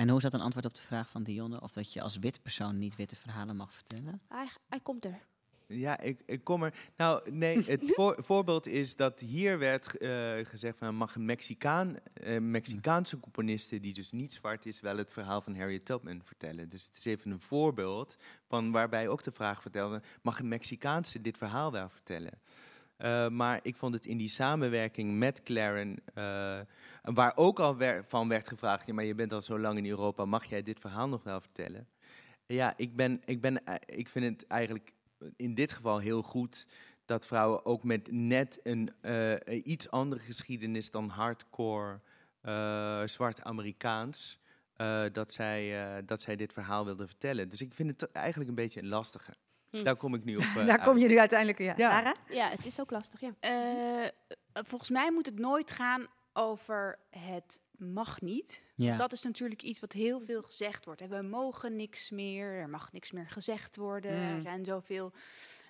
[0.00, 1.60] En hoe is dat een antwoord op de vraag van Dionne?
[1.60, 4.20] Of dat je als wit persoon niet witte verhalen mag vertellen?
[4.28, 5.18] Hij, hij komt er.
[5.66, 6.74] Ja, ik, ik kom er.
[6.96, 11.96] Nou, nee, het voor- voorbeeld is dat hier werd eh, gezegd van mag een Mexicaan,
[12.12, 16.68] eh, Mexicaanse componiste die dus niet zwart is, wel het verhaal van Harriet Tubman vertellen.
[16.68, 18.16] Dus het is even een voorbeeld
[18.46, 22.40] van waarbij ook de vraag vertelde, mag een Mexicaanse dit verhaal wel vertellen?
[23.00, 26.60] Eh, maar ik vond het in die samenwerking met Claren, eh,
[27.02, 29.86] waar ook al wer- van werd gevraagd, ja, maar je bent al zo lang in
[29.86, 31.88] Europa, mag jij dit verhaal nog wel vertellen?
[32.46, 34.92] Ja, ik, ben, ik, ben, eh, ik vind het eigenlijk
[35.36, 36.66] in dit geval heel goed
[37.04, 42.00] dat vrouwen ook met net een eh, iets andere geschiedenis dan hardcore
[42.40, 44.40] eh, zwart Amerikaans,
[44.76, 47.48] eh, dat, zij, eh, dat zij dit verhaal wilden vertellen.
[47.48, 49.32] Dus ik vind het eigenlijk een beetje een lastige.
[49.70, 49.82] Hm.
[49.84, 50.44] Daar kom ik nu op.
[50.66, 51.58] Daar kom je nu uiteindelijk.
[51.58, 51.74] Ja.
[51.76, 51.88] Ja.
[51.88, 52.14] Lara?
[52.28, 53.30] Ja, het is ook lastig, ja.
[53.40, 54.08] Eh,
[54.52, 58.64] volgens mij moet het nooit gaan over het mag niet.
[58.74, 58.96] Ja.
[58.96, 61.08] Dat is natuurlijk iets wat heel veel gezegd wordt.
[61.08, 64.10] We mogen niks meer, er mag niks meer gezegd worden.
[64.10, 64.42] Er Mm.
[64.42, 65.12] zijn zoveel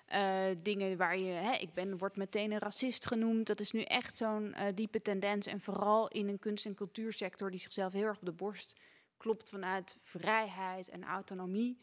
[0.05, 1.31] eh, dingen waar je...
[1.31, 3.47] Hè, ik ben, word meteen een racist genoemd.
[3.47, 5.47] Dat is nu echt zo'n eh, diepe tendens.
[5.47, 8.79] En vooral in een kunst- en cultuursector die zichzelf heel erg op de borst
[9.17, 11.77] klopt vanuit vrijheid en autonomie.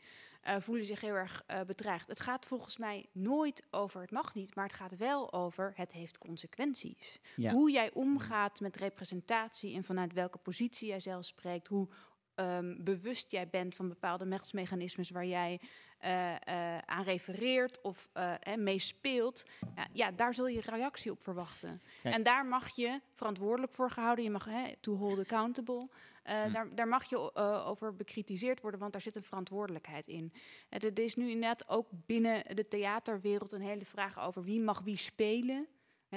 [0.48, 2.08] Eh, voelen zich heel erg eh, bedreigd.
[2.08, 5.92] Het gaat volgens mij nooit over het mag niet, maar het gaat wel over het
[5.92, 7.20] heeft consequenties.
[7.36, 7.52] Ja.
[7.52, 11.88] Hoe jij omgaat met representatie en vanuit welke positie jij zelf spreekt, hoe
[12.34, 15.60] ehm, bewust jij bent van bepaalde machtsmechanismes waar jij
[15.98, 19.44] eh, aan refereert of eh, mee speelt,
[19.74, 21.82] ja, ja, daar zul je reactie op verwachten.
[22.02, 22.14] Kijk.
[22.14, 25.88] En daar mag je verantwoordelijk voor gehouden, je mag hè, to hold accountable.
[26.28, 26.52] Eh, Hm.
[26.52, 30.32] daar, daar mag je eh, over bekritiseerd worden, want daar zit een verantwoordelijkheid in.
[30.68, 34.96] Er is nu inderdaad ook binnen de theaterwereld een hele vraag over wie mag wie
[34.96, 35.66] spelen.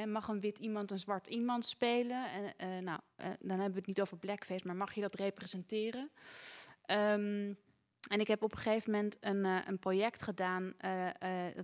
[0.06, 2.30] Mag een wit iemand een zwart iemand spelen?
[2.32, 3.00] En, eh, nou,
[3.40, 6.10] dan hebben we het niet over blackface, maar mag je dat representeren?
[6.86, 7.54] Ehm,
[8.10, 10.74] En ik heb op een gegeven moment een, een project gedaan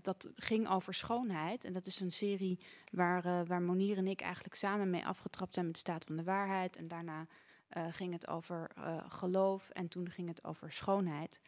[0.01, 1.65] dat- ging over schoonheid.
[1.65, 2.59] En dat is een serie
[2.91, 6.23] waar, waar Monier en ik eigenlijk samen mee afgetrapt zijn met de staat van de
[6.23, 6.75] waarheid.
[6.77, 7.27] En daarna
[7.69, 11.39] eh, ging het over eh, geloof en toen ging het over schoonheid.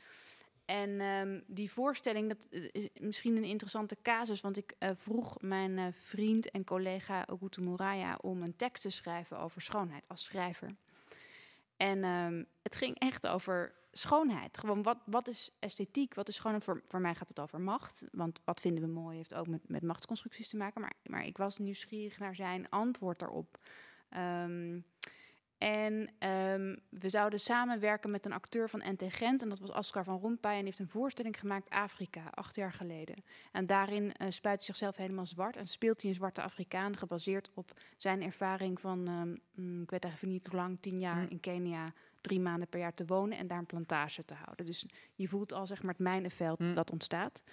[0.66, 5.94] En ehm, die voorstelling, dat eh, is misschien een interessante casus, want ik vroeg mijn
[5.94, 10.76] vriend en collega Ogutu Muraya om een tekst te schrijven over schoonheid als schrijver.
[11.78, 14.58] En ehm, het ging echt over schoonheid.
[14.58, 16.14] Gewoon wat, wat is esthetiek?
[16.14, 16.64] Wat is schoonheid?
[16.64, 18.04] Voor, mij gaat het over macht.
[18.12, 20.82] Want wat vinden we mooi heeft ook met, met machtsconstructies te maken.
[20.82, 23.60] Maar, maar ik was nieuwsgierig naar zijn antwoord daarop.
[24.10, 24.80] Ehm,
[25.60, 29.42] en ehm, we zouden samenwerken met een acteur van NT Gent.
[29.42, 30.52] En dat was Oscar van Rompuy.
[30.52, 33.24] En die heeft een voorstelling gemaakt, Afrika, acht jaar geleden.
[33.52, 35.56] En daarin eh, spuit hij zichzelf helemaal zwart.
[35.56, 40.06] En speelt hij een zwarte Afrikaan, gebaseerd op zijn ervaring van, ehm, mm, ik weet
[40.06, 41.32] even niet hoe lang, tien jaar Hm.
[41.32, 44.66] in Kenia, drie maanden per jaar te wonen en daar een plantage te houden.
[44.66, 46.74] Dus je voelt al zeg maar het mijnenveld Hm.
[46.74, 47.44] dat ontstaat.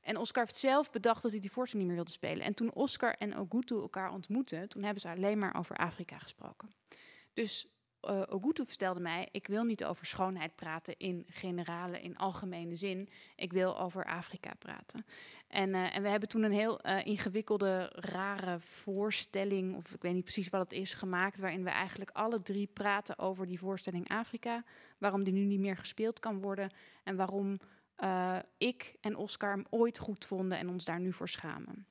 [0.00, 2.44] En Oscar heeft zelf bedacht dat hij die voorstelling niet meer wilde spelen.
[2.46, 6.68] En toen Oscar en Ogutu elkaar ontmoetten, toen hebben ze alleen maar over Afrika gesproken.
[7.34, 7.68] Dus
[8.00, 13.08] eh Ogutu vertelde mij, ik wil niet over schoonheid praten in generale, in algemene zin.
[13.36, 15.06] Ik wil over Afrika praten.
[15.48, 20.14] En, eh, en we hebben toen een heel eh, ingewikkelde, rare voorstelling, of ik weet
[20.14, 21.40] niet precies wat het is, gemaakt.
[21.40, 24.64] Waarin we eigenlijk alle drie praten over die voorstelling Afrika.
[24.98, 26.70] Waarom die nu niet meer gespeeld kan worden.
[27.04, 27.60] En waarom
[28.58, 31.86] ik en Oscar hem ooit goed vonden en ons daar nu voor schamen.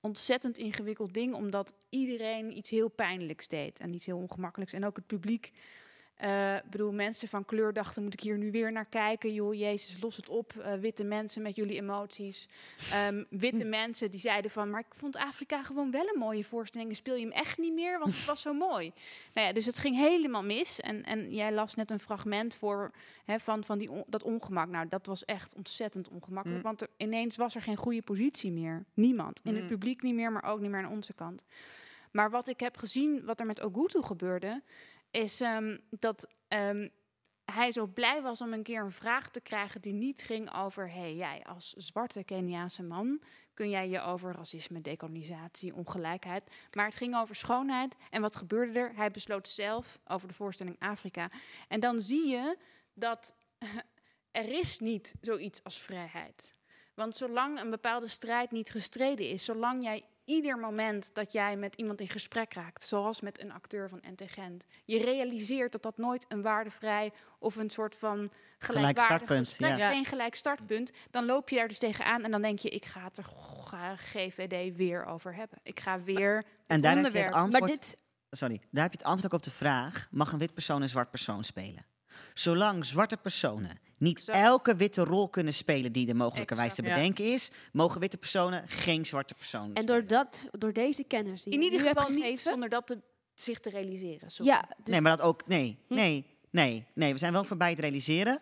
[0.00, 4.72] Ontzettend ingewikkeld ding, omdat iedereen iets heel pijnlijks deed en iets heel ongemakkelijks.
[4.72, 5.52] En ook het publiek.
[6.20, 9.34] Eh, Ik bedoel, mensen van kleur dachten, moet ik hier nu weer naar kijken?
[9.34, 10.52] Joh, Jezus, los het op.
[10.56, 12.48] Eh, witte mensen met jullie emoties.
[12.92, 16.96] Ehm, witte mensen die zeiden van, maar ik vond Afrika gewoon wel een mooie voorstelling.
[16.96, 18.92] Speel je hem echt niet meer, want het was zo mooi.
[19.34, 20.80] Nou ja, dus het ging helemaal mis.
[20.80, 22.90] En, en jij las net een fragment voor
[23.24, 24.68] hè, van, van die on- dat ongemak.
[24.68, 26.58] Nou, dat was echt ontzettend ongemakkelijk.
[26.62, 26.66] Mm.
[26.68, 28.84] Want er, ineens was er geen goede positie meer.
[28.94, 29.40] Niemand.
[29.44, 29.68] In het Mm.
[29.68, 31.44] publiek niet meer, maar ook niet meer aan onze kant.
[32.10, 34.62] Maar wat ik heb gezien, wat er met Ogutu gebeurde,
[35.10, 36.88] is ehm, dat ehm,
[37.44, 40.90] hij zo blij was om een keer een vraag te krijgen die niet ging over:
[40.90, 43.20] hey, jij als zwarte Keniaanse man,
[43.54, 46.44] kun jij je over racisme, decolonisatie, ongelijkheid.
[46.72, 47.96] Maar het ging over schoonheid.
[48.10, 48.96] En wat gebeurde er?
[48.96, 51.30] Hij besloot zelf over de voorstelling Afrika.
[51.68, 52.58] En dan zie je
[52.94, 53.34] dat
[54.30, 56.54] er is niet zoiets als vrijheid.
[56.94, 61.74] Want zolang een bepaalde strijd niet gestreden is, zolang jij ieder moment dat jij met
[61.74, 65.96] iemand in gesprek raakt, zoals met een acteur van NT Gent, je realiseert dat dat
[65.96, 69.90] nooit een waardevrij of een soort van gelijkwaardig startpunt, gesprek, ja.
[69.90, 73.04] geen gelijk startpunt, dan loop je daar dus tegenaan en dan denk je, ik ga
[73.04, 73.24] het er
[73.64, 75.58] ga GVD weer over hebben.
[75.62, 77.62] Ik ga weer En het daar heb je het onderwerp.
[77.62, 77.96] antwoord.
[78.30, 80.88] Sorry, daar heb je het antwoord ook op de vraag: mag een wit persoon een
[80.88, 81.86] zwart persoon spelen?
[82.34, 86.82] Zolang zwarte personen niet elke witte rol kunnen spelen die er mogelijkerwijs te.
[86.82, 86.94] Ja.
[86.94, 91.52] bedenken is, mogen witte personen geen zwarte personen En door, dat, door deze kennis die
[91.52, 92.98] In je ieder geval niet gegeven- zonder dat te,
[93.34, 94.30] zich te realiseren.
[94.30, 94.52] Sorry.
[94.52, 95.46] Ja, dus Nee, maar dat ook.
[95.46, 95.94] Nee, Hm.
[95.94, 97.12] nee, nee, nee.
[97.12, 98.40] We zijn wel voorbij het realiseren.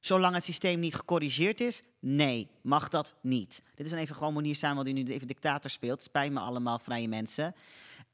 [0.00, 3.62] Zolang het systeem niet gecorrigeerd is, nee, mag dat niet.
[3.74, 6.02] Dit is dan even gewoon Monier Samuel die nu even dictator speelt.
[6.02, 7.54] Spijt me allemaal, vrije mensen.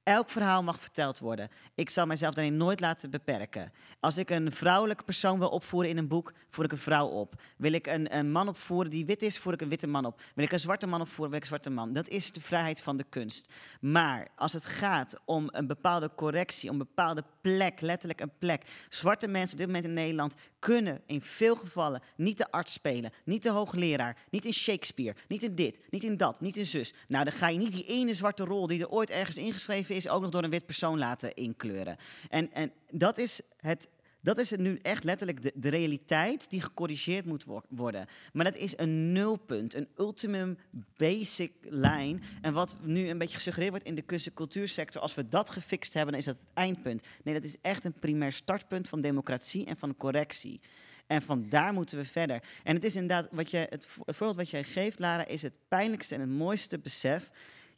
[0.02, 1.48] Elk verhaal mag verteld worden.
[1.74, 3.72] Ik zal mezelf daarin nooit laten beperken.
[4.00, 7.34] Als ik een vrouwelijke persoon wil opvoeren in een boek, voer ik een vrouw op.
[7.56, 10.20] Wil ik een, een man opvoeren die wit is, voer ik een witte man op.
[10.34, 11.92] Wil ik een zwarte man opvoeren, wil ik een zwarte man.
[11.92, 13.52] Dat is de vrijheid van de kunst.
[13.80, 18.62] Maar als het gaat om een bepaalde correctie, om een bepaalde plek, letterlijk een plek.
[18.88, 23.12] Zwarte mensen op dit moment in Nederland kunnen in veel gevallen niet de arts spelen,
[23.24, 26.94] niet de hoogleraar, niet in Shakespeare, niet in dit, niet in dat, niet in zus.
[27.08, 30.08] Nou, dan ga je niet die ene zwarte rol die er ooit ergens ingeschreven is,
[30.08, 31.96] ook nog door een wit persoon laten inkleuren.
[32.28, 33.88] En, en dat is het.
[34.22, 38.06] Dat is nu echt letterlijk de, realiteit die gecorrigeerd moet wo- worden.
[38.32, 40.58] Maar dat is een nulpunt, een ultimum
[40.96, 42.22] basic lijn.
[42.40, 45.50] En wat nu een beetje gesuggereerd wordt in de kunst- en cultuursector, als we dat
[45.50, 47.06] gefixt hebben, is dat het eindpunt.
[47.24, 50.60] Nee, dat is echt een primair startpunt van democratie en van correctie.
[51.06, 52.42] En van daar moeten we verder.
[52.64, 55.52] En het is inderdaad, wat je, het, het voorbeeld wat jij geeft, Lara, is het
[55.68, 57.30] pijnlijkste en het mooiste besef.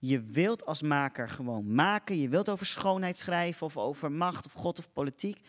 [0.05, 2.19] Je wilt als maker gewoon maken.
[2.19, 5.41] Je wilt over schoonheid schrijven of over macht of God of politiek.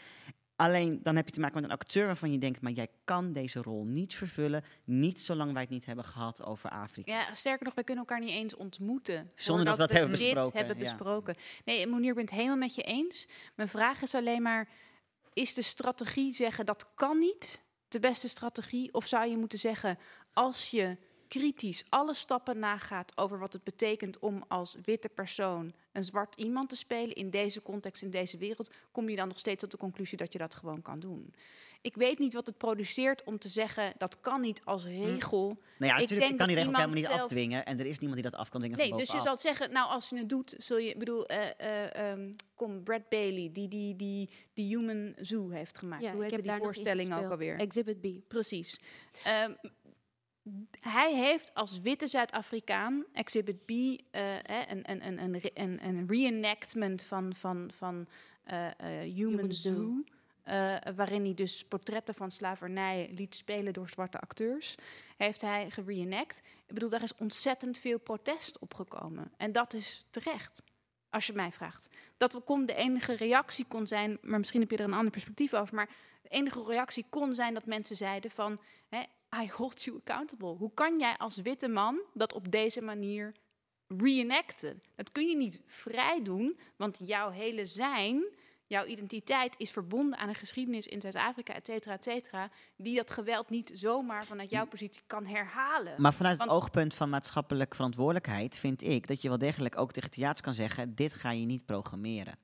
[0.56, 3.34] Alleen dan heb je te maken met een acteur waarvan je denkt, maar jij kan
[3.34, 4.64] deze rol niet vervullen.
[4.84, 7.12] Niet zolang wij het niet hebben gehad over Afrika.
[7.12, 9.32] Ja, sterker nog, wij kunnen elkaar niet eens ontmoeten.
[9.36, 10.84] Zonder dat we hebben dit besproken, hebben ja.
[10.84, 11.36] besproken.
[11.66, 13.28] Nee, Monier, ik ben het helemaal met je eens.
[13.56, 14.70] Mijn vraag is alleen maar,
[15.34, 18.94] is de strategie zeggen dat kan niet de beste strategie?
[18.94, 19.98] Of zou je moeten zeggen,
[20.34, 20.98] als je
[21.40, 26.70] kritisch alle stappen nagaat over wat het betekent om als witte persoon een zwart iemand
[26.70, 29.78] te spelen in deze context, in deze wereld, kom je dan nog steeds tot de
[29.78, 31.34] conclusie dat je dat gewoon kan doen.
[31.82, 35.48] Ik weet niet wat het produceert om te zeggen dat kan niet als regel.
[35.48, 37.66] Nou ja, ik natuurlijk denk kan die regel helemaal iemand niet zelf- afdwingen.
[37.66, 39.72] En er is niemand die dat af kan dwingen Nee, van dus je zal zeggen,
[39.72, 43.50] nou als je het doet, zul je, ik bedoel, eh, eh, ehm, kom, Brad Bailey,
[43.54, 46.04] die die, die die Human Zoo heeft gemaakt.
[46.04, 47.60] Ja, Hoe ik heet heb die voorstelling ook alweer?
[47.60, 48.08] Exhibit B.
[48.28, 48.80] Precies.
[49.24, 49.52] Ehm,
[50.80, 54.36] hij heeft als witte Zuid-Afrikaan Exhibit B eh,
[54.68, 58.08] een, een, een, een, re- een, een reenactment van, van, van
[58.44, 60.04] eh, eh, Human, Human Zoo.
[60.44, 60.94] Zoo.
[60.96, 64.76] waarin hij dus portretten van slavernij liet spelen door zwarte acteurs.
[65.18, 66.42] Heeft hij gereenact.
[66.68, 69.32] Ik bedoel, daar is ontzettend veel protest op gekomen.
[69.38, 70.64] En dat is terecht,
[71.10, 71.90] als je mij vraagt.
[72.18, 75.54] Dat kon, de enige reactie kon zijn, maar misschien heb je er een ander perspectief
[75.54, 75.90] over, maar
[76.22, 78.60] de enige reactie kon zijn dat mensen zeiden van,
[79.42, 80.56] I hold you accountable.
[80.56, 83.34] Hoe kan jij als witte man dat op deze manier
[83.88, 84.82] reenacten?
[84.96, 88.24] Dat kun je niet vrij doen, want jouw hele zijn,
[88.68, 93.12] jouw identiteit is verbonden aan een geschiedenis in Zuid-Afrika, et cetera, et cetera, die dat
[93.12, 96.02] geweld niet zomaar vanuit jouw positie kan herhalen.
[96.02, 100.12] Maar vanuit het oogpunt van maatschappelijk verantwoordelijkheid vind ik dat je wel degelijk ook tegen
[100.12, 102.38] theaters kan zeggen: dit ga je niet programmeren.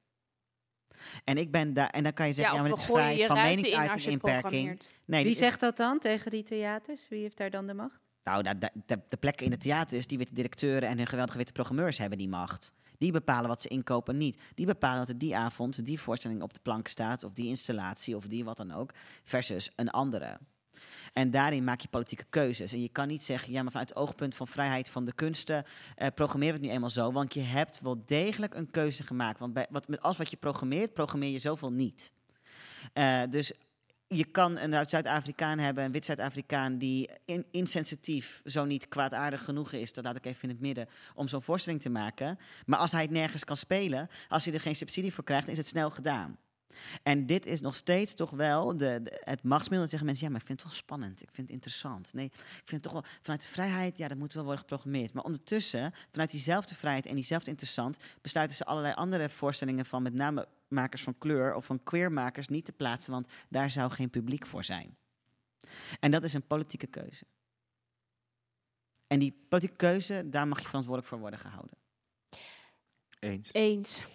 [1.24, 3.04] En ik ben daar, en dan kan je zeggen: Ja, maar we dit is gooien
[3.06, 4.42] vrij je van ruiten in als je het meningsuiting inperking.
[4.42, 4.92] programmeert.
[5.06, 7.08] Nee, Wie zegt dat dan tegen die theaters?
[7.08, 8.00] Wie heeft daar dan de macht?
[8.24, 11.38] Nou, de, de, de, de plekken in de theaters, die witte directeuren en hun geweldige
[11.38, 12.74] witte programmeurs hebben die macht.
[12.98, 14.42] Die bepalen wat ze inkopen en niet.
[14.56, 18.16] Die bepalen dat er die avond die voorstelling op de plank staat, of die installatie,
[18.16, 18.92] of die wat dan ook,
[19.24, 20.40] versus een andere.
[21.14, 22.74] En daarin maak je politieke keuzes.
[22.74, 25.66] En je kan niet zeggen, ja, maar vanuit het oogpunt van vrijheid van de kunsten,
[25.96, 27.12] eh programmeer het nu eenmaal zo.
[27.12, 29.40] Want je hebt wel degelijk een keuze gemaakt.
[29.40, 32.14] Want wat, met alles wat je programmeert, programmeer je zoveel niet.
[32.94, 33.54] Eh, dus
[34.08, 39.72] je kan een Zuid-Afrikaan hebben, een wit Zuid-Afrikaan die in, insensitief, zo niet kwaadaardig genoeg
[39.72, 42.40] is, dat laat ik even in het midden, om zo'n voorstelling te maken.
[42.66, 45.58] Maar als hij het nergens kan spelen, als hij er geen subsidie voor krijgt, is
[45.58, 46.38] het snel gedaan.
[47.04, 49.80] En dit is nog steeds toch wel de, de- het machtsmiddel.
[49.80, 51.22] Dat zeggen mensen, ja, maar ik vind het wel spannend.
[51.22, 52.14] Ik vind het interessant.
[52.14, 55.14] Nee, ik vind het toch wel vanuit de vrijheid, ja, dat moet wel worden geprogrammeerd.
[55.14, 60.14] Maar ondertussen, vanuit diezelfde vrijheid en diezelfde interessant, besluiten ze allerlei andere voorstellingen van met
[60.14, 64.46] name makers van kleur of van queermakers niet te plaatsen, want daar zou geen publiek
[64.46, 64.98] voor zijn.
[66.00, 67.24] En dat is een politieke keuze.
[69.08, 71.78] En die politieke keuze, daar mag je verantwoordelijk voor worden gehouden.
[73.20, 73.50] Eens.
[73.54, 74.06] Eens.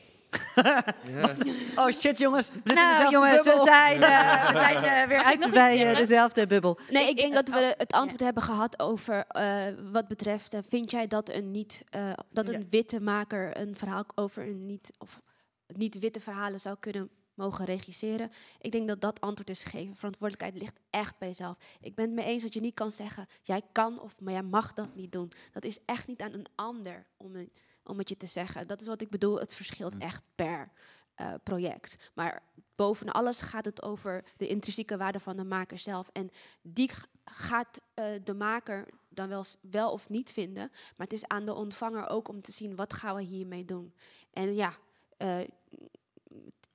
[1.77, 2.49] Oh shit, jongens.
[2.49, 6.79] We zitten Nou, jongens, we zijn, eh, we zijn eh, weer uit bij dezelfde bubbel.
[6.91, 10.57] Nee, ik denk dat oh, we het antwoord hebben gehad over eh, wat betreft.
[10.69, 12.67] vind jij dat een niet eh, dat een Ja.
[12.71, 15.21] witte maker een verhaal over een niet of
[15.67, 18.33] niet witte verhalen zou kunnen mogen regisseren?
[18.61, 19.97] Ik denk dat dat antwoord is gegeven.
[19.97, 21.57] Verantwoordelijkheid ligt echt bij jezelf.
[21.81, 24.43] Ik ben het mee eens dat je niet kan zeggen jij kan of maar jij
[24.43, 25.33] mag dat niet doen.
[25.53, 27.53] Dat is echt niet aan een ander om, een-
[27.85, 28.67] om het je te zeggen.
[28.67, 29.39] Dat is wat ik bedoel.
[29.39, 30.73] Het verschilt echt per
[31.15, 31.97] eh, project.
[32.15, 32.43] Maar
[32.75, 36.09] boven alles gaat het over de intrinsieke waarde van de maker zelf.
[36.13, 36.31] En
[36.63, 36.91] die
[37.25, 40.69] gaat eh, de maker dan wel, wel of niet vinden.
[40.71, 43.95] Maar het is aan de ontvanger ook om te zien wat gaan we hiermee doen.
[44.33, 44.75] En ja,
[45.17, 45.41] eh,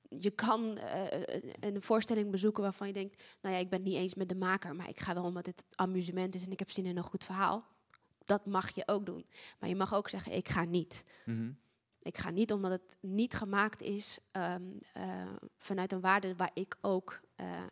[0.08, 0.78] je kan
[1.60, 4.34] een voorstelling bezoeken waarvan je denkt, nou ja, ik ben het niet eens met de
[4.34, 7.02] maker, maar ik ga wel omdat het amusement is en ik heb zin in een
[7.02, 7.66] goed verhaal.
[8.24, 9.26] Dat mag je ook doen.
[9.58, 11.04] Maar je mag ook zeggen, ik ga niet.
[11.24, 11.52] Mhm.
[12.02, 16.76] Ik ga niet omdat het niet gemaakt is ehm, eh, vanuit een waarde waar ik
[16.80, 17.62] ook eh,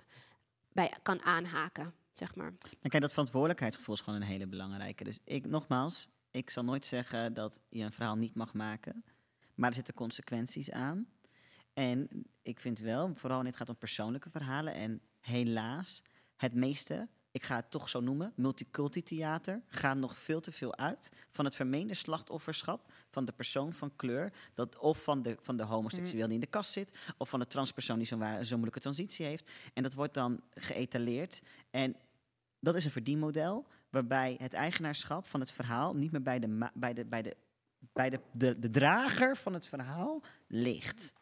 [0.72, 2.52] bij kan aanhaken, zeg maar.
[2.80, 5.04] Kijk, dat verantwoordelijkheidsgevoel is gewoon een hele belangrijke.
[5.04, 9.04] Dus ik, nogmaals, ik zal nooit zeggen dat je een verhaal niet mag maken.
[9.54, 11.08] Maar er zitten consequenties aan.
[11.72, 12.08] En
[12.42, 14.74] ik vind wel, vooral wanneer het gaat om persoonlijke verhalen.
[14.74, 16.02] En helaas,
[16.36, 17.08] het meeste,
[17.38, 21.54] ik ga het toch zo noemen, multiculti-theater, gaat nog veel te veel uit van het
[21.54, 24.32] vermeende slachtofferschap van de persoon van kleur.
[24.54, 27.46] Dat, of van de, van de homoseksueel die in de kast zit, of van de
[27.46, 29.50] transpersoon die zo'n zo'n moeilijke transitie heeft.
[29.74, 31.42] En dat wordt dan geëtaleerd.
[31.70, 31.96] En
[32.60, 36.92] dat is een verdienmodel waarbij het eigenaarschap van het verhaal niet meer bij de, bij
[36.92, 37.36] de, bij de,
[37.92, 41.14] bij de, de, de drager van het verhaal ligt.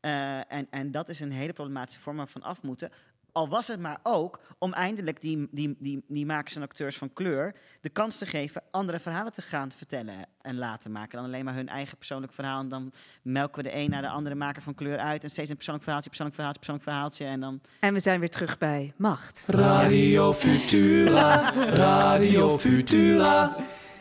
[0.00, 2.92] Eh, en, en dat is een hele problematische vorm van af moeten.
[3.32, 7.12] Al was het maar ook om eindelijk die, die, die, die makers en acteurs van
[7.12, 11.16] kleur de kans te geven andere verhalen te gaan vertellen en laten maken.
[11.16, 12.60] Dan alleen maar hun eigen persoonlijk verhaal.
[12.60, 12.92] En dan
[13.22, 15.24] melken we de een naar de andere maker van kleur uit.
[15.24, 17.24] En steeds een persoonlijk verhaaltje, persoonlijk verhaaltje, persoonlijk verhaaltje.
[17.24, 19.44] En dan En we zijn weer terug bij macht.
[19.48, 23.56] Radio Futura, Radio Futura.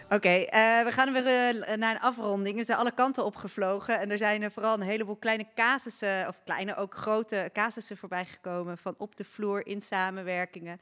[0.10, 1.26] Oké, eh, we gaan weer
[1.62, 2.58] eh, naar een afronding.
[2.58, 6.42] We zijn alle kanten opgevlogen en er zijn er vooral een heleboel kleine casussen, of
[6.44, 10.82] kleine ook grote casussen voorbij gekomen van op de vloer in samenwerkingen.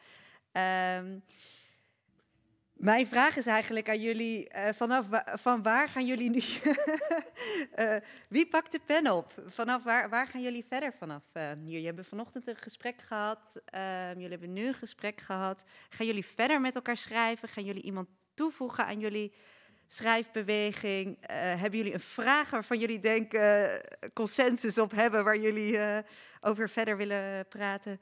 [0.51, 1.19] Ehm,
[2.75, 6.41] Mijn vraag is eigenlijk aan jullie, eh, vanaf van waar gaan jullie nu...
[8.35, 9.33] Wie pakt de pen op?
[9.45, 11.71] Vanaf waar, waar gaan jullie verder vanaf eh, hier?
[11.71, 15.63] Jullie hebben vanochtend een gesprek gehad, ehm, jullie hebben nu een gesprek gehad.
[15.89, 17.49] Gaan jullie verder met elkaar schrijven?
[17.49, 19.33] Gaan jullie iemand toevoegen aan jullie
[19.87, 21.17] schrijfbeweging?
[21.21, 23.41] Eh, hebben jullie een vraag waarvan jullie denken
[23.81, 26.03] eh, consensus op hebben, waar jullie eh,
[26.41, 28.01] over verder willen praten?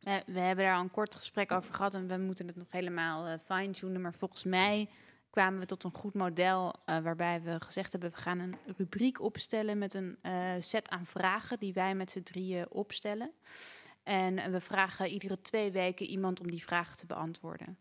[0.00, 2.70] We, we hebben daar al een kort gesprek over gehad en we moeten het nog
[2.70, 4.00] helemaal fine-tunen.
[4.00, 4.88] Maar volgens mij
[5.30, 8.10] kwamen we tot een goed model waarbij we gezegd hebben...
[8.10, 10.18] we gaan een rubriek opstellen met een
[10.58, 13.32] set aan vragen die wij met z'n drieën opstellen.
[14.02, 17.78] En we vragen iedere twee weken iemand om die vragen te beantwoorden.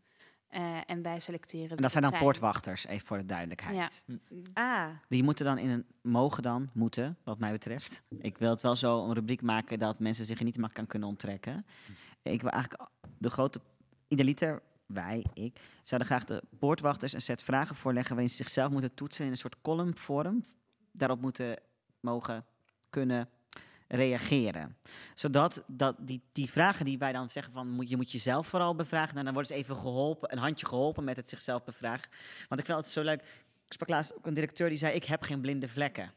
[0.52, 1.76] Eh, en wij selecteren...
[1.76, 4.04] En dat zijn dan poortwachters, even voor de duidelijkheid.
[4.06, 4.18] Ja.
[4.54, 8.02] Ah, Die moeten dan in een, mogen dan, moeten, wat mij betreft.
[8.20, 10.88] Ik wil het wel zo een rubriek maken dat mensen zich er niet makkelijk aan
[10.88, 11.66] kunnen onttrekken.
[12.22, 13.62] Ik wil eigenlijk de grote,
[14.08, 18.94] idealiter, wij, ik, zouden graag de poortwachters een set vragen voorleggen waarin ze zichzelf moeten
[18.94, 20.44] toetsen in een soort columnvorm.
[20.92, 21.60] Daarop moeten
[22.00, 22.46] mogen
[22.90, 23.30] kunnen
[23.92, 24.78] reageren.
[25.16, 28.76] Zodat dat die, die vragen die wij dan zeggen van moet, je moet jezelf vooral
[28.76, 32.10] bevragen, nou, dan worden ze even geholpen, een handje geholpen met het zichzelf bevragen.
[32.48, 33.22] Want ik vind het zo leuk.
[33.66, 36.14] Ik sprak laatst ook een directeur die zei: Ik heb geen blinde vlekken.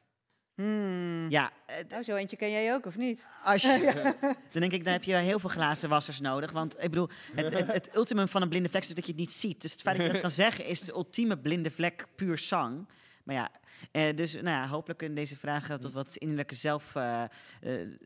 [0.55, 1.31] Hmm.
[1.31, 1.53] Ja,
[1.93, 3.25] oh, zo eentje ken jij ook, of niet?
[3.45, 4.15] Als je,
[4.53, 6.53] dan denk ik, dan heb je heel veel glazen wassers nodig.
[6.53, 9.21] Want ik bedoel, het, het, het ultimum van een blinde vlek is dat je het
[9.21, 9.63] niet ziet.
[9.63, 12.87] Dus het feit dat je dat kan zeggen is de ultieme blinde vlek puur zang.
[13.25, 13.51] Maar ja,
[13.93, 17.29] eh, dus nou ja, hopelijk kunnen deze vragen tot wat innerlijke zelf, eh, eh,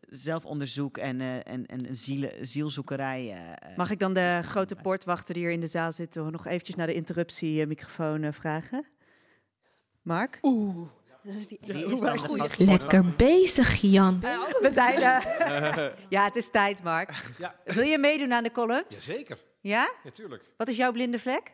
[0.09, 3.31] zelfonderzoek en, eh, en, en ziele, zielzoekerij.
[3.61, 6.77] eh, Mag ik dan de grote poortwachter die hier in de zaal zit nog eventjes
[6.77, 8.87] naar de interruptiemicrofoon vragen?
[10.03, 10.39] Mark?
[10.43, 10.89] Oeh.
[11.23, 12.43] Dat is die, Die is dan de goeie.
[12.49, 14.21] grote Lekker bezig, Jan.
[14.21, 15.95] We zijn er.
[16.09, 17.13] ja, het is tijd, Mark.
[17.39, 17.55] Ja.
[17.65, 18.85] Wil je meedoen aan de columns?
[19.07, 19.39] Jazeker.
[19.61, 19.93] Ja?
[20.05, 20.45] Natuurlijk.
[20.57, 21.53] Wat is jouw blinde vlek?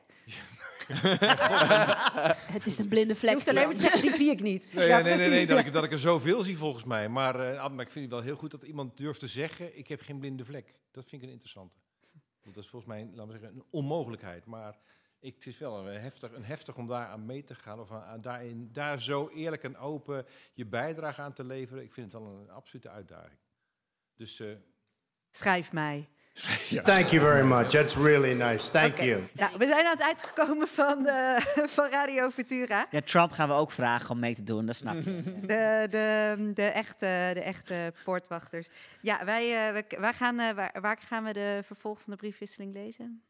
[2.56, 3.30] Het is een blinde vlek.
[3.30, 4.72] Je hoeft alleen maar te zeggen, die zie ik niet.
[4.72, 7.08] Nee, Ja, nee, nee, nee, dat, ik, dat ik er zoveel zie volgens mij.
[7.08, 9.88] Maar, eh, maar ik vind het wel heel goed dat iemand durft te zeggen, ik
[9.88, 10.74] heb geen blinde vlek.
[10.90, 11.76] Dat vind ik een interessante.
[12.42, 14.44] Dat is volgens mij, laten we zeggen, een onmogelijkheid.
[14.46, 14.78] Maar
[15.20, 17.80] ik, het is wel een heftig, een heftig om daar aan mee te gaan.
[17.80, 21.82] Of aan, aan daarin, daar zo eerlijk en open je bijdrage aan te leveren.
[21.82, 23.38] Ik vind het wel een, absolute uitdaging.
[24.16, 24.48] Dus eh,
[25.30, 26.08] Schrijf mij.
[26.68, 26.82] ja.
[26.82, 27.68] Thank you very much.
[27.70, 28.70] That's really nice.
[28.70, 29.22] Thank you.
[29.32, 31.36] Nou, we zijn aan het eind gekomen van, eh,
[31.76, 32.86] van Radio Futura.
[32.90, 35.22] Ja, Trump gaan we ook vragen om mee te doen, dat snap je.
[35.40, 38.68] De, de, de, echte, de echte poortwachters.
[39.00, 42.72] Ja, wij, eh, wij gaan, eh, waar, waar gaan we de vervolg van de briefwisseling
[42.72, 43.22] lezen?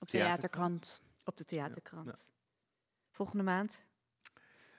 [0.00, 1.00] Op de Theaterkrant.
[1.24, 2.28] Op de Theaterkrant.
[3.10, 3.82] Volgende maand?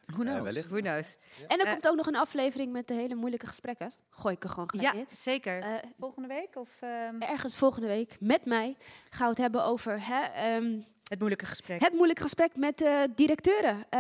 [0.06, 0.42] Who knows?
[0.42, 0.70] wellicht.
[0.70, 1.18] Who knows?
[1.48, 3.92] En er Eh, komt ook nog een aflevering met de hele moeilijke gesprekken.
[4.10, 5.06] Gooi ik er gewoon gelijk Ja, in.
[5.14, 5.62] zeker.
[5.62, 6.56] Eh, Volgende week?
[6.56, 8.76] Of, ehm, ergens volgende week met mij
[9.10, 11.82] gaan we het hebben over hè, ehm, het moeilijke gesprek.
[11.82, 13.76] het moeilijke gesprek met de directeuren.
[13.90, 14.00] eh,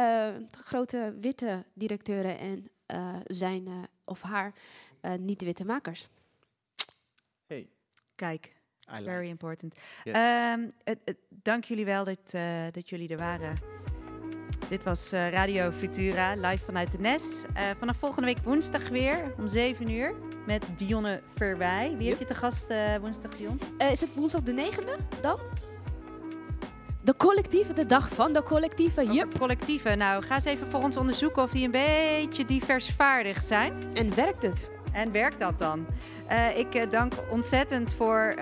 [0.52, 3.73] de grote witte directeuren en eh, zijn eh,
[4.03, 4.53] of haar
[5.02, 6.07] eh, niet-witte makers.
[7.48, 7.69] Hey.
[8.15, 8.45] Kijk,
[8.90, 9.76] I like very important.
[10.03, 10.15] Yes.
[10.15, 10.69] Ehm,
[11.30, 13.60] dank jullie wel dat, eh, dat jullie er waren.
[14.70, 17.44] Dit was eh, Radio Futura, live vanuit de NES.
[17.54, 20.14] Eh, vanaf volgende week woensdag weer om 7 uur
[20.46, 21.96] met Dionne Verwij.
[21.98, 23.60] Wie heb je te gast eh, woensdag, Dion?
[23.78, 25.40] Is het woensdag de negende dan?
[27.02, 29.06] De collectieve, de dag van de collectieve.
[29.06, 29.40] Yup.
[29.40, 29.98] Collectieven.
[29.98, 33.74] Nou, ga eens even voor ons onderzoeken of die een beetje diversvaardig zijn.
[33.94, 34.70] En werkt het?
[34.92, 35.86] En werkt dat dan?
[36.56, 38.36] Ik dank ontzettend voor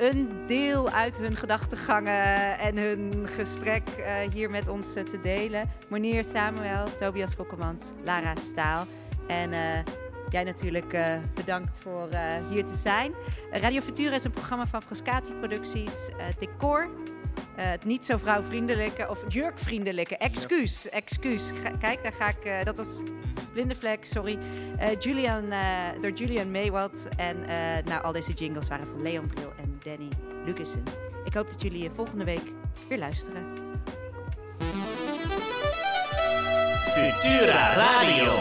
[0.00, 5.70] een deel uit hun gedachtegangen en hun gesprek eh, hier met ons eh, te delen.
[5.88, 8.86] Monier Samuel, Tobias Kokkemans, Lara Staal.
[9.26, 9.84] En eh,
[10.30, 10.98] jij natuurlijk
[11.34, 12.08] bedankt voor
[12.50, 13.12] hier te zijn.
[13.50, 16.10] Radio Futura is een programma van Frascati Producties.
[16.38, 16.90] decor,
[17.56, 20.16] eh, het niet zo vrouwvriendelijke of jurkvriendelijke.
[20.16, 21.50] Excuus, excuus.
[21.62, 22.44] Ga- kijk, daar ga ik.
[22.44, 22.98] eh, dat was
[23.52, 24.38] blinde vlek, sorry.
[24.78, 25.60] Eh, Julian, eh,
[26.00, 27.08] door Julian Maywald.
[27.16, 30.08] En eh, nou, al deze jingles waren van Leon Bril en Danny
[30.44, 30.82] Lucassen.
[31.24, 32.52] Ik hoop dat jullie volgende week
[32.88, 33.42] weer luisteren.
[36.94, 38.32] Futura Radio.